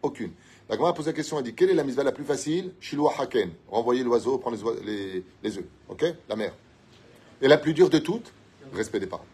Aucune. 0.02 0.32
La 0.68 0.74
a 0.74 0.92
pose 0.92 1.06
la 1.06 1.12
question, 1.12 1.38
elle 1.38 1.44
dit 1.44 1.54
quelle 1.54 1.70
est 1.70 1.74
la 1.74 1.84
mitzvah 1.84 2.02
la 2.02 2.10
plus 2.10 2.24
facile? 2.24 2.72
Shiloh 2.80 3.08
haken, 3.16 3.52
renvoyer 3.68 4.02
l'oiseau, 4.02 4.36
prendre 4.38 4.56
les, 4.84 5.22
les, 5.44 5.58
œufs. 5.58 5.64
Ok? 5.88 6.04
La 6.28 6.34
mère. 6.34 6.52
Et 7.40 7.46
la 7.46 7.56
plus 7.56 7.74
dure 7.74 7.88
de 7.88 7.98
toutes? 7.98 8.32
Respect 8.72 8.98
des 8.98 9.06
parents. 9.06 9.24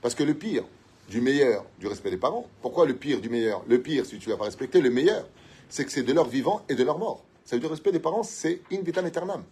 Parce 0.00 0.14
que 0.14 0.22
le 0.22 0.32
pire 0.32 0.64
du 1.10 1.20
meilleur 1.20 1.66
du 1.78 1.86
respect 1.86 2.10
des 2.10 2.16
parents, 2.16 2.46
pourquoi 2.62 2.86
le 2.86 2.94
pire 2.96 3.20
du 3.20 3.28
meilleur? 3.28 3.62
Le 3.68 3.82
pire, 3.82 4.06
si 4.06 4.18
tu 4.18 4.30
ne 4.30 4.32
l'as 4.32 4.38
pas 4.38 4.46
respecté, 4.46 4.80
le 4.80 4.88
meilleur, 4.88 5.28
c'est 5.68 5.84
que 5.84 5.92
c'est 5.92 6.02
de 6.02 6.14
leur 6.14 6.30
vivant 6.30 6.64
et 6.70 6.74
de 6.74 6.82
leur 6.82 6.98
mort. 6.98 7.22
Ça 7.44 7.56
veut 7.56 7.60
dire 7.60 7.68
le 7.68 7.74
respect 7.74 7.92
des 7.92 8.00
parents, 8.00 8.22
c'est 8.22 8.62
in 8.72 8.80
vitam 8.80 9.04
aeternam. 9.04 9.44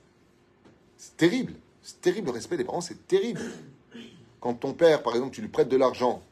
C'est 0.96 1.14
terrible. 1.18 1.52
C'est 1.82 2.00
terrible, 2.00 2.28
le 2.28 2.32
respect 2.32 2.56
des 2.56 2.64
parents, 2.64 2.80
c'est 2.80 3.06
terrible. 3.06 3.42
Quand 4.40 4.54
ton 4.54 4.72
père, 4.72 5.02
par 5.02 5.12
exemple, 5.14 5.34
tu 5.34 5.42
lui 5.42 5.48
prêtes 5.48 5.68
de 5.68 5.76
l'argent, 5.76 6.22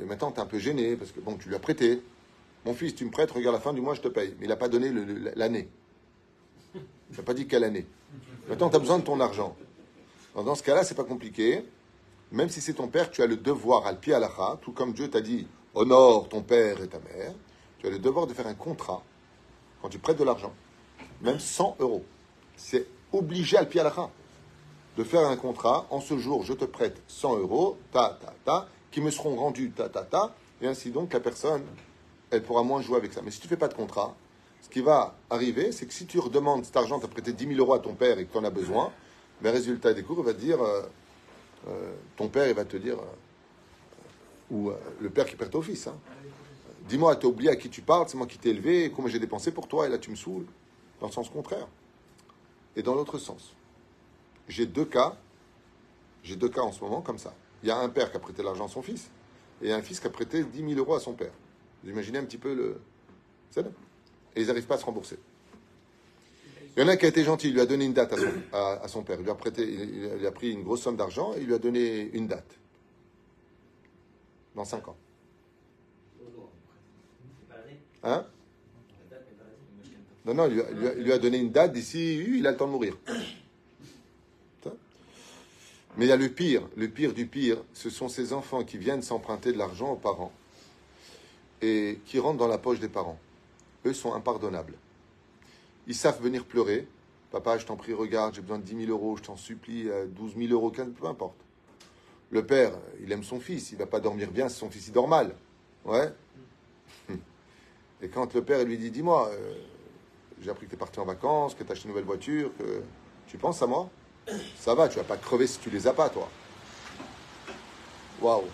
et 0.00 0.04
maintenant 0.04 0.30
tu 0.30 0.38
es 0.38 0.42
un 0.42 0.46
peu 0.46 0.58
gêné, 0.58 0.96
parce 0.96 1.12
que 1.12 1.20
bon, 1.20 1.36
tu 1.36 1.48
lui 1.48 1.56
as 1.56 1.60
prêté. 1.60 2.02
Mon 2.64 2.74
fils, 2.74 2.94
tu 2.94 3.04
me 3.04 3.10
prêtes, 3.10 3.30
regarde, 3.30 3.54
la 3.54 3.60
fin 3.60 3.72
du 3.72 3.80
mois, 3.80 3.94
je 3.94 4.00
te 4.00 4.08
paye. 4.08 4.34
Mais 4.38 4.46
il 4.46 4.48
n'a 4.48 4.56
pas 4.56 4.68
donné 4.68 4.90
l'année. 5.36 5.68
Il 6.74 7.16
n'a 7.16 7.22
pas 7.22 7.34
dit 7.34 7.46
quelle 7.46 7.64
année. 7.64 7.86
Maintenant, 8.48 8.68
tu 8.70 8.76
as 8.76 8.80
besoin 8.80 8.98
de 8.98 9.04
ton 9.04 9.20
argent. 9.20 9.56
Dans 10.34 10.54
ce 10.54 10.62
cas-là, 10.62 10.84
c'est 10.84 10.96
pas 10.96 11.04
compliqué 11.04 11.64
même 12.32 12.48
si 12.48 12.60
c'est 12.60 12.74
ton 12.74 12.88
père, 12.88 13.10
tu 13.10 13.22
as 13.22 13.26
le 13.26 13.36
devoir, 13.36 13.86
al 13.86 13.98
la 14.06 14.58
tout 14.60 14.72
comme 14.72 14.92
Dieu 14.92 15.08
t'a 15.08 15.20
dit, 15.20 15.46
honore 15.74 16.28
ton 16.28 16.42
père 16.42 16.82
et 16.82 16.88
ta 16.88 16.98
mère, 16.98 17.32
tu 17.78 17.86
as 17.86 17.90
le 17.90 17.98
devoir 17.98 18.26
de 18.26 18.34
faire 18.34 18.46
un 18.46 18.54
contrat 18.54 19.02
quand 19.80 19.88
tu 19.88 19.98
prêtes 19.98 20.18
de 20.18 20.24
l'argent, 20.24 20.52
même 21.20 21.38
100 21.38 21.76
euros. 21.80 22.04
C'est 22.56 22.86
obligé 23.12 23.56
al 23.56 23.68
la 23.74 24.10
de 24.96 25.04
faire 25.04 25.26
un 25.28 25.36
contrat, 25.36 25.86
en 25.90 26.00
ce 26.00 26.16
jour, 26.16 26.42
je 26.42 26.54
te 26.54 26.64
prête 26.64 27.02
100 27.06 27.38
euros, 27.38 27.78
ta, 27.92 28.18
ta, 28.20 28.34
ta, 28.44 28.68
qui 28.90 29.00
me 29.00 29.10
seront 29.10 29.36
rendus, 29.36 29.70
ta, 29.70 29.88
ta, 29.88 30.02
ta, 30.02 30.34
et 30.60 30.66
ainsi 30.66 30.90
donc 30.90 31.12
la 31.12 31.20
personne, 31.20 31.62
elle 32.30 32.42
pourra 32.42 32.62
moins 32.62 32.80
jouer 32.80 32.96
avec 32.96 33.12
ça. 33.12 33.20
Mais 33.22 33.30
si 33.30 33.40
tu 33.40 33.48
fais 33.48 33.56
pas 33.56 33.68
de 33.68 33.74
contrat, 33.74 34.14
ce 34.62 34.68
qui 34.68 34.80
va 34.80 35.14
arriver, 35.30 35.70
c'est 35.72 35.86
que 35.86 35.94
si 35.94 36.06
tu 36.06 36.18
redemandes 36.18 36.64
cet 36.64 36.76
argent, 36.76 36.98
tu 36.98 37.04
as 37.04 37.08
prêté 37.08 37.32
10 37.32 37.46
000 37.46 37.60
euros 37.60 37.74
à 37.74 37.78
ton 37.78 37.94
père 37.94 38.18
et 38.18 38.24
que 38.24 38.32
tu 38.32 38.38
en 38.38 38.44
as 38.44 38.50
besoin, 38.50 38.92
mais 39.40 39.50
résultat 39.50 39.92
des 39.92 40.02
cours, 40.02 40.18
il 40.20 40.24
va 40.24 40.32
dire, 40.32 40.60
euh, 40.60 40.82
euh, 41.68 41.94
ton 42.16 42.28
père, 42.28 42.48
il 42.48 42.54
va 42.54 42.64
te 42.64 42.76
dire, 42.76 42.98
euh, 42.98 44.50
ou 44.50 44.72
le 45.00 45.10
père 45.10 45.26
qui 45.26 45.34
perd 45.36 45.50
ton 45.50 45.62
fils, 45.62 45.88
hein. 45.88 45.96
dis-moi, 46.88 47.16
t'as 47.16 47.26
oublié 47.26 47.50
à 47.50 47.56
qui 47.56 47.68
tu 47.68 47.82
parles, 47.82 48.08
c'est 48.08 48.16
moi 48.16 48.26
qui 48.26 48.38
t'ai 48.38 48.50
élevé, 48.50 48.92
comment 48.94 49.08
j'ai 49.08 49.18
dépensé 49.18 49.50
pour 49.50 49.66
toi, 49.66 49.86
et 49.86 49.88
là 49.88 49.98
tu 49.98 50.10
me 50.10 50.16
saoules, 50.16 50.46
dans 51.00 51.08
le 51.08 51.12
sens 51.12 51.28
contraire. 51.28 51.66
Et 52.76 52.82
dans 52.82 52.94
l'autre 52.94 53.18
sens, 53.18 53.54
j'ai 54.48 54.66
deux 54.66 54.84
cas, 54.84 55.16
j'ai 56.22 56.36
deux 56.36 56.48
cas 56.48 56.62
en 56.62 56.70
ce 56.70 56.80
moment 56.82 57.00
comme 57.02 57.18
ça. 57.18 57.34
Il 57.62 57.68
y 57.68 57.72
a 57.72 57.78
un 57.78 57.88
père 57.88 58.10
qui 58.10 58.16
a 58.16 58.20
prêté 58.20 58.42
l'argent 58.42 58.66
à 58.66 58.68
son 58.68 58.82
fils, 58.82 59.10
et 59.62 59.72
un 59.72 59.82
fils 59.82 60.00
qui 60.00 60.06
a 60.06 60.10
prêté 60.10 60.44
10 60.44 60.58
000 60.58 60.72
euros 60.78 60.94
à 60.94 61.00
son 61.00 61.14
père. 61.14 61.32
Vous 61.82 61.90
imaginez 61.90 62.18
un 62.18 62.24
petit 62.24 62.38
peu 62.38 62.54
le... 62.54 62.80
C'est 63.50 63.64
Et 64.34 64.42
ils 64.42 64.46
n'arrivent 64.46 64.66
pas 64.66 64.74
à 64.74 64.78
se 64.78 64.84
rembourser. 64.84 65.18
Il 66.76 66.82
y 66.82 66.84
en 66.84 66.88
a 66.88 66.96
qui 66.96 67.06
a 67.06 67.08
été 67.08 67.24
gentil, 67.24 67.48
il 67.48 67.54
lui 67.54 67.60
a 67.60 67.66
donné 67.66 67.86
une 67.86 67.94
date 67.94 68.14
à 68.52 68.86
son, 68.86 69.02
père. 69.02 69.16
Il 69.18 69.24
lui 69.24 69.30
a, 69.30 69.34
prêté, 69.34 69.62
il, 69.66 70.26
a 70.26 70.30
pris 70.30 70.52
une 70.52 70.62
grosse 70.62 70.82
somme 70.82 70.96
d'argent 70.96 71.32
et 71.34 71.40
il 71.40 71.46
lui 71.46 71.54
a 71.54 71.58
donné 71.58 72.10
une 72.12 72.26
date. 72.26 72.58
Dans 74.54 74.64
cinq 74.64 74.86
ans. 74.88 74.96
Hein? 78.02 78.26
Non, 80.26 80.34
non, 80.34 80.48
il 80.48 81.02
lui, 81.02 81.12
a, 81.12 81.18
donné 81.18 81.38
une 81.38 81.50
date 81.50 81.72
d'ici, 81.72 82.16
il 82.18 82.46
a 82.46 82.50
le 82.50 82.56
temps 82.56 82.66
de 82.66 82.72
mourir. 82.72 82.96
Mais 85.96 86.04
il 86.04 86.08
y 86.08 86.12
a 86.12 86.16
le 86.16 86.28
pire, 86.28 86.62
le 86.76 86.88
pire 86.88 87.14
du 87.14 87.26
pire, 87.26 87.58
ce 87.72 87.88
sont 87.88 88.08
ces 88.08 88.32
enfants 88.32 88.64
qui 88.64 88.76
viennent 88.76 89.02
s'emprunter 89.02 89.52
de 89.52 89.58
l'argent 89.58 89.92
aux 89.92 89.96
parents 89.96 90.32
et 91.62 92.00
qui 92.04 92.18
rentrent 92.18 92.38
dans 92.38 92.48
la 92.48 92.58
poche 92.58 92.80
des 92.80 92.88
parents. 92.88 93.18
Eux 93.86 93.94
sont 93.94 94.12
impardonnables. 94.12 94.74
Ils 95.86 95.94
savent 95.94 96.20
venir 96.20 96.44
pleurer. 96.44 96.86
Papa, 97.30 97.56
je 97.56 97.64
t'en 97.64 97.76
prie, 97.76 97.94
regarde, 97.94 98.34
j'ai 98.34 98.42
besoin 98.42 98.58
de 98.58 98.64
10 98.64 98.86
000 98.86 98.90
euros, 98.90 99.16
je 99.16 99.22
t'en 99.22 99.36
supplie, 99.36 99.88
12 100.08 100.34
000 100.36 100.52
euros, 100.52 100.70
peu 100.70 101.06
importe. 101.06 101.36
Le 102.30 102.44
père, 102.44 102.72
il 103.00 103.10
aime 103.12 103.22
son 103.22 103.40
fils, 103.40 103.70
il 103.72 103.78
va 103.78 103.86
pas 103.86 104.00
dormir 104.00 104.30
bien 104.30 104.48
si 104.48 104.56
son 104.56 104.68
fils 104.68 104.88
il 104.88 104.92
dort 104.92 105.08
mal. 105.08 105.34
Ouais. 105.84 106.12
Et 108.02 108.08
quand 108.08 108.34
le 108.34 108.42
père 108.42 108.64
lui 108.64 108.76
dit 108.76 108.90
Dis-moi, 108.90 109.30
euh, 109.32 109.54
j'ai 110.40 110.50
appris 110.50 110.66
que 110.66 110.70
tu 110.70 110.76
es 110.76 110.78
parti 110.78 110.98
en 110.98 111.04
vacances, 111.04 111.54
que 111.54 111.62
tu 111.62 111.70
as 111.70 111.72
acheté 111.72 111.84
une 111.84 111.90
nouvelle 111.90 112.04
voiture, 112.04 112.50
que 112.58 112.82
tu 113.28 113.38
penses 113.38 113.62
à 113.62 113.66
moi? 113.66 113.88
Ça 114.58 114.74
va, 114.74 114.88
tu 114.88 114.96
vas 114.96 115.04
pas 115.04 115.16
crever 115.16 115.46
si 115.46 115.58
tu 115.58 115.70
les 115.70 115.86
as 115.86 115.92
pas, 115.92 116.08
toi. 116.08 116.28
Waouh 118.20 118.44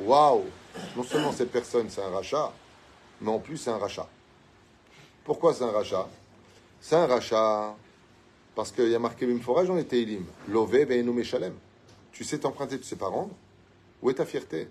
Waouh 0.00 0.44
Non 0.96 1.02
seulement 1.02 1.32
cette 1.32 1.52
personne, 1.52 1.88
c'est 1.88 2.02
un 2.02 2.10
rachat, 2.10 2.52
mais 3.20 3.30
en 3.30 3.38
plus, 3.38 3.56
c'est 3.56 3.70
un 3.70 3.78
rachat. 3.78 4.08
Pourquoi 5.24 5.54
c'est 5.54 5.64
un 5.64 5.70
rachat? 5.70 6.08
C'est 6.80 6.96
un 6.96 7.06
rachat 7.06 7.74
parce 8.54 8.72
qu'il 8.72 8.88
y 8.88 8.94
a 8.94 8.98
marqué 8.98 9.26
une 9.26 9.40
forage 9.40 9.68
dans 9.68 9.74
les 9.74 9.84
Teilim. 9.84 10.24
Lové 10.48 10.86
be'enu 10.86 11.22
shalem. 11.24 11.54
Tu 12.12 12.24
sais 12.24 12.38
t'emprunter, 12.38 12.78
tu 12.78 12.84
sais 12.84 12.96
pas 12.96 13.08
rendre. 13.08 13.34
Où 14.02 14.10
est 14.10 14.14
ta 14.14 14.24
fierté? 14.24 14.68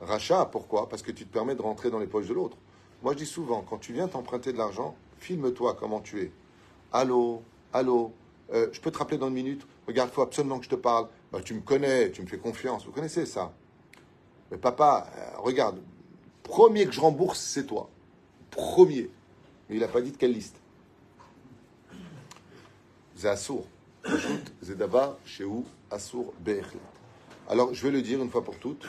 Rachat, 0.00 0.46
pourquoi? 0.46 0.88
Parce 0.88 1.02
que 1.02 1.10
tu 1.10 1.24
te 1.24 1.32
permets 1.32 1.54
de 1.54 1.62
rentrer 1.62 1.90
dans 1.90 1.98
les 1.98 2.06
poches 2.06 2.28
de 2.28 2.34
l'autre. 2.34 2.56
Moi, 3.02 3.12
je 3.14 3.18
dis 3.18 3.26
souvent, 3.26 3.62
quand 3.68 3.78
tu 3.78 3.92
viens 3.92 4.08
t'emprunter 4.08 4.52
de 4.52 4.58
l'argent, 4.58 4.94
filme-toi 5.18 5.76
comment 5.78 6.00
tu 6.00 6.22
es. 6.22 6.32
Allô, 6.92 7.42
allô, 7.72 8.12
euh, 8.52 8.68
je 8.72 8.80
peux 8.80 8.90
te 8.90 8.98
rappeler 8.98 9.18
dans 9.18 9.28
une 9.28 9.34
minute 9.34 9.66
Regarde, 9.86 10.10
il 10.12 10.14
faut 10.14 10.22
absolument 10.22 10.58
que 10.58 10.64
je 10.64 10.70
te 10.70 10.76
parle. 10.76 11.08
Bah, 11.32 11.40
tu 11.42 11.54
me 11.54 11.60
connais, 11.60 12.10
tu 12.10 12.22
me 12.22 12.26
fais 12.26 12.38
confiance. 12.38 12.84
Vous 12.84 12.92
connaissez 12.92 13.26
ça 13.26 13.52
Mais 14.50 14.58
papa, 14.58 15.08
euh, 15.16 15.38
regarde, 15.38 15.78
premier 16.42 16.86
que 16.86 16.92
je 16.92 17.00
rembourse, 17.00 17.40
c'est 17.40 17.66
toi. 17.66 17.88
Premier 18.50 19.10
il 19.72 19.80
n'a 19.80 19.88
pas 19.88 20.02
dit 20.02 20.12
de 20.12 20.16
quelle 20.16 20.32
liste. 20.32 20.56
C'est 23.14 23.28
Assour. 23.28 23.66
chez 25.24 25.44
où 25.44 25.64
Assour 25.90 26.34
Alors, 27.48 27.72
je 27.72 27.82
vais 27.82 27.90
le 27.90 28.02
dire 28.02 28.22
une 28.22 28.30
fois 28.30 28.44
pour 28.44 28.58
toutes. 28.58 28.86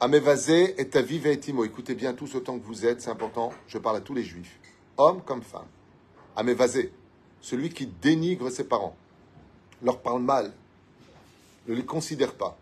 Amevazé 0.00 0.80
et 0.80 0.88
ta 0.88 1.00
etimo. 1.00 1.64
Écoutez 1.64 1.94
bien 1.94 2.12
tous 2.14 2.34
autant 2.34 2.58
que 2.58 2.64
vous 2.64 2.84
êtes, 2.86 3.00
c'est 3.00 3.10
important. 3.10 3.52
Je 3.68 3.78
parle 3.78 3.96
à 3.96 4.00
tous 4.00 4.14
les 4.14 4.24
juifs, 4.24 4.58
hommes 4.96 5.22
comme 5.22 5.42
femmes. 5.42 5.68
Amevazé, 6.36 6.92
celui 7.40 7.70
qui 7.70 7.86
dénigre 7.86 8.50
ses 8.50 8.64
parents, 8.64 8.96
leur 9.82 10.00
parle 10.00 10.22
mal, 10.22 10.52
ne 11.66 11.74
les 11.74 11.84
considère 11.84 12.34
pas. 12.34 12.56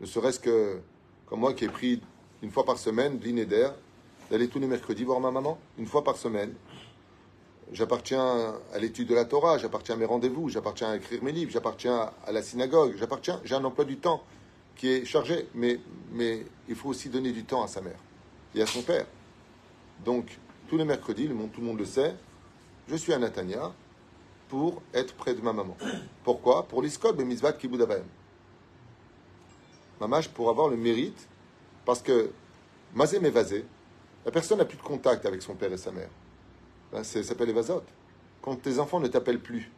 Ne 0.00 0.06
serait-ce 0.06 0.40
que, 0.40 0.80
comme 1.26 1.40
moi 1.40 1.54
qui 1.54 1.64
ai 1.64 1.68
pris 1.68 2.00
une 2.42 2.50
fois 2.50 2.64
par 2.64 2.78
semaine, 2.78 3.18
l'inéder, 3.22 3.68
d'aller 4.30 4.48
tous 4.48 4.58
les 4.58 4.66
mercredis 4.66 5.04
voir 5.04 5.20
ma 5.20 5.30
maman, 5.30 5.58
une 5.78 5.86
fois 5.86 6.04
par 6.04 6.16
semaine. 6.16 6.54
J'appartiens 7.72 8.54
à 8.72 8.78
l'étude 8.78 9.08
de 9.08 9.14
la 9.14 9.24
Torah, 9.24 9.58
j'appartiens 9.58 9.94
à 9.94 9.98
mes 9.98 10.04
rendez-vous, 10.04 10.48
j'appartiens 10.48 10.90
à 10.90 10.96
écrire 10.96 11.22
mes 11.22 11.32
livres, 11.32 11.50
j'appartiens 11.50 12.10
à 12.26 12.32
la 12.32 12.42
synagogue, 12.42 12.94
j'appartiens, 12.96 13.40
j'ai 13.44 13.54
un 13.54 13.64
emploi 13.64 13.84
du 13.84 13.98
temps 13.98 14.22
qui 14.76 14.88
est 14.88 15.04
chargé, 15.04 15.48
mais, 15.54 15.80
il 16.68 16.74
faut 16.74 16.88
aussi 16.88 17.08
donner 17.08 17.32
du 17.32 17.44
temps 17.44 17.62
à 17.62 17.66
sa 17.66 17.80
mère 17.80 17.98
et 18.54 18.62
à 18.62 18.66
son 18.66 18.82
père. 18.82 19.06
Donc, 20.04 20.38
tous 20.68 20.76
les 20.76 20.84
mercredis, 20.84 21.28
tout 21.52 21.60
le 21.60 21.66
monde 21.66 21.78
le 21.78 21.84
sait, 21.84 22.14
je 22.88 22.96
suis 22.96 23.12
à 23.12 23.18
Natania 23.18 23.72
pour 24.48 24.82
être 24.94 25.14
près 25.14 25.34
de 25.34 25.40
ma 25.42 25.52
maman. 25.52 25.76
Pourquoi? 26.24 26.66
Pour 26.66 26.82
l'iskod 26.82 27.20
et 27.20 27.24
misvat 27.24 27.52
kibud 27.52 27.86
Mamash, 30.00 30.28
pour 30.28 30.48
avoir 30.48 30.68
le 30.68 30.76
mérite, 30.76 31.28
parce 31.84 32.00
que 32.00 32.30
mazé 32.94 33.20
m'évasé, 33.20 33.64
la 34.24 34.30
personne 34.30 34.58
n'a 34.58 34.64
plus 34.64 34.78
de 34.78 34.82
contact 34.82 35.26
avec 35.26 35.42
son 35.42 35.54
père 35.54 35.72
et 35.72 35.76
sa 35.76 35.90
mère. 35.90 36.10
Ben, 36.92 37.04
ça 37.04 37.22
s'appelle 37.22 37.50
évasot. 37.50 37.82
Quand 38.40 38.56
tes 38.56 38.78
enfants 38.78 39.00
ne 39.00 39.08
t'appellent 39.08 39.42
plus, 39.42 39.70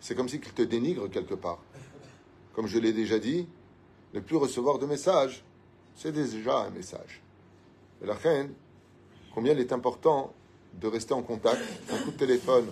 c'est 0.00 0.14
comme 0.14 0.28
s'ils 0.28 0.40
te 0.40 0.62
dénigrent 0.62 1.10
quelque 1.10 1.34
part. 1.34 1.58
Comme 2.54 2.66
je 2.66 2.78
l'ai 2.78 2.92
déjà 2.92 3.18
dit, 3.18 3.46
ne 4.14 4.20
plus 4.20 4.36
recevoir 4.36 4.78
de 4.78 4.86
messages, 4.86 5.44
c'est 5.94 6.12
déjà 6.12 6.60
un 6.60 6.70
message. 6.70 7.22
Et 8.02 8.06
la 8.06 8.14
reine, 8.14 8.54
combien 9.34 9.52
il 9.52 9.60
est 9.60 9.72
important 9.72 10.32
de 10.74 10.86
rester 10.86 11.14
en 11.14 11.22
contact. 11.22 11.60
Un 11.90 11.98
coup 11.98 12.10
de 12.10 12.16
téléphone. 12.16 12.66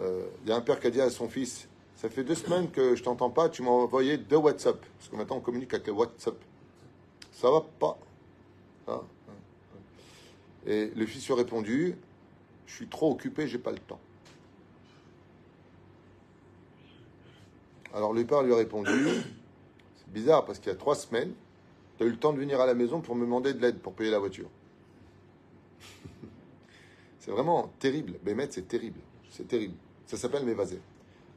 Euh, 0.00 0.26
il 0.42 0.48
y 0.48 0.52
a 0.52 0.56
un 0.56 0.60
père 0.60 0.80
qui 0.80 0.86
a 0.86 0.90
dit 0.90 1.00
à 1.00 1.08
son 1.08 1.28
fils 1.28 1.68
Ça 1.96 2.10
fait 2.10 2.24
deux 2.24 2.34
semaines 2.34 2.70
que 2.70 2.94
je 2.94 3.02
t'entends 3.02 3.30
pas, 3.30 3.48
tu 3.48 3.62
m'as 3.62 3.70
envoyé 3.70 4.18
deux 4.18 4.36
WhatsApp. 4.36 4.78
Parce 4.98 5.08
que 5.10 5.16
maintenant 5.16 5.36
on 5.36 5.40
communique 5.40 5.72
avec 5.72 5.86
le 5.86 5.94
WhatsApp. 5.94 6.36
Ça 7.32 7.50
va 7.50 7.62
pas. 7.78 7.98
Ah, 8.86 9.00
ah, 9.00 9.02
ah. 9.30 10.70
Et 10.70 10.92
le 10.94 11.06
fils 11.06 11.26
lui 11.26 11.32
a 11.32 11.36
répondu 11.36 11.96
Je 12.66 12.74
suis 12.74 12.88
trop 12.88 13.12
occupé, 13.12 13.48
j'ai 13.48 13.58
pas 13.58 13.72
le 13.72 13.78
temps. 13.78 14.00
Alors 17.94 18.12
le 18.12 18.24
père 18.26 18.42
lui 18.42 18.52
a 18.52 18.56
répondu 18.56 18.92
C'est 19.96 20.12
bizarre 20.12 20.44
parce 20.44 20.58
qu'il 20.58 20.70
y 20.70 20.74
a 20.74 20.78
trois 20.78 20.94
semaines, 20.94 21.32
tu 21.96 22.04
as 22.04 22.06
eu 22.06 22.10
le 22.10 22.18
temps 22.18 22.34
de 22.34 22.38
venir 22.38 22.60
à 22.60 22.66
la 22.66 22.74
maison 22.74 23.00
pour 23.00 23.14
me 23.14 23.22
demander 23.22 23.54
de 23.54 23.60
l'aide 23.60 23.78
pour 23.78 23.94
payer 23.94 24.10
la 24.10 24.18
voiture. 24.18 24.48
C'est 27.26 27.32
vraiment 27.32 27.70
terrible. 27.80 28.14
Bémet, 28.22 28.46
c'est 28.50 28.68
terrible. 28.68 29.00
C'est 29.30 29.48
terrible. 29.48 29.74
Ça 30.06 30.16
s'appelle 30.16 30.44
Mévasé. 30.44 30.80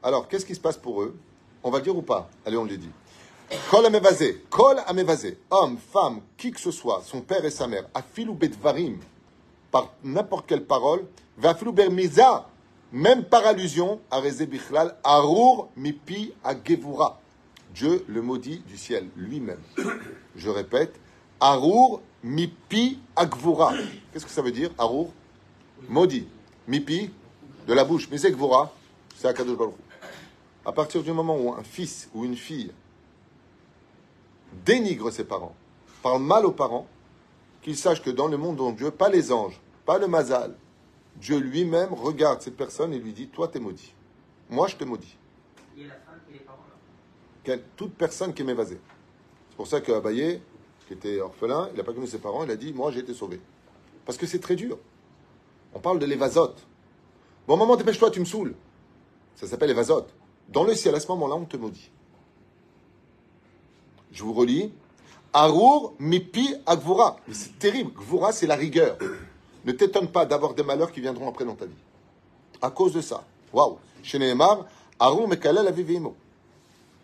Alors, 0.03 0.27
qu'est-ce 0.27 0.45
qui 0.45 0.53
se 0.53 0.59
passe 0.59 0.77
pour 0.77 1.01
eux? 1.01 1.17
On 1.63 1.71
va 1.71 1.79
le 1.79 1.83
dire 1.83 1.97
ou 1.97 2.03
pas? 2.03 2.29
Allez, 2.45 2.57
on 2.57 2.63
le 2.63 2.77
dit. 2.77 2.89
Kol 3.71 3.85
à. 3.87 3.89
Kol 4.51 4.77
à. 4.77 4.93
Homme, 5.49 5.77
femme, 5.77 6.21
qui 6.37 6.51
que 6.51 6.59
ce 6.59 6.69
soit, 6.69 7.01
son 7.03 7.21
père 7.21 7.43
et 7.43 7.49
sa 7.49 7.67
mère, 7.67 7.85
afilou 7.95 8.35
betvarim, 8.35 8.99
par 9.71 9.91
n'importe 10.03 10.45
quelle 10.47 10.63
parole, 10.63 11.05
va 11.37 11.53
bermiza, 11.53 12.47
même 12.91 13.23
par 13.23 13.45
allusion, 13.47 13.99
à 14.11 14.21
Bichlal, 14.21 14.95
Arur 15.03 15.69
mipi 15.75 16.33
à. 16.43 16.53
Dieu 17.73 18.05
le 18.07 18.21
maudit 18.21 18.59
du 18.67 18.77
ciel, 18.77 19.09
lui-même. 19.15 19.61
Je 20.35 20.49
répète, 20.49 20.99
Arur 21.39 22.01
mipi 22.23 22.99
agvura. 23.15 23.73
Qu'est-ce 24.13 24.25
que 24.25 24.31
ça 24.31 24.43
veut 24.43 24.51
dire, 24.51 24.69
Arur 24.77 25.11
Maudit. 25.88 26.27
Mipi, 26.67 27.09
de 27.67 27.73
la 27.73 27.84
bouche. 27.84 28.07
Mais 28.11 28.17
c'est 28.17 28.32
Gvura, 28.32 28.73
c'est 29.15 29.27
Akadosh 29.27 29.57
Baruch 29.57 29.75
À 30.65 30.71
partir 30.71 31.01
du 31.01 31.11
moment 31.11 31.38
où 31.38 31.53
un 31.53 31.63
fils 31.63 32.09
ou 32.13 32.25
une 32.25 32.36
fille 32.36 32.71
dénigre 34.65 35.11
ses 35.11 35.23
parents, 35.23 35.55
parle 36.01 36.21
mal 36.21 36.45
aux 36.45 36.51
parents, 36.51 36.88
qu'il 37.61 37.75
sache 37.75 38.01
que 38.01 38.09
dans 38.09 38.27
le 38.27 38.38
monde 38.38 38.57
dont 38.57 38.71
Dieu, 38.71 38.91
pas 38.91 39.09
les 39.09 39.32
anges, 39.32 39.59
pas 39.86 39.97
le 39.97 40.07
mazal, 40.07 40.55
Dieu 41.15 41.38
lui-même 41.38 41.93
regarde 41.93 42.41
cette 42.41 42.55
personne 42.55 42.93
et 42.93 42.99
lui 42.99 43.13
dit 43.13 43.27
Toi, 43.27 43.47
t'es 43.47 43.59
maudit. 43.59 43.93
Moi, 44.49 44.67
je 44.67 44.75
te 44.75 44.84
maudis. 44.84 45.17
Il 45.75 45.84
y 45.84 45.86
a 45.86 45.89
la 45.89 45.95
femme 45.95 46.19
et 46.30 46.34
les 46.34 46.39
parents 46.39 46.65
là. 47.45 47.57
Toute 47.75 47.93
personne 47.93 48.34
qui 48.34 48.41
est 48.41 48.47
évasée. 48.47 48.80
C'est 49.49 49.55
pour 49.55 49.67
ça 49.67 49.82
qu'Abaye, 49.82 50.41
qui 50.88 50.93
était 50.93 51.19
orphelin, 51.19 51.69
il 51.71 51.77
n'a 51.77 51.84
pas 51.84 51.93
connu 51.93 52.07
ses 52.07 52.19
parents, 52.19 52.43
il 52.43 52.51
a 52.51 52.55
dit 52.55 52.73
Moi, 52.73 52.91
j'ai 52.91 52.99
été 52.99 53.13
sauvé. 53.13 53.39
Parce 54.05 54.17
que 54.17 54.25
c'est 54.25 54.39
très 54.39 54.55
dur. 54.55 54.77
On 55.74 55.80
parle 55.80 55.99
de 55.99 56.05
l'évasote. 56.05 56.65
Bon, 57.47 57.57
maman, 57.57 57.76
dépêche-toi, 57.76 58.11
tu 58.11 58.20
me 58.20 58.26
saoules. 58.26 58.55
Ça 59.36 59.47
s'appelle 59.47 59.70
l'évasote. 59.70 60.09
Dans 60.49 60.63
le 60.63 60.74
ciel, 60.74 60.95
à 60.95 60.99
ce 60.99 61.07
moment-là, 61.09 61.36
on 61.36 61.45
te 61.45 61.57
maudit. 61.57 61.91
Je 64.11 64.24
vous 64.24 64.34
relis. 64.34 64.72
Arur 65.34 65.93
mipi 65.99 66.55
agvura. 66.65 67.17
C'est 67.32 67.57
terrible. 67.59 67.91
Gvura, 67.91 68.32
c'est 68.32 68.47
la 68.47 68.55
rigueur. 68.55 68.97
Ne 69.65 69.74
t'étonne 69.74 70.07
pas 70.07 70.26
d'avoir 70.26 70.53
des 70.53 70.63
malheurs 70.63 70.89
qui 70.89 71.01
viendront 71.01 71.28
après 71.28 71.43
dans 71.43 71.53
ta 71.53 71.65
vie. 71.65 71.76
À 72.61 72.72
cause 72.72 72.93
de 72.93 73.01
ça. 73.01 73.26
Waouh. 73.51 73.78
Chez 74.01 74.17
Nehemar, 74.17 74.65
Arur 74.97 75.28
mekalel 75.28 75.67
avivimo. 75.67 76.15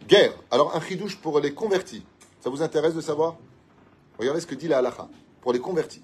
Guerre. 0.08 0.34
Alors, 0.50 0.74
un 0.74 0.80
chidouche 0.80 1.18
pour 1.18 1.42
les 1.42 1.54
convertis. 1.54 2.06
Ça 2.40 2.50
vous 2.50 2.62
intéresse 2.62 2.94
de 2.94 3.02
savoir? 3.02 3.36
Regardez 4.18 4.40
ce 4.40 4.48
que 4.48 4.56
dit 4.56 4.70
la 4.70 4.78
halacha. 4.78 5.10
Pour 5.42 5.52
les 5.52 5.60
convertis. 5.60 6.02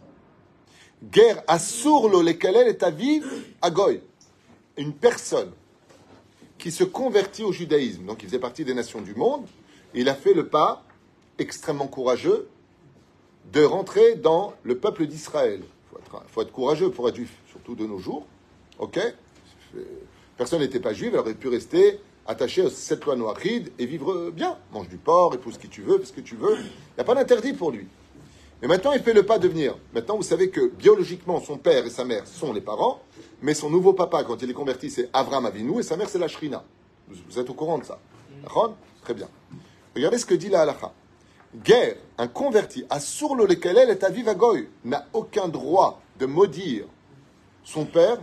Guerre 1.03 1.43
à 1.47 1.57
sourlo 1.57 2.21
lesquels 2.21 2.55
est 2.55 2.83
à 2.83 2.91
vivre 2.91 3.27
à 3.61 3.71
Goy. 3.71 4.01
Une 4.77 4.93
personne 4.93 5.51
qui 6.57 6.71
se 6.71 6.83
convertit 6.83 7.43
au 7.43 7.51
judaïsme, 7.51 8.05
donc 8.05 8.21
il 8.21 8.27
faisait 8.27 8.39
partie 8.39 8.63
des 8.63 8.75
nations 8.75 9.01
du 9.01 9.15
monde, 9.15 9.45
il 9.95 10.09
a 10.09 10.15
fait 10.15 10.33
le 10.33 10.47
pas 10.47 10.83
extrêmement 11.39 11.87
courageux 11.87 12.47
de 13.51 13.63
rentrer 13.63 14.15
dans 14.15 14.53
le 14.63 14.77
peuple 14.77 15.07
d'Israël. 15.07 15.61
Il 15.91 16.19
faut, 16.27 16.41
être 16.41 16.51
courageux 16.51 16.91
pour 16.91 17.09
être 17.09 17.15
juif, 17.15 17.33
surtout 17.49 17.75
de 17.75 17.85
nos 17.85 17.97
jours. 17.97 18.25
Ok? 18.77 18.99
Personne 20.37 20.59
n'était 20.59 20.79
pas 20.79 20.93
juif, 20.93 21.09
elle 21.13 21.19
aurait 21.19 21.33
pu 21.33 21.47
rester 21.47 21.99
attaché 22.27 22.65
à 22.65 22.69
cette 22.69 23.03
loi 23.05 23.15
noachide 23.15 23.71
et 23.79 23.85
vivre 23.85 24.29
bien. 24.29 24.57
Mange 24.71 24.87
du 24.87 24.97
porc, 24.97 25.33
épouse 25.33 25.57
qui 25.57 25.67
tu 25.67 25.81
veux, 25.81 25.97
fais 25.99 26.05
ce 26.05 26.13
que 26.13 26.21
tu 26.21 26.35
veux. 26.35 26.57
Il 26.57 26.97
n'y 26.97 27.01
a 27.01 27.03
pas 27.03 27.15
d'interdit 27.15 27.53
pour 27.53 27.71
lui. 27.71 27.87
Mais 28.61 28.67
maintenant, 28.67 28.91
il 28.91 29.01
fait 29.01 29.13
le 29.13 29.23
pas 29.23 29.39
de 29.39 29.47
venir. 29.47 29.75
Maintenant, 29.93 30.17
vous 30.17 30.23
savez 30.23 30.49
que 30.51 30.67
biologiquement, 30.67 31.41
son 31.41 31.57
père 31.57 31.85
et 31.85 31.89
sa 31.89 32.05
mère 32.05 32.27
sont 32.27 32.53
les 32.53 32.61
parents, 32.61 33.01
mais 33.41 33.55
son 33.55 33.71
nouveau 33.71 33.93
papa, 33.93 34.23
quand 34.23 34.41
il 34.43 34.51
est 34.51 34.53
converti, 34.53 34.91
c'est 34.91 35.09
Avram 35.13 35.45
Avinu, 35.47 35.79
et 35.79 35.83
sa 35.83 35.97
mère, 35.97 36.09
c'est 36.09 36.19
la 36.19 36.27
Shrina. 36.27 36.63
Vous, 37.07 37.39
êtes 37.39 37.49
au 37.49 37.53
courant 37.53 37.79
de 37.79 37.85
ça 37.85 37.99
Très 39.01 39.13
bien. 39.15 39.27
Regardez 39.95 40.19
ce 40.19 40.25
que 40.25 40.35
dit 40.35 40.49
la 40.49 40.61
halacha. 40.61 40.93
Guerre, 41.55 41.95
un 42.17 42.27
converti, 42.27 42.85
à 42.89 42.99
le 42.99 43.45
lequel 43.45 43.77
est 43.77 44.03
à 44.03 44.09
Vivagoy, 44.09 44.69
n'a 44.85 45.07
aucun 45.11 45.47
droit 45.47 45.99
de 46.19 46.25
maudire 46.25 46.85
son 47.63 47.85
père 47.85 48.19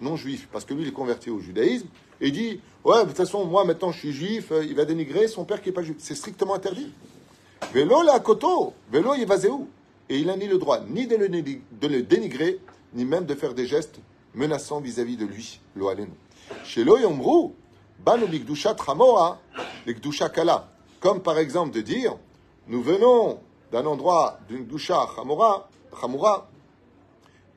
non 0.00 0.16
juif, 0.16 0.48
parce 0.52 0.64
que 0.64 0.74
lui, 0.74 0.82
il 0.82 0.88
est 0.88 0.92
converti 0.92 1.30
au 1.30 1.38
judaïsme, 1.38 1.86
et 2.20 2.30
dit 2.30 2.60
Ouais, 2.84 3.02
de 3.02 3.08
toute 3.08 3.16
façon, 3.16 3.44
moi, 3.44 3.64
maintenant, 3.64 3.92
je 3.92 3.98
suis 3.98 4.12
juif, 4.12 4.52
euh, 4.52 4.64
il 4.64 4.74
va 4.74 4.84
dénigrer 4.84 5.28
son 5.28 5.44
père 5.44 5.62
qui 5.62 5.68
n'est 5.68 5.74
pas 5.74 5.82
juif. 5.82 5.96
C'est 5.98 6.14
strictement 6.14 6.54
interdit. 6.54 6.92
Vélo 7.72 8.02
la 8.02 8.20
koto, 8.20 8.74
vélo 8.92 9.14
où 9.14 9.68
Et 10.08 10.18
il 10.18 10.26
n'a 10.26 10.36
ni 10.36 10.46
le 10.46 10.58
droit 10.58 10.80
ni 10.88 11.06
de 11.06 11.16
le, 11.16 12.02
dénigrer, 12.02 12.60
ni 12.94 13.04
même 13.04 13.26
de 13.26 13.34
faire 13.34 13.54
des 13.54 13.66
gestes 13.66 13.98
menaçants 14.34 14.80
vis-à-vis 14.80 15.16
de 15.16 15.26
lui, 15.26 15.60
lo 15.74 15.90
Chez 16.64 16.84
lo 16.84 16.98
yomru, 16.98 17.52
banu 18.04 18.26
bigdusha 18.26 18.74
tramoa, 18.74 19.40
l'ikdusha 19.86 20.28
kala. 20.28 20.68
Comme 21.00 21.20
par 21.20 21.38
exemple 21.38 21.74
de 21.74 21.80
dire, 21.80 22.16
nous 22.68 22.82
venons 22.82 23.40
d'un 23.72 23.84
endroit 23.86 24.38
d'une 24.48 24.66
doucha 24.66 25.06
chamora, 25.14 25.68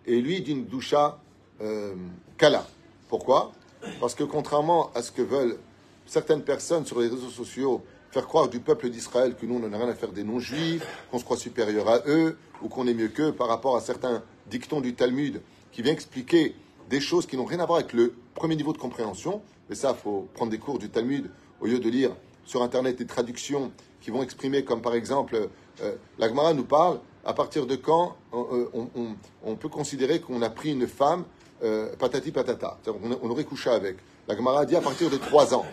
et 0.06 0.22
lui 0.22 0.42
d'une 0.42 0.66
doucha 0.66 1.20
euh, 1.62 1.94
kala. 2.38 2.66
Pourquoi? 3.10 3.52
Parce 4.00 4.16
que 4.16 4.24
contrairement 4.24 4.92
à 4.96 5.02
ce 5.02 5.12
que 5.12 5.22
veulent 5.22 5.58
certaines 6.06 6.42
personnes 6.42 6.86
sur 6.86 7.00
les 7.00 7.08
réseaux 7.08 7.30
sociaux, 7.30 7.84
faire 8.12 8.28
croire 8.28 8.50
du 8.50 8.60
peuple 8.60 8.90
d'Israël 8.90 9.36
que 9.36 9.46
nous, 9.46 9.56
on 9.56 9.68
n'a 9.68 9.78
rien 9.78 9.90
à 9.90 9.96
faire 9.96 10.12
des 10.12 10.24
non-juifs, 10.24 10.86
qu'on 11.12 11.20
se 11.20 11.24
croit 11.24 11.38
supérieur 11.38 11.88
à 11.88 12.02
eux, 12.08 12.38
ou 12.62 12.68
qu'on 12.68 12.88
est 12.88 12.94
mieux 12.94 13.10
qu'eux 13.10 13.32
par 13.32 13.48
rapport 13.48 13.76
à 13.76 13.82
certains 13.82 14.24
dictons 14.48 14.82
du 14.82 14.96
Talmud 14.96 15.42
qui 15.72 15.82
vient 15.82 15.94
expliquer 15.94 16.56
des 16.90 17.00
choses 17.00 17.26
qui 17.26 17.38
n'ont 17.38 17.46
rien 17.46 17.60
à 17.60 17.66
voir 17.66 17.80
avec 17.80 17.94
le 17.94 18.14
premier 18.34 18.56
niveau 18.56 18.74
de 18.74 18.78
compréhension. 18.78 19.42
Mais 19.70 19.76
ça, 19.76 19.94
faut 19.94 20.28
prendre 20.34 20.52
des 20.52 20.58
cours 20.58 20.80
du 20.80 20.90
Talmud 20.90 21.30
au 21.62 21.68
lieu 21.68 21.80
de 21.80 21.90
lire 21.90 22.12
sur 22.46 22.64
Internet 22.64 22.98
des 22.98 23.06
traductions 23.06 23.72
qui 24.02 24.10
vont 24.10 24.24
exprimer, 24.24 24.64
comme 24.64 24.82
par 24.82 24.96
exemple, 24.96 25.50
euh, 25.82 25.96
l'Agmara 26.18 26.54
nous 26.54 26.64
parle, 26.64 27.00
à 27.26 27.34
partir 27.34 27.68
de 27.68 27.76
quand 27.76 28.16
on, 28.32 28.48
euh, 28.54 29.56
peut 29.56 29.70
considérer 29.70 30.20
qu'on 30.20 30.42
a 30.42 30.50
pris 30.50 30.72
une 30.72 30.88
femme 30.88 31.26
euh, 31.64 31.94
patati 31.98 32.32
patata. 32.32 32.80
On, 32.88 33.18
on, 33.22 33.30
aurait 33.30 33.44
couché 33.44 33.70
avec. 33.70 33.98
L'Agmara 34.28 34.66
dit 34.66 34.76
à 34.76 34.82
partir 34.82 35.10
de 35.10 35.18
trois 35.18 35.54
ans. 35.54 35.66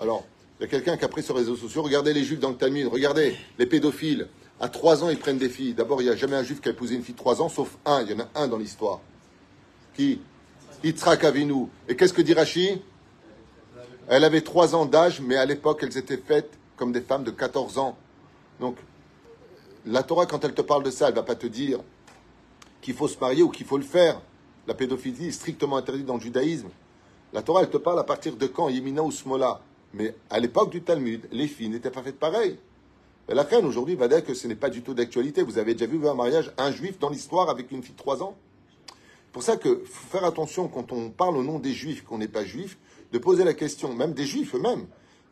Alors, 0.00 0.24
il 0.62 0.66
y 0.66 0.68
a 0.68 0.70
quelqu'un 0.70 0.96
qui 0.96 1.04
a 1.04 1.08
pris 1.08 1.24
sur 1.24 1.34
les 1.34 1.40
réseaux 1.40 1.56
sociaux, 1.56 1.82
regardez 1.82 2.12
les 2.12 2.22
juifs 2.22 2.38
dans 2.38 2.50
le 2.50 2.54
Talmud, 2.54 2.86
regardez 2.86 3.36
les 3.58 3.66
pédophiles. 3.66 4.28
À 4.60 4.68
trois 4.68 5.02
ans, 5.02 5.10
ils 5.10 5.18
prennent 5.18 5.36
des 5.36 5.48
filles. 5.48 5.74
D'abord, 5.74 6.00
il 6.00 6.04
n'y 6.04 6.10
a 6.12 6.14
jamais 6.14 6.36
un 6.36 6.44
juif 6.44 6.60
qui 6.60 6.68
a 6.68 6.70
épousé 6.70 6.94
une 6.94 7.02
fille 7.02 7.14
de 7.14 7.18
trois 7.18 7.42
ans, 7.42 7.48
sauf 7.48 7.76
un. 7.84 8.02
Il 8.02 8.12
y 8.12 8.14
en 8.14 8.20
a 8.20 8.28
un 8.36 8.46
dans 8.46 8.58
l'histoire. 8.58 9.00
Qui? 9.92 10.20
Yitzhak 10.84 11.24
Avinu. 11.24 11.66
Et 11.88 11.96
qu'est-ce 11.96 12.12
que 12.12 12.22
dit 12.22 12.32
Rashi 12.32 12.80
Elle 14.06 14.22
avait 14.22 14.42
trois 14.42 14.76
ans 14.76 14.86
d'âge, 14.86 15.20
mais 15.20 15.34
à 15.34 15.44
l'époque, 15.46 15.80
elles 15.82 15.98
étaient 15.98 16.22
faites 16.24 16.52
comme 16.76 16.92
des 16.92 17.00
femmes 17.00 17.24
de 17.24 17.32
14 17.32 17.78
ans. 17.78 17.98
Donc, 18.60 18.76
la 19.84 20.04
Torah, 20.04 20.26
quand 20.26 20.44
elle 20.44 20.54
te 20.54 20.62
parle 20.62 20.84
de 20.84 20.92
ça, 20.92 21.06
elle 21.08 21.14
ne 21.14 21.18
va 21.18 21.24
pas 21.24 21.34
te 21.34 21.48
dire 21.48 21.80
qu'il 22.82 22.94
faut 22.94 23.08
se 23.08 23.18
marier 23.18 23.42
ou 23.42 23.48
qu'il 23.48 23.66
faut 23.66 23.78
le 23.78 23.82
faire. 23.82 24.20
La 24.68 24.74
pédophilie 24.74 25.26
est 25.26 25.32
strictement 25.32 25.76
interdite 25.76 26.06
dans 26.06 26.18
le 26.18 26.20
judaïsme. 26.20 26.68
La 27.32 27.42
Torah, 27.42 27.62
elle 27.62 27.70
te 27.70 27.78
parle 27.78 27.98
à 27.98 28.04
partir 28.04 28.36
de 28.36 28.46
quand? 28.46 28.68
Yemina 28.68 29.02
ou 29.02 29.10
Smola? 29.10 29.60
Mais 29.94 30.14
à 30.30 30.40
l'époque 30.40 30.70
du 30.70 30.82
Talmud, 30.82 31.28
les 31.32 31.46
filles 31.46 31.68
n'étaient 31.68 31.90
pas 31.90 32.02
faites 32.02 32.18
pareil. 32.18 32.58
La 33.28 33.42
reine 33.42 33.64
aujourd'hui 33.64 33.94
va 33.94 34.08
dire 34.08 34.24
que 34.24 34.34
ce 34.34 34.46
n'est 34.46 34.56
pas 34.56 34.68
du 34.68 34.82
tout 34.82 34.94
d'actualité. 34.94 35.42
Vous 35.42 35.58
avez 35.58 35.74
déjà 35.74 35.86
vu 35.86 36.06
un 36.06 36.14
mariage, 36.14 36.52
un 36.58 36.70
juif 36.70 36.98
dans 36.98 37.08
l'histoire 37.08 37.48
avec 37.48 37.70
une 37.70 37.82
fille 37.82 37.94
de 37.94 37.98
3 37.98 38.22
ans 38.22 38.36
pour 39.32 39.42
ça 39.42 39.56
que 39.56 39.82
faut 39.86 40.08
faire 40.08 40.24
attention 40.24 40.68
quand 40.68 40.92
on 40.92 41.10
parle 41.10 41.38
au 41.38 41.42
nom 41.42 41.58
des 41.58 41.72
juifs, 41.72 42.04
qu'on 42.04 42.18
n'est 42.18 42.28
pas 42.28 42.44
juif, 42.44 42.78
de 43.12 43.18
poser 43.18 43.44
la 43.44 43.54
question, 43.54 43.94
même 43.94 44.12
des 44.12 44.26
juifs 44.26 44.54
eux-mêmes, 44.54 44.86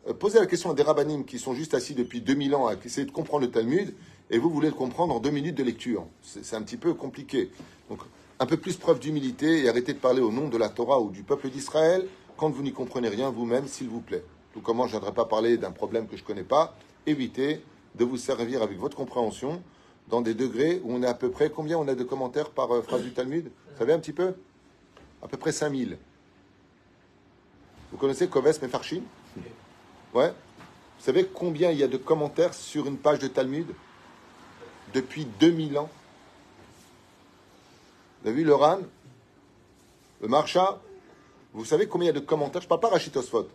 euh, 0.07 0.13
poser 0.13 0.39
la 0.39 0.47
question 0.47 0.71
à 0.71 0.73
des 0.73 0.81
rabbinim 0.81 1.23
qui 1.23 1.37
sont 1.37 1.53
juste 1.53 1.75
assis 1.75 1.93
depuis 1.93 2.19
2000 2.19 2.55
ans 2.55 2.67
à 2.67 2.73
essayer 2.83 3.05
de 3.05 3.11
comprendre 3.11 3.45
le 3.45 3.51
Talmud, 3.51 3.93
et 4.31 4.39
vous 4.39 4.49
voulez 4.49 4.69
le 4.69 4.73
comprendre 4.73 5.13
en 5.13 5.19
deux 5.19 5.29
minutes 5.29 5.55
de 5.55 5.63
lecture. 5.63 6.07
C'est 6.23 6.55
un 6.55 6.63
petit 6.63 6.77
peu 6.77 6.93
compliqué. 6.93 7.51
Donc, 7.89 7.99
un 8.39 8.45
peu 8.47 8.57
plus 8.57 8.75
preuve 8.77 8.99
d'humilité 8.99 9.63
et 9.63 9.69
arrêtez 9.69 9.93
de 9.93 9.99
parler 9.99 10.21
au 10.21 10.31
nom 10.31 10.47
de 10.47 10.57
la 10.57 10.69
Torah 10.69 10.99
ou 10.99 11.11
du 11.11 11.21
peuple 11.21 11.49
d'Israël 11.49 12.07
quand 12.37 12.49
vous 12.49 12.63
n'y 12.63 12.71
comprenez 12.71 13.09
rien 13.09 13.29
vous-même, 13.29 13.67
s'il 13.67 13.87
vous 13.87 14.01
plaît. 14.01 14.23
Tout 14.53 14.61
comment 14.61 14.83
je 14.83 14.95
ne 14.95 14.99
viendrai 14.99 15.13
pas 15.13 15.25
parler 15.25 15.57
d'un 15.57 15.71
problème 15.71 16.07
que 16.07 16.17
je 16.17 16.21
ne 16.21 16.27
connais 16.27 16.43
pas. 16.43 16.75
Évitez 17.05 17.63
de 17.95 18.05
vous 18.05 18.17
servir 18.17 18.61
avec 18.61 18.77
votre 18.77 18.97
compréhension 18.97 19.61
dans 20.09 20.21
des 20.21 20.33
degrés 20.33 20.81
où 20.83 20.93
on 20.93 21.01
est 21.03 21.07
à 21.07 21.13
peu 21.13 21.31
près. 21.31 21.49
Combien 21.49 21.77
on 21.77 21.87
a 21.87 21.95
de 21.95 22.03
commentaires 22.03 22.49
par 22.49 22.73
euh, 22.73 22.81
phrase 22.81 23.03
du 23.03 23.13
Talmud? 23.13 23.45
Vous 23.45 23.77
savez 23.77 23.93
un 23.93 23.99
petit 23.99 24.13
peu? 24.13 24.33
À 25.21 25.27
peu 25.27 25.37
près 25.37 25.51
5000. 25.51 25.97
Vous 27.91 27.97
connaissez 27.97 28.27
Koves 28.27 28.61
Mefarshim? 28.61 29.03
Ouais. 30.13 30.29
Vous 30.29 31.05
savez 31.05 31.25
combien 31.25 31.71
il 31.71 31.77
y 31.77 31.83
a 31.83 31.87
de 31.87 31.97
commentaires 31.97 32.53
sur 32.53 32.87
une 32.87 32.97
page 32.97 33.19
de 33.19 33.27
Talmud? 33.27 33.67
Depuis 34.93 35.25
2000 35.39 35.77
ans. 35.77 35.89
Vous 38.21 38.29
avez 38.29 38.37
vu 38.37 38.43
le 38.43 38.53
Ran? 38.53 38.79
Le 40.21 40.27
Marcha 40.27 40.79
Vous 41.53 41.65
savez 41.65 41.87
combien 41.87 42.09
il 42.09 42.13
y 42.13 42.17
a 42.17 42.19
de 42.19 42.25
commentaires? 42.25 42.61
Je 42.61 42.67
ne 42.67 42.69
parle 42.69 42.81
pas. 42.81 43.47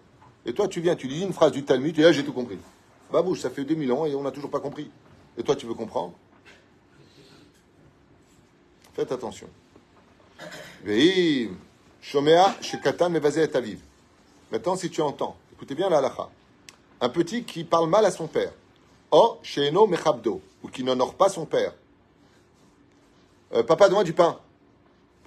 Et 0.47 0.55
toi, 0.55 0.68
tu 0.68 0.80
viens, 0.80 0.94
tu 0.94 1.09
lis 1.09 1.22
une 1.22 1.32
phrase 1.32 1.51
du 1.51 1.64
Talmud, 1.64 1.99
et 1.99 2.03
là, 2.03 2.12
j'ai 2.12 2.24
tout 2.24 2.32
compris. 2.32 2.59
Babouche, 3.12 3.40
ça 3.40 3.51
fait 3.51 3.64
2000 3.64 3.92
ans 3.92 4.07
et 4.07 4.14
on 4.14 4.22
n'a 4.22 4.30
toujours 4.30 4.51
pas 4.51 4.61
compris. 4.61 4.88
Et 5.36 5.42
toi, 5.42 5.57
tu 5.57 5.66
veux 5.66 5.74
comprendre? 5.74 6.14
Faites 8.94 9.11
attention. 9.11 9.49
Maintenant, 14.53 14.76
si 14.76 14.88
tu 14.88 15.03
entends, 15.03 15.36
écoutez 15.53 15.74
bien 15.74 15.90
la 15.90 15.99
halakha, 15.99 16.30
un 17.01 17.09
petit 17.09 17.42
qui 17.42 17.64
parle 17.64 17.88
mal 17.88 18.05
à 18.05 18.12
son 18.12 18.28
père, 18.28 18.53
oh, 19.11 19.38
sheeno 19.42 19.88
mechabdo, 19.88 20.40
ou 20.62 20.68
qui 20.68 20.84
n'honore 20.84 21.14
pas 21.14 21.28
son 21.28 21.44
père. 21.44 21.74
Euh, 23.53 23.64
papa, 23.64 23.86
donne-moi 23.86 24.05
du 24.05 24.12
pain. 24.12 24.38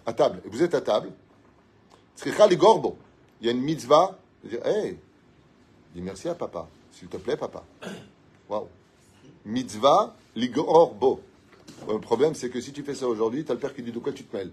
À 0.06 0.14
table. 0.14 0.42
Et 0.46 0.50
vous 0.50 0.64
êtes 0.64 0.74
à 0.74 0.82
table. 0.82 1.12
Il 2.26 2.32
y 3.42 3.48
a 3.48 3.52
une 3.52 3.62
mitzvah 3.62 4.18
hey, 4.66 4.98
dis 5.94 6.02
merci 6.02 6.28
à 6.30 6.36
papa. 6.36 6.68
S'il 6.92 7.08
te 7.08 7.18
plaît, 7.18 7.38
papa. 7.38 7.64
Waouh. 8.50 8.68
Mitzvah 9.46 10.16
ligorbo. 10.36 11.22
Le 11.88 12.00
problème, 12.00 12.36
c'est 12.36 12.50
que 12.50 12.60
si 12.60 12.74
tu 12.74 12.84
fais 12.84 12.96
ça 12.96 13.08
aujourd'hui, 13.08 13.46
tu 13.46 13.52
as 13.52 13.54
le 13.54 13.60
père 13.60 13.74
qui 13.74 13.82
dit 13.82 13.92
de 13.92 14.00
quoi 14.00 14.12
tu 14.12 14.24
te 14.24 14.36
mêles? 14.36 14.52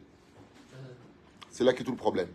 C'est 1.51 1.65
là 1.65 1.73
qu'est 1.73 1.85
tout 1.85 1.91
le 1.91 1.97
problème. 1.97 2.29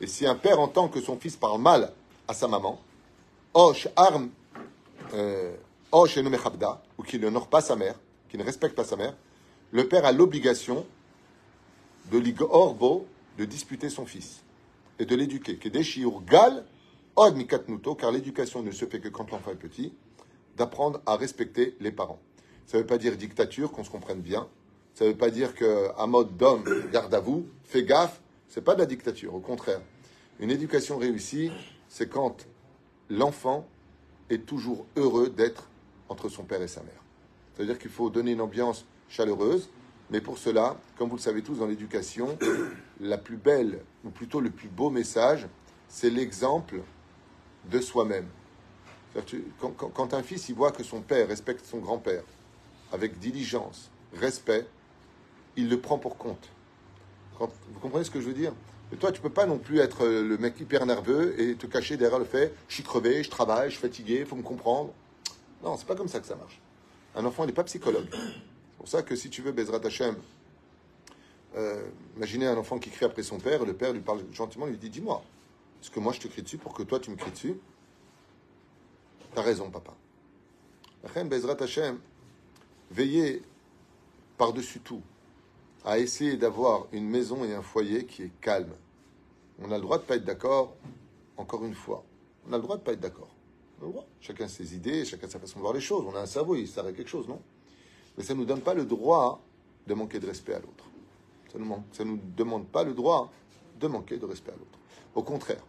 Et 0.00 0.06
si 0.06 0.26
un 0.26 0.34
père 0.34 0.58
entend 0.60 0.88
que 0.88 1.00
son 1.00 1.18
fils 1.18 1.36
parle 1.36 1.60
mal 1.60 1.92
à 2.26 2.34
sa 2.34 2.48
maman, 2.48 2.80
euh, 5.14 5.54
ou 5.92 7.02
qu'il 7.02 7.20
n'honore 7.20 7.48
pas 7.48 7.60
sa 7.60 7.76
mère, 7.76 7.94
qu'il 8.30 8.40
ne 8.40 8.44
respecte 8.44 8.74
pas 8.74 8.84
sa 8.84 8.96
mère, 8.96 9.14
le 9.70 9.86
père 9.86 10.06
a 10.06 10.12
l'obligation 10.12 10.86
de 12.10 12.18
ligorbo, 12.18 13.06
de 13.38 13.44
disputer 13.44 13.90
son 13.90 14.06
fils 14.06 14.43
et 14.98 15.06
de 15.06 15.16
l'éduquer. 15.16 15.58
gal 16.26 16.64
od 17.16 17.36
mikatnuto, 17.36 17.94
car 17.94 18.10
l'éducation 18.10 18.62
ne 18.62 18.70
se 18.70 18.84
fait 18.86 19.00
que 19.00 19.08
quand 19.08 19.30
l'enfant 19.30 19.52
est 19.52 19.56
petit 19.56 19.92
d'apprendre 20.56 21.00
à 21.06 21.16
respecter 21.16 21.76
les 21.80 21.92
parents. 21.92 22.20
Ça 22.66 22.76
ne 22.76 22.82
veut 22.82 22.86
pas 22.86 22.98
dire 22.98 23.16
dictature, 23.16 23.72
qu'on 23.72 23.84
se 23.84 23.90
comprenne 23.90 24.20
bien. 24.20 24.48
Ça 24.94 25.04
ne 25.04 25.10
veut 25.10 25.16
pas 25.16 25.30
dire 25.30 25.54
qu'un 25.54 26.06
mode 26.06 26.36
d'homme, 26.36 26.64
garde 26.92 27.12
à 27.14 27.20
vous, 27.20 27.46
fais 27.64 27.82
gaffe. 27.82 28.20
C'est 28.48 28.62
pas 28.62 28.74
de 28.74 28.80
la 28.80 28.86
dictature, 28.86 29.34
au 29.34 29.40
contraire. 29.40 29.80
Une 30.38 30.50
éducation 30.50 30.96
réussie, 30.96 31.50
c'est 31.88 32.08
quand 32.08 32.46
l'enfant 33.10 33.66
est 34.30 34.46
toujours 34.46 34.86
heureux 34.96 35.28
d'être 35.28 35.68
entre 36.08 36.28
son 36.28 36.44
père 36.44 36.62
et 36.62 36.68
sa 36.68 36.82
mère. 36.82 37.02
C'est-à-dire 37.54 37.78
qu'il 37.78 37.90
faut 37.90 38.10
donner 38.10 38.32
une 38.32 38.40
ambiance 38.40 38.84
chaleureuse, 39.08 39.68
mais 40.10 40.20
pour 40.20 40.38
cela, 40.38 40.76
comme 40.96 41.08
vous 41.08 41.16
le 41.16 41.22
savez 41.22 41.42
tous 41.42 41.56
dans 41.56 41.66
l'éducation, 41.66 42.38
la 43.00 43.18
plus 43.18 43.36
belle, 43.36 43.80
ou 44.04 44.10
plutôt 44.10 44.40
le 44.40 44.50
plus 44.50 44.68
beau 44.68 44.90
message, 44.90 45.46
c'est 45.88 46.10
l'exemple 46.10 46.80
de 47.70 47.80
soi-même. 47.80 48.26
Quand, 49.58 50.12
un 50.12 50.22
fils 50.22 50.48
il 50.48 50.56
voit 50.56 50.72
que 50.72 50.82
son 50.82 51.00
père 51.00 51.28
respecte 51.28 51.64
son 51.64 51.78
grand-père 51.78 52.24
avec 52.92 53.18
diligence, 53.18 53.90
respect, 54.12 54.66
il 55.56 55.68
le 55.68 55.80
prend 55.80 55.98
pour 55.98 56.16
compte. 56.18 56.48
vous 57.38 57.80
comprenez 57.80 58.04
ce 58.04 58.10
que 58.10 58.20
je 58.20 58.26
veux 58.26 58.34
dire? 58.34 58.52
Et 58.92 58.96
toi, 58.96 59.12
tu 59.12 59.20
peux 59.20 59.30
pas 59.30 59.46
non 59.46 59.58
plus 59.58 59.78
être 59.78 60.06
le 60.06 60.36
mec 60.36 60.60
hyper 60.60 60.84
nerveux 60.84 61.40
et 61.40 61.54
te 61.54 61.66
cacher 61.66 61.96
derrière 61.96 62.18
le 62.18 62.24
fait 62.24 62.54
je 62.68 62.74
suis 62.74 62.82
crevé, 62.82 63.22
je 63.22 63.30
travaille, 63.30 63.70
je 63.70 63.76
suis 63.76 63.82
fatigué, 63.82 64.18
il 64.20 64.26
faut 64.26 64.36
me 64.36 64.42
comprendre. 64.42 64.92
Non, 65.62 65.76
c'est 65.76 65.86
pas 65.86 65.96
comme 65.96 66.08
ça 66.08 66.20
que 66.20 66.26
ça 66.26 66.36
marche. 66.36 66.60
Un 67.16 67.24
enfant, 67.24 67.44
il 67.44 67.46
n'est 67.46 67.52
pas 67.52 67.64
psychologue. 67.64 68.06
C'est 68.74 68.78
pour 68.78 68.88
ça 68.88 69.02
que 69.02 69.14
si 69.14 69.30
tu 69.30 69.40
veux, 69.40 69.52
Bezrat 69.52 69.80
Hashem, 69.84 70.16
euh, 71.56 71.88
imaginez 72.16 72.46
un 72.46 72.56
enfant 72.56 72.78
qui 72.78 72.90
crie 72.90 73.06
après 73.06 73.22
son 73.22 73.38
père, 73.38 73.64
le 73.64 73.74
père 73.74 73.92
lui 73.92 74.00
parle 74.00 74.20
gentiment, 74.32 74.66
lui 74.66 74.76
dit 74.76 74.90
Dis-moi, 74.90 75.22
est-ce 75.80 75.90
que 75.90 76.00
moi 76.00 76.12
je 76.12 76.20
te 76.20 76.28
crie 76.28 76.42
dessus 76.42 76.58
pour 76.58 76.74
que 76.74 76.82
toi 76.82 76.98
tu 76.98 77.10
me 77.10 77.16
cries 77.16 77.30
dessus? 77.30 77.56
T'as 79.34 79.42
raison, 79.42 79.70
papa. 79.70 79.94
Bezrat 81.24 81.62
Hashem, 81.62 81.98
veillez 82.90 83.42
par-dessus 84.36 84.80
tout 84.80 85.02
à 85.84 85.98
essayer 85.98 86.36
d'avoir 86.36 86.86
une 86.92 87.08
maison 87.08 87.44
et 87.44 87.54
un 87.54 87.62
foyer 87.62 88.06
qui 88.06 88.22
est 88.22 88.32
calme. 88.40 88.72
On 89.62 89.70
a 89.70 89.76
le 89.76 89.82
droit 89.82 89.98
de 89.98 90.02
ne 90.02 90.08
pas 90.08 90.16
être 90.16 90.24
d'accord, 90.24 90.74
encore 91.36 91.64
une 91.64 91.74
fois. 91.74 92.04
On 92.48 92.52
a 92.52 92.56
le 92.56 92.62
droit 92.62 92.76
de 92.76 92.80
ne 92.80 92.84
pas 92.86 92.92
être 92.92 93.00
d'accord. 93.00 93.30
Chacun 94.20 94.48
ses 94.48 94.74
idées, 94.74 95.04
chacun 95.04 95.28
sa 95.28 95.38
façon 95.38 95.58
de 95.58 95.62
voir 95.62 95.74
les 95.74 95.80
choses. 95.80 96.04
On 96.06 96.16
a 96.16 96.20
un 96.20 96.26
cerveau, 96.26 96.56
il 96.56 96.66
s'arrête 96.66 96.96
quelque 96.96 97.10
chose, 97.10 97.28
non? 97.28 97.40
Mais 98.16 98.24
ça 98.24 98.34
ne 98.34 98.40
nous 98.40 98.44
donne 98.44 98.60
pas 98.60 98.74
le 98.74 98.84
droit 98.84 99.40
de 99.86 99.94
manquer 99.94 100.18
de 100.18 100.26
respect 100.26 100.54
à 100.54 100.60
l'autre. 100.60 100.84
Ça 101.52 102.04
ne 102.04 102.10
nous, 102.10 102.20
demande 102.36 102.66
pas 102.66 102.84
le 102.84 102.94
droit 102.94 103.30
de 103.78 103.86
manquer 103.86 104.16
de 104.16 104.26
respect 104.26 104.52
à 104.52 104.56
l'autre. 104.56 104.78
Au 105.14 105.22
contraire, 105.22 105.62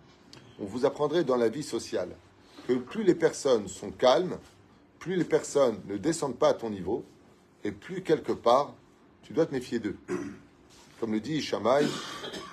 on 0.59 0.65
vous 0.65 0.85
apprendrait 0.85 1.23
dans 1.23 1.35
la 1.35 1.49
vie 1.49 1.63
sociale 1.63 2.09
que 2.67 2.73
plus 2.73 3.03
les 3.03 3.15
personnes 3.15 3.67
sont 3.67 3.91
calmes, 3.91 4.37
plus 4.99 5.15
les 5.15 5.25
personnes 5.25 5.79
ne 5.85 5.97
descendent 5.97 6.37
pas 6.37 6.49
à 6.49 6.53
ton 6.53 6.69
niveau, 6.69 7.03
et 7.63 7.71
plus 7.71 8.01
quelque 8.01 8.31
part, 8.31 8.73
tu 9.21 9.33
dois 9.33 9.45
te 9.45 9.53
méfier 9.53 9.79
d'eux. 9.79 9.97
Comme 10.99 11.11
le 11.11 11.19
dit 11.19 11.41
Shamaï, 11.41 11.87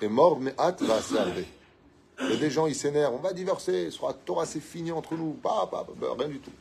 est 0.01 0.09
mort, 0.09 0.39
mais 0.39 0.53
hâte 0.59 0.81
va 0.83 1.01
s'arrêter. 1.01 1.47
Il 2.19 2.29
y 2.29 2.33
a 2.33 2.37
des 2.37 2.51
gens, 2.51 2.67
ils 2.67 2.75
s'énervent, 2.75 3.15
on 3.15 3.19
va 3.19 3.33
divorcer, 3.33 3.85
ce 3.85 3.97
sera 3.97 4.13
Torah, 4.13 4.45
c'est 4.45 4.59
fini 4.59 4.91
entre 4.91 5.15
nous, 5.15 5.33
pas, 5.33 5.65
pas, 5.67 5.85
rien 6.17 6.27
du 6.27 6.39
tout. 6.39 6.51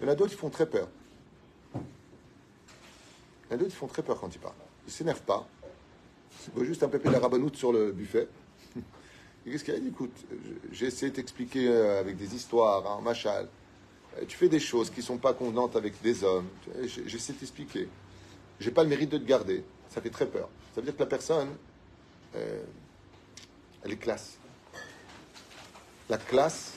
Il 0.00 0.06
y 0.06 0.08
en 0.08 0.12
a 0.12 0.14
d'autres 0.14 0.30
qui 0.30 0.36
font 0.36 0.50
très 0.50 0.66
peur. 0.66 0.88
Il 3.52 3.56
y 3.56 3.58
en 3.58 3.58
a 3.58 3.64
d'autres 3.64 3.72
qui 3.72 3.80
font 3.80 3.86
très 3.86 4.02
peur 4.02 4.18
quand 4.18 4.34
ils 4.34 4.38
parlent. 4.38 4.54
Ils 4.86 4.88
ne 4.88 4.92
s'énervent 4.92 5.22
pas. 5.22 5.46
Ils 6.56 6.64
juste 6.64 6.82
un 6.84 6.88
pépé 6.88 7.08
de 7.08 7.12
la 7.12 7.20
rabanoute 7.20 7.54
sur 7.54 7.70
le 7.70 7.92
buffet. 7.92 8.26
Qu'est-ce 9.44 9.62
qu'il 9.62 9.74
a? 9.74 9.76
Écoute, 9.76 10.16
j'ai 10.70 10.86
essayé 10.86 11.10
de 11.10 11.16
t'expliquer 11.16 11.68
euh, 11.68 12.00
avec 12.00 12.16
des 12.16 12.34
histoires, 12.34 12.90
un 12.90 12.96
hein, 12.96 13.00
machal. 13.02 13.48
Euh, 14.16 14.24
tu 14.26 14.38
fais 14.38 14.48
des 14.48 14.58
choses 14.58 14.88
qui 14.88 15.00
ne 15.00 15.04
sont 15.04 15.18
pas 15.18 15.34
convenantes 15.34 15.76
avec 15.76 16.00
des 16.00 16.24
hommes. 16.24 16.48
J'essaie 17.04 17.34
de 17.34 17.38
t'expliquer. 17.40 17.90
J'ai 18.58 18.70
pas 18.70 18.84
le 18.84 18.88
mérite 18.88 19.10
de 19.10 19.18
te 19.18 19.24
garder. 19.26 19.62
Ça 19.90 20.00
fait 20.00 20.08
très 20.08 20.26
peur. 20.26 20.48
Ça 20.74 20.80
veut 20.80 20.86
dire 20.86 20.94
que 20.94 21.00
la 21.02 21.06
personne, 21.06 21.48
euh, 22.34 22.62
elle 23.84 23.92
est 23.92 23.96
classe. 23.96 24.38
La 26.08 26.16
classe, 26.16 26.72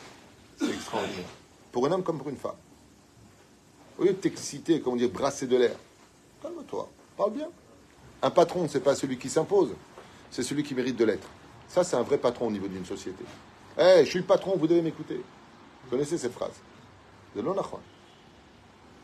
c'est 0.58 0.74
extraordinaire. 0.74 1.24
Pour 1.72 1.88
un 1.88 1.92
homme 1.94 2.04
comme 2.04 2.18
pour 2.18 2.28
une 2.28 2.36
femme. 2.36 2.58
Au 3.98 4.04
lieu 4.04 4.12
de 4.12 4.18
t'exciter, 4.18 4.82
comment 4.82 4.98
dire, 4.98 5.10
brasser 5.10 5.48
de 5.48 5.56
l'air, 5.56 5.78
calme-toi, 6.46 6.90
parle 7.18 7.34
bien. 7.34 7.50
Un 8.22 8.30
patron, 8.30 8.68
c'est 8.68 8.82
pas 8.82 8.96
celui 8.96 9.18
qui 9.18 9.30
s'impose, 9.30 9.72
c'est 10.32 10.44
celui 10.44 10.64
qui 10.64 10.76
mérite 10.76 10.96
de 10.96 11.06
l'être. 11.06 11.28
Ça, 11.68 11.84
c'est 11.84 11.96
un 11.96 12.04
vrai 12.04 12.18
patron 12.18 12.48
au 12.48 12.52
niveau 12.52 12.68
d'une 12.68 12.86
société. 12.86 13.24
Eh, 13.78 14.06
je 14.06 14.10
suis 14.10 14.20
le 14.20 14.26
patron, 14.26 14.56
vous 14.56 14.68
devez 14.68 14.82
m'écouter. 14.82 15.22
Vous 15.84 15.90
connaissez 15.90 16.18
cette 16.18 16.34
phrase 16.34 16.54
De 17.36 17.42
l'onachon. 17.42 17.80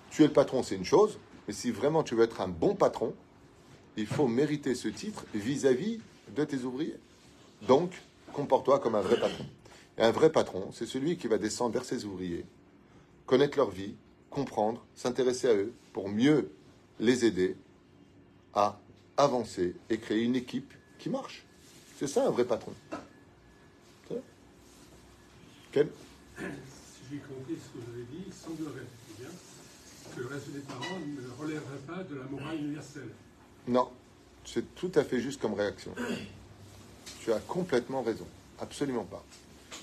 Tu 0.09 0.23
es 0.23 0.27
le 0.27 0.33
patron, 0.33 0.63
c'est 0.63 0.75
une 0.75 0.85
chose, 0.85 1.17
mais 1.47 1.53
si 1.53 1.71
vraiment 1.71 2.03
tu 2.03 2.15
veux 2.15 2.23
être 2.23 2.41
un 2.41 2.47
bon 2.47 2.75
patron, 2.75 3.13
il 3.97 4.07
faut 4.07 4.27
mériter 4.27 4.75
ce 4.75 4.87
titre 4.87 5.25
vis-à-vis 5.33 5.99
de 6.35 6.43
tes 6.43 6.63
ouvriers. 6.63 6.97
Donc, 7.67 7.91
comporte-toi 8.33 8.79
comme 8.79 8.95
un 8.95 9.01
vrai 9.01 9.19
patron. 9.19 9.45
Et 9.97 10.03
un 10.03 10.11
vrai 10.11 10.31
patron, 10.31 10.69
c'est 10.71 10.85
celui 10.85 11.17
qui 11.17 11.27
va 11.27 11.37
descendre 11.37 11.73
vers 11.73 11.85
ses 11.85 12.05
ouvriers, 12.05 12.45
connaître 13.25 13.57
leur 13.57 13.69
vie, 13.69 13.95
comprendre, 14.29 14.85
s'intéresser 14.95 15.49
à 15.49 15.53
eux 15.53 15.73
pour 15.91 16.07
mieux 16.07 16.51
les 16.99 17.25
aider 17.25 17.55
à 18.53 18.79
avancer 19.17 19.75
et 19.89 19.97
créer 19.97 20.23
une 20.23 20.35
équipe 20.35 20.73
qui 20.99 21.09
marche. 21.09 21.45
C'est 21.97 22.07
ça 22.07 22.25
un 22.27 22.31
vrai 22.31 22.45
patron. 22.45 22.73
Quel 25.71 25.87
Si 26.37 26.43
j'ai 27.09 27.17
compris 27.19 27.55
ce 27.55 27.79
que 27.79 27.85
vous 27.85 27.93
avez 27.93 28.03
dit, 28.11 28.23
il 28.27 28.33
semblerait 28.33 28.85
bien 29.17 29.29
que 30.13 30.19
le 30.19 30.27
reste 30.27 30.49
des 30.49 30.59
parents 30.59 30.99
ne 30.99 31.41
relèverait 31.41 31.77
pas 31.87 32.03
de 32.03 32.15
la 32.15 32.25
morale 32.25 32.57
universelle. 32.57 33.09
Non, 33.67 33.89
c'est 34.43 34.75
tout 34.75 34.91
à 34.95 35.03
fait 35.03 35.21
juste 35.21 35.41
comme 35.41 35.53
réaction. 35.53 35.93
Tu 37.21 37.31
as 37.31 37.39
complètement 37.39 38.01
raison. 38.01 38.27
Absolument 38.59 39.05
pas. 39.05 39.23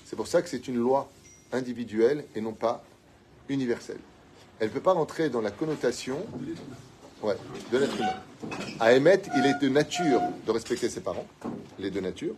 C'est 0.05 0.15
pour 0.15 0.27
ça 0.27 0.41
que 0.41 0.49
c'est 0.49 0.67
une 0.67 0.77
loi 0.77 1.09
individuelle 1.51 2.25
et 2.35 2.41
non 2.41 2.53
pas 2.53 2.83
universelle. 3.47 3.99
Elle 4.59 4.67
ne 4.67 4.73
peut 4.73 4.81
pas 4.81 4.93
rentrer 4.93 5.29
dans 5.29 5.41
la 5.41 5.51
connotation 5.51 6.25
ouais, 7.23 7.35
de 7.71 7.77
l'être 7.77 7.95
humain. 7.95 8.21
À 8.79 8.93
émettre, 8.93 9.29
il 9.37 9.45
est 9.45 9.59
de 9.61 9.69
nature 9.69 10.21
de 10.45 10.51
respecter 10.51 10.89
ses 10.89 11.01
parents, 11.01 11.27
il 11.77 11.85
est 11.85 11.91
de 11.91 11.99
nature. 11.99 12.35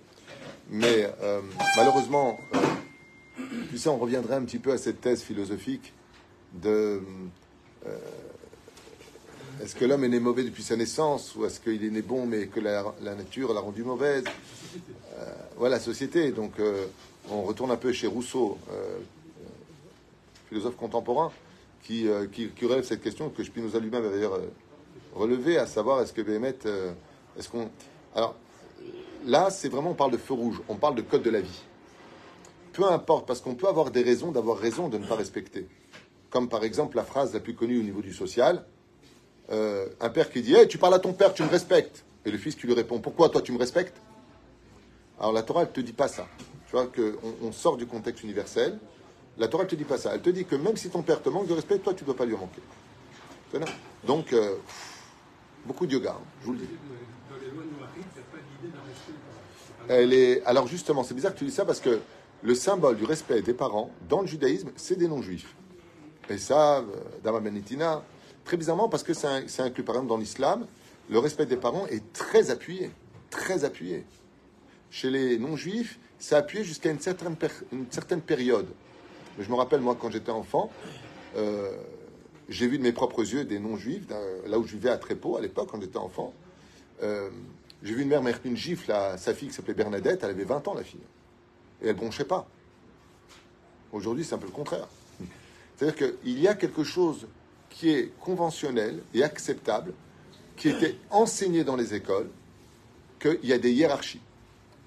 Mais 0.70 1.12
euh, 1.22 1.42
malheureusement, 1.76 2.40
euh, 2.56 2.58
tu 3.70 3.78
sais, 3.78 3.90
on 3.90 3.98
reviendrait 3.98 4.36
un 4.36 4.44
petit 4.44 4.58
peu 4.58 4.72
à 4.72 4.78
cette 4.78 5.02
thèse 5.02 5.22
philosophique 5.22 5.94
de 6.54 7.02
euh, 7.86 7.98
est-ce 9.62 9.76
que 9.76 9.86
l'homme 9.86 10.06
est 10.06 10.10
né 10.10 10.20
mauvais 10.20 10.44
depuis 10.44 10.64
sa 10.64 10.78
naissance 10.78 11.36
ou 11.36 11.46
est-ce 11.46 11.60
qu'il 11.60 11.84
est 11.84 11.90
né 11.90 12.02
bon 12.02 12.26
mais 12.26 12.48
que 12.48 12.60
la, 12.60 12.94
nature 13.02 13.54
l'a 13.54 13.60
rendu 13.60 13.84
mauvaise? 13.84 14.24
Voilà, 15.58 15.76
la 15.76 15.82
société. 15.82 16.32
Donc, 16.32 16.54
on 17.30 17.44
retourne 17.44 17.70
un 17.70 17.76
peu 17.76 17.92
chez 17.92 18.08
Rousseau, 18.08 18.58
philosophe 20.50 20.76
contemporain, 20.78 21.32
qui, 21.84 22.08
qui, 22.32 22.66
relève 22.66 22.84
cette 22.84 23.04
question 23.04 23.30
que 23.30 23.44
Spinoza 23.44 23.78
lui-même 23.78 24.04
avait 24.04 24.16
d'ailleurs 24.16 24.40
relevé, 25.14 25.58
à 25.58 25.66
savoir 25.66 26.02
est-ce 26.02 26.14
que 26.14 26.22
Béhémet, 26.22 26.58
est-ce 27.38 27.50
qu'on. 27.50 27.70
Alors, 28.16 28.36
là, 29.26 29.50
c'est 29.50 29.70
vraiment, 29.70 29.92
on 29.92 29.96
parle 29.96 30.12
de 30.12 30.18
feu 30.18 30.34
rouge, 30.34 30.62
on 30.68 30.76
parle 30.76 30.96
de 30.96 31.02
code 31.02 31.24
de 31.24 31.30
la 31.30 31.42
vie. 31.42 31.62
Peu 32.74 32.86
importe, 32.86 33.28
parce 33.28 33.42
qu'on 33.42 33.56
peut 33.56 33.68
avoir 33.68 33.92
des 33.92 34.04
raisons 34.04 34.32
d'avoir 34.32 34.58
raison 34.58 34.88
de 34.88 34.98
ne 34.98 35.06
pas 35.06 35.16
respecter. 35.16 35.68
Comme 36.30 36.48
par 36.48 36.64
exemple 36.64 36.96
la 36.96 37.04
phrase 37.04 37.34
la 37.34 37.42
plus 37.42 37.54
connue 37.54 37.80
au 37.80 37.84
niveau 37.84 38.02
du 38.02 38.14
social 38.14 38.64
euh, 39.52 39.88
un 40.00 40.10
père 40.10 40.30
qui 40.30 40.42
dit 40.42 40.56
hey, 40.56 40.68
Tu 40.68 40.78
parles 40.78 40.94
à 40.94 41.00
ton 41.00 41.14
père, 41.14 41.34
tu 41.34 41.44
me 41.44 41.50
respectes. 41.50 42.06
Et 42.26 42.32
le 42.32 42.38
fils 42.38 42.56
qui 42.56 42.68
lui 42.68 42.74
répond 42.74 43.00
Pourquoi 43.00 43.30
toi 43.30 43.42
tu 43.42 43.52
me 43.52 43.58
respectes? 43.58 43.98
Alors 45.20 45.34
la 45.34 45.44
Torah, 45.44 45.62
elle 45.62 45.68
ne 45.68 45.74
te 45.74 45.82
dit 45.82 45.94
pas 45.94 46.08
ça. 46.08 46.28
Tu 46.68 46.72
vois 46.72 46.88
qu'on 46.88 47.48
on 47.48 47.52
sort 47.52 47.78
du 47.78 47.86
contexte 47.86 48.24
universel. 48.24 48.80
La 49.38 49.48
Torah, 49.48 49.64
ne 49.64 49.70
te 49.70 49.76
dit 49.76 49.84
pas 49.84 49.98
ça. 49.98 50.14
Elle 50.14 50.22
te 50.22 50.30
dit 50.30 50.46
que 50.46 50.56
même 50.56 50.78
si 50.78 50.90
ton 50.90 51.02
père 51.02 51.22
te 51.22 51.30
manque 51.30 51.48
de 51.48 51.54
respect, 51.54 51.80
toi, 51.80 51.94
tu 51.94 52.04
ne 52.04 52.08
dois 52.08 52.16
pas 52.16 52.26
lui 52.26 52.36
manquer. 52.36 52.62
Donc, 54.06 54.34
euh, 54.34 54.56
beaucoup 55.66 55.86
de 55.86 55.94
yoga, 55.94 56.16
hein, 56.18 56.24
je 56.42 56.46
vous 56.48 56.54
le 56.54 56.60
dis. 56.60 56.68
Elle 59.90 60.14
est... 60.14 60.44
Alors 60.46 60.68
justement, 60.68 61.04
c'est 61.04 61.14
bizarre 61.14 61.34
que 61.34 61.40
tu 61.40 61.46
dis 61.46 61.52
ça 61.52 61.66
parce 61.66 61.80
que 61.80 62.00
le 62.44 62.56
symbole 62.56 62.98
du 62.98 63.06
respect 63.06 63.42
des 63.42 63.54
parents 63.54 63.92
dans 64.10 64.22
le 64.22 64.28
judaïsme, 64.28 64.70
c'est 64.76 64.96
des 64.96 65.08
non-juifs. 65.08 65.56
Et 66.30 66.38
ça, 66.38 66.78
euh, 66.78 66.84
Dama 67.24 67.40
Benitina, 67.40 68.04
très 68.46 68.58
bizarrement, 68.58 68.90
parce 68.90 69.04
que 69.04 69.14
c'est 69.14 69.62
inclus 69.62 69.84
par 69.84 69.96
exemple 69.96 70.10
dans 70.10 70.18
l'islam, 70.18 70.66
le 71.10 71.20
respect 71.20 71.46
des 71.46 71.58
parents 71.58 71.88
est 71.88 72.14
très 72.14 72.52
appuyé, 72.52 72.92
très 73.30 73.66
appuyé. 73.66 74.06
Chez 74.90 75.10
les 75.10 75.38
non-juifs, 75.38 76.00
c'est 76.20 76.36
appuyé 76.36 76.64
jusqu'à 76.64 76.92
une 76.92 77.00
certaine, 77.00 77.36
une 77.72 77.86
certaine 77.90 78.22
période. 78.22 78.68
Mais 79.38 79.44
je 79.44 79.50
me 79.50 79.56
rappelle, 79.56 79.82
moi, 79.82 79.98
quand 80.00 80.12
j'étais 80.12 80.32
enfant, 80.32 80.72
euh, 81.36 81.72
j'ai 82.52 82.68
vu 82.68 82.78
de 82.78 82.84
mes 82.84 82.92
propres 82.92 83.22
yeux 83.22 83.46
des 83.46 83.60
non-juifs, 83.60 84.04
là 84.46 84.60
où 84.60 84.68
je 84.68 84.74
vivais 84.74 84.90
à 84.90 84.98
Trépeau 84.98 85.38
à 85.38 85.42
l'époque, 85.42 85.70
quand 85.72 85.80
j'étais 85.80 85.98
enfant. 85.98 86.34
Euh, 87.02 87.30
j'ai 87.82 87.96
vu 87.96 88.02
une 88.04 88.10
mère 88.10 88.22
mettre 88.22 88.42
une 88.44 88.58
gifle 88.58 88.92
à 88.92 89.18
sa 89.18 89.34
fille 89.34 89.48
qui 89.48 89.54
s'appelait 89.54 89.74
Bernadette, 89.74 90.20
elle 90.24 90.32
avait 90.32 90.44
20 90.44 90.68
ans 90.68 90.74
la 90.74 90.84
fille. 90.84 91.00
Et 91.82 91.88
elle 91.88 91.96
bronchait 91.96 92.26
pas. 92.26 92.48
Aujourd'hui, 93.94 94.26
c'est 94.26 94.36
un 94.36 94.38
peu 94.38 94.48
le 94.48 94.52
contraire. 94.52 94.88
C'est-à-dire 95.78 95.96
qu'il 95.96 96.40
y 96.40 96.48
a 96.48 96.54
quelque 96.54 96.84
chose 96.84 97.28
qui 97.70 97.90
est 97.90 98.12
conventionnel 98.20 99.02
et 99.14 99.24
acceptable, 99.24 99.94
qui 100.58 100.68
était 100.68 100.98
enseigné 101.10 101.64
dans 101.64 101.78
les 101.78 101.94
écoles, 101.94 102.30
qu'il 103.20 103.46
y 103.46 103.54
a 103.54 103.58
des 103.58 103.72
hiérarchies. 103.72 104.22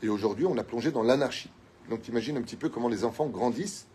Et 0.03 0.09
aujourd'hui, 0.11 0.45
on 0.45 0.59
a 0.59 0.65
plongé 0.65 0.93
dans 0.93 1.03
l'anarchie. 1.03 1.51
Donc, 1.89 2.07
imagine 2.09 2.37
un 2.37 2.43
petit 2.43 2.57
peu 2.57 2.69
comment 2.69 2.89
les 2.89 3.05
enfants 3.05 3.27
grandissent 3.27 3.87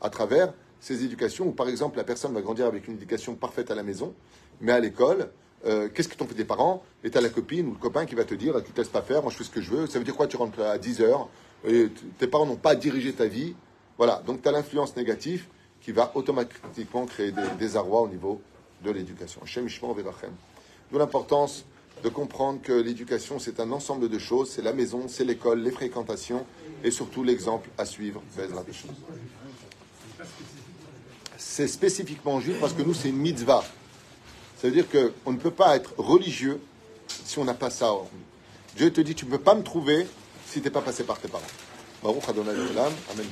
à 0.00 0.08
travers 0.08 0.54
ces 0.80 1.04
éducations, 1.04 1.46
où 1.48 1.52
par 1.52 1.68
exemple, 1.68 1.96
la 1.96 2.04
personne 2.04 2.32
va 2.32 2.40
grandir 2.40 2.66
avec 2.66 2.88
une 2.88 2.94
éducation 2.94 3.34
parfaite 3.34 3.70
à 3.70 3.74
la 3.74 3.82
maison, 3.82 4.14
mais 4.60 4.72
à 4.72 4.80
l'école, 4.80 5.30
euh, 5.66 5.88
qu'est-ce 5.88 6.08
que 6.08 6.14
t'ont 6.14 6.26
fait 6.26 6.34
des 6.34 6.44
parents? 6.44 6.84
Et 7.02 7.10
t'as 7.10 7.20
la 7.20 7.30
copine 7.30 7.66
ou 7.66 7.72
le 7.72 7.78
copain 7.78 8.06
qui 8.06 8.14
va 8.14 8.24
te 8.24 8.34
dire 8.34 8.62
tu 8.64 8.72
te 8.72 8.80
laisses 8.80 8.88
pas 8.88 9.02
faire, 9.02 9.22
moi 9.22 9.32
je 9.32 9.36
fais 9.36 9.44
ce 9.44 9.50
que 9.50 9.60
je 9.60 9.70
veux. 9.70 9.86
Ça 9.86 9.98
veut 9.98 10.04
dire 10.04 10.14
quoi 10.14 10.26
Tu 10.26 10.36
rentres 10.36 10.60
à 10.60 10.78
10 10.78 11.00
heures, 11.00 11.28
tes 12.18 12.26
parents 12.26 12.46
n'ont 12.46 12.56
pas 12.56 12.74
dirigé 12.74 13.12
ta 13.12 13.26
vie? 13.26 13.54
Voilà, 13.96 14.22
donc 14.24 14.42
tu 14.42 14.48
as 14.48 14.52
l'influence 14.52 14.94
négative 14.96 15.46
qui 15.80 15.92
va 15.92 16.12
automatiquement 16.14 17.06
créer 17.06 17.32
des 17.32 17.42
désarrois 17.58 18.02
au 18.02 18.08
niveau 18.08 18.40
de 18.84 18.90
l'éducation. 18.90 19.40
D'où 20.90 20.98
l'importance 20.98 21.64
de 22.02 22.08
comprendre 22.08 22.60
que 22.62 22.72
l'éducation, 22.72 23.38
c'est 23.38 23.60
un 23.60 23.72
ensemble 23.72 24.08
de 24.08 24.18
choses. 24.18 24.50
C'est 24.50 24.62
la 24.62 24.72
maison, 24.72 25.08
c'est 25.08 25.24
l'école, 25.24 25.60
les 25.60 25.70
fréquentations 25.70 26.46
et 26.84 26.90
surtout 26.90 27.24
l'exemple 27.24 27.68
à 27.76 27.84
suivre. 27.84 28.22
C'est 31.38 31.68
spécifiquement 31.68 32.40
juif 32.40 32.58
parce 32.60 32.72
que 32.72 32.82
nous, 32.82 32.92
c'est 32.94 33.08
une 33.08 33.16
mitzvah. 33.16 33.64
Ça 34.60 34.68
veut 34.68 34.74
dire 34.74 34.86
qu'on 34.90 35.32
ne 35.32 35.38
peut 35.38 35.52
pas 35.52 35.76
être 35.76 35.94
religieux 35.96 36.60
si 37.24 37.38
on 37.38 37.44
n'a 37.44 37.54
pas 37.54 37.70
ça. 37.70 37.92
Dieu 38.76 38.92
te 38.92 39.00
dit, 39.00 39.14
tu 39.14 39.24
ne 39.24 39.30
peux 39.30 39.38
pas 39.38 39.54
me 39.54 39.62
trouver 39.62 40.06
si 40.46 40.60
tu 40.60 40.64
n'es 40.64 40.70
pas 40.70 40.82
passé 40.82 41.04
par 41.04 41.18
tes 41.18 41.28
parents. 41.28 41.44
Baruch 42.02 42.28
Adonai 42.28 42.50
Amen. 42.50 43.26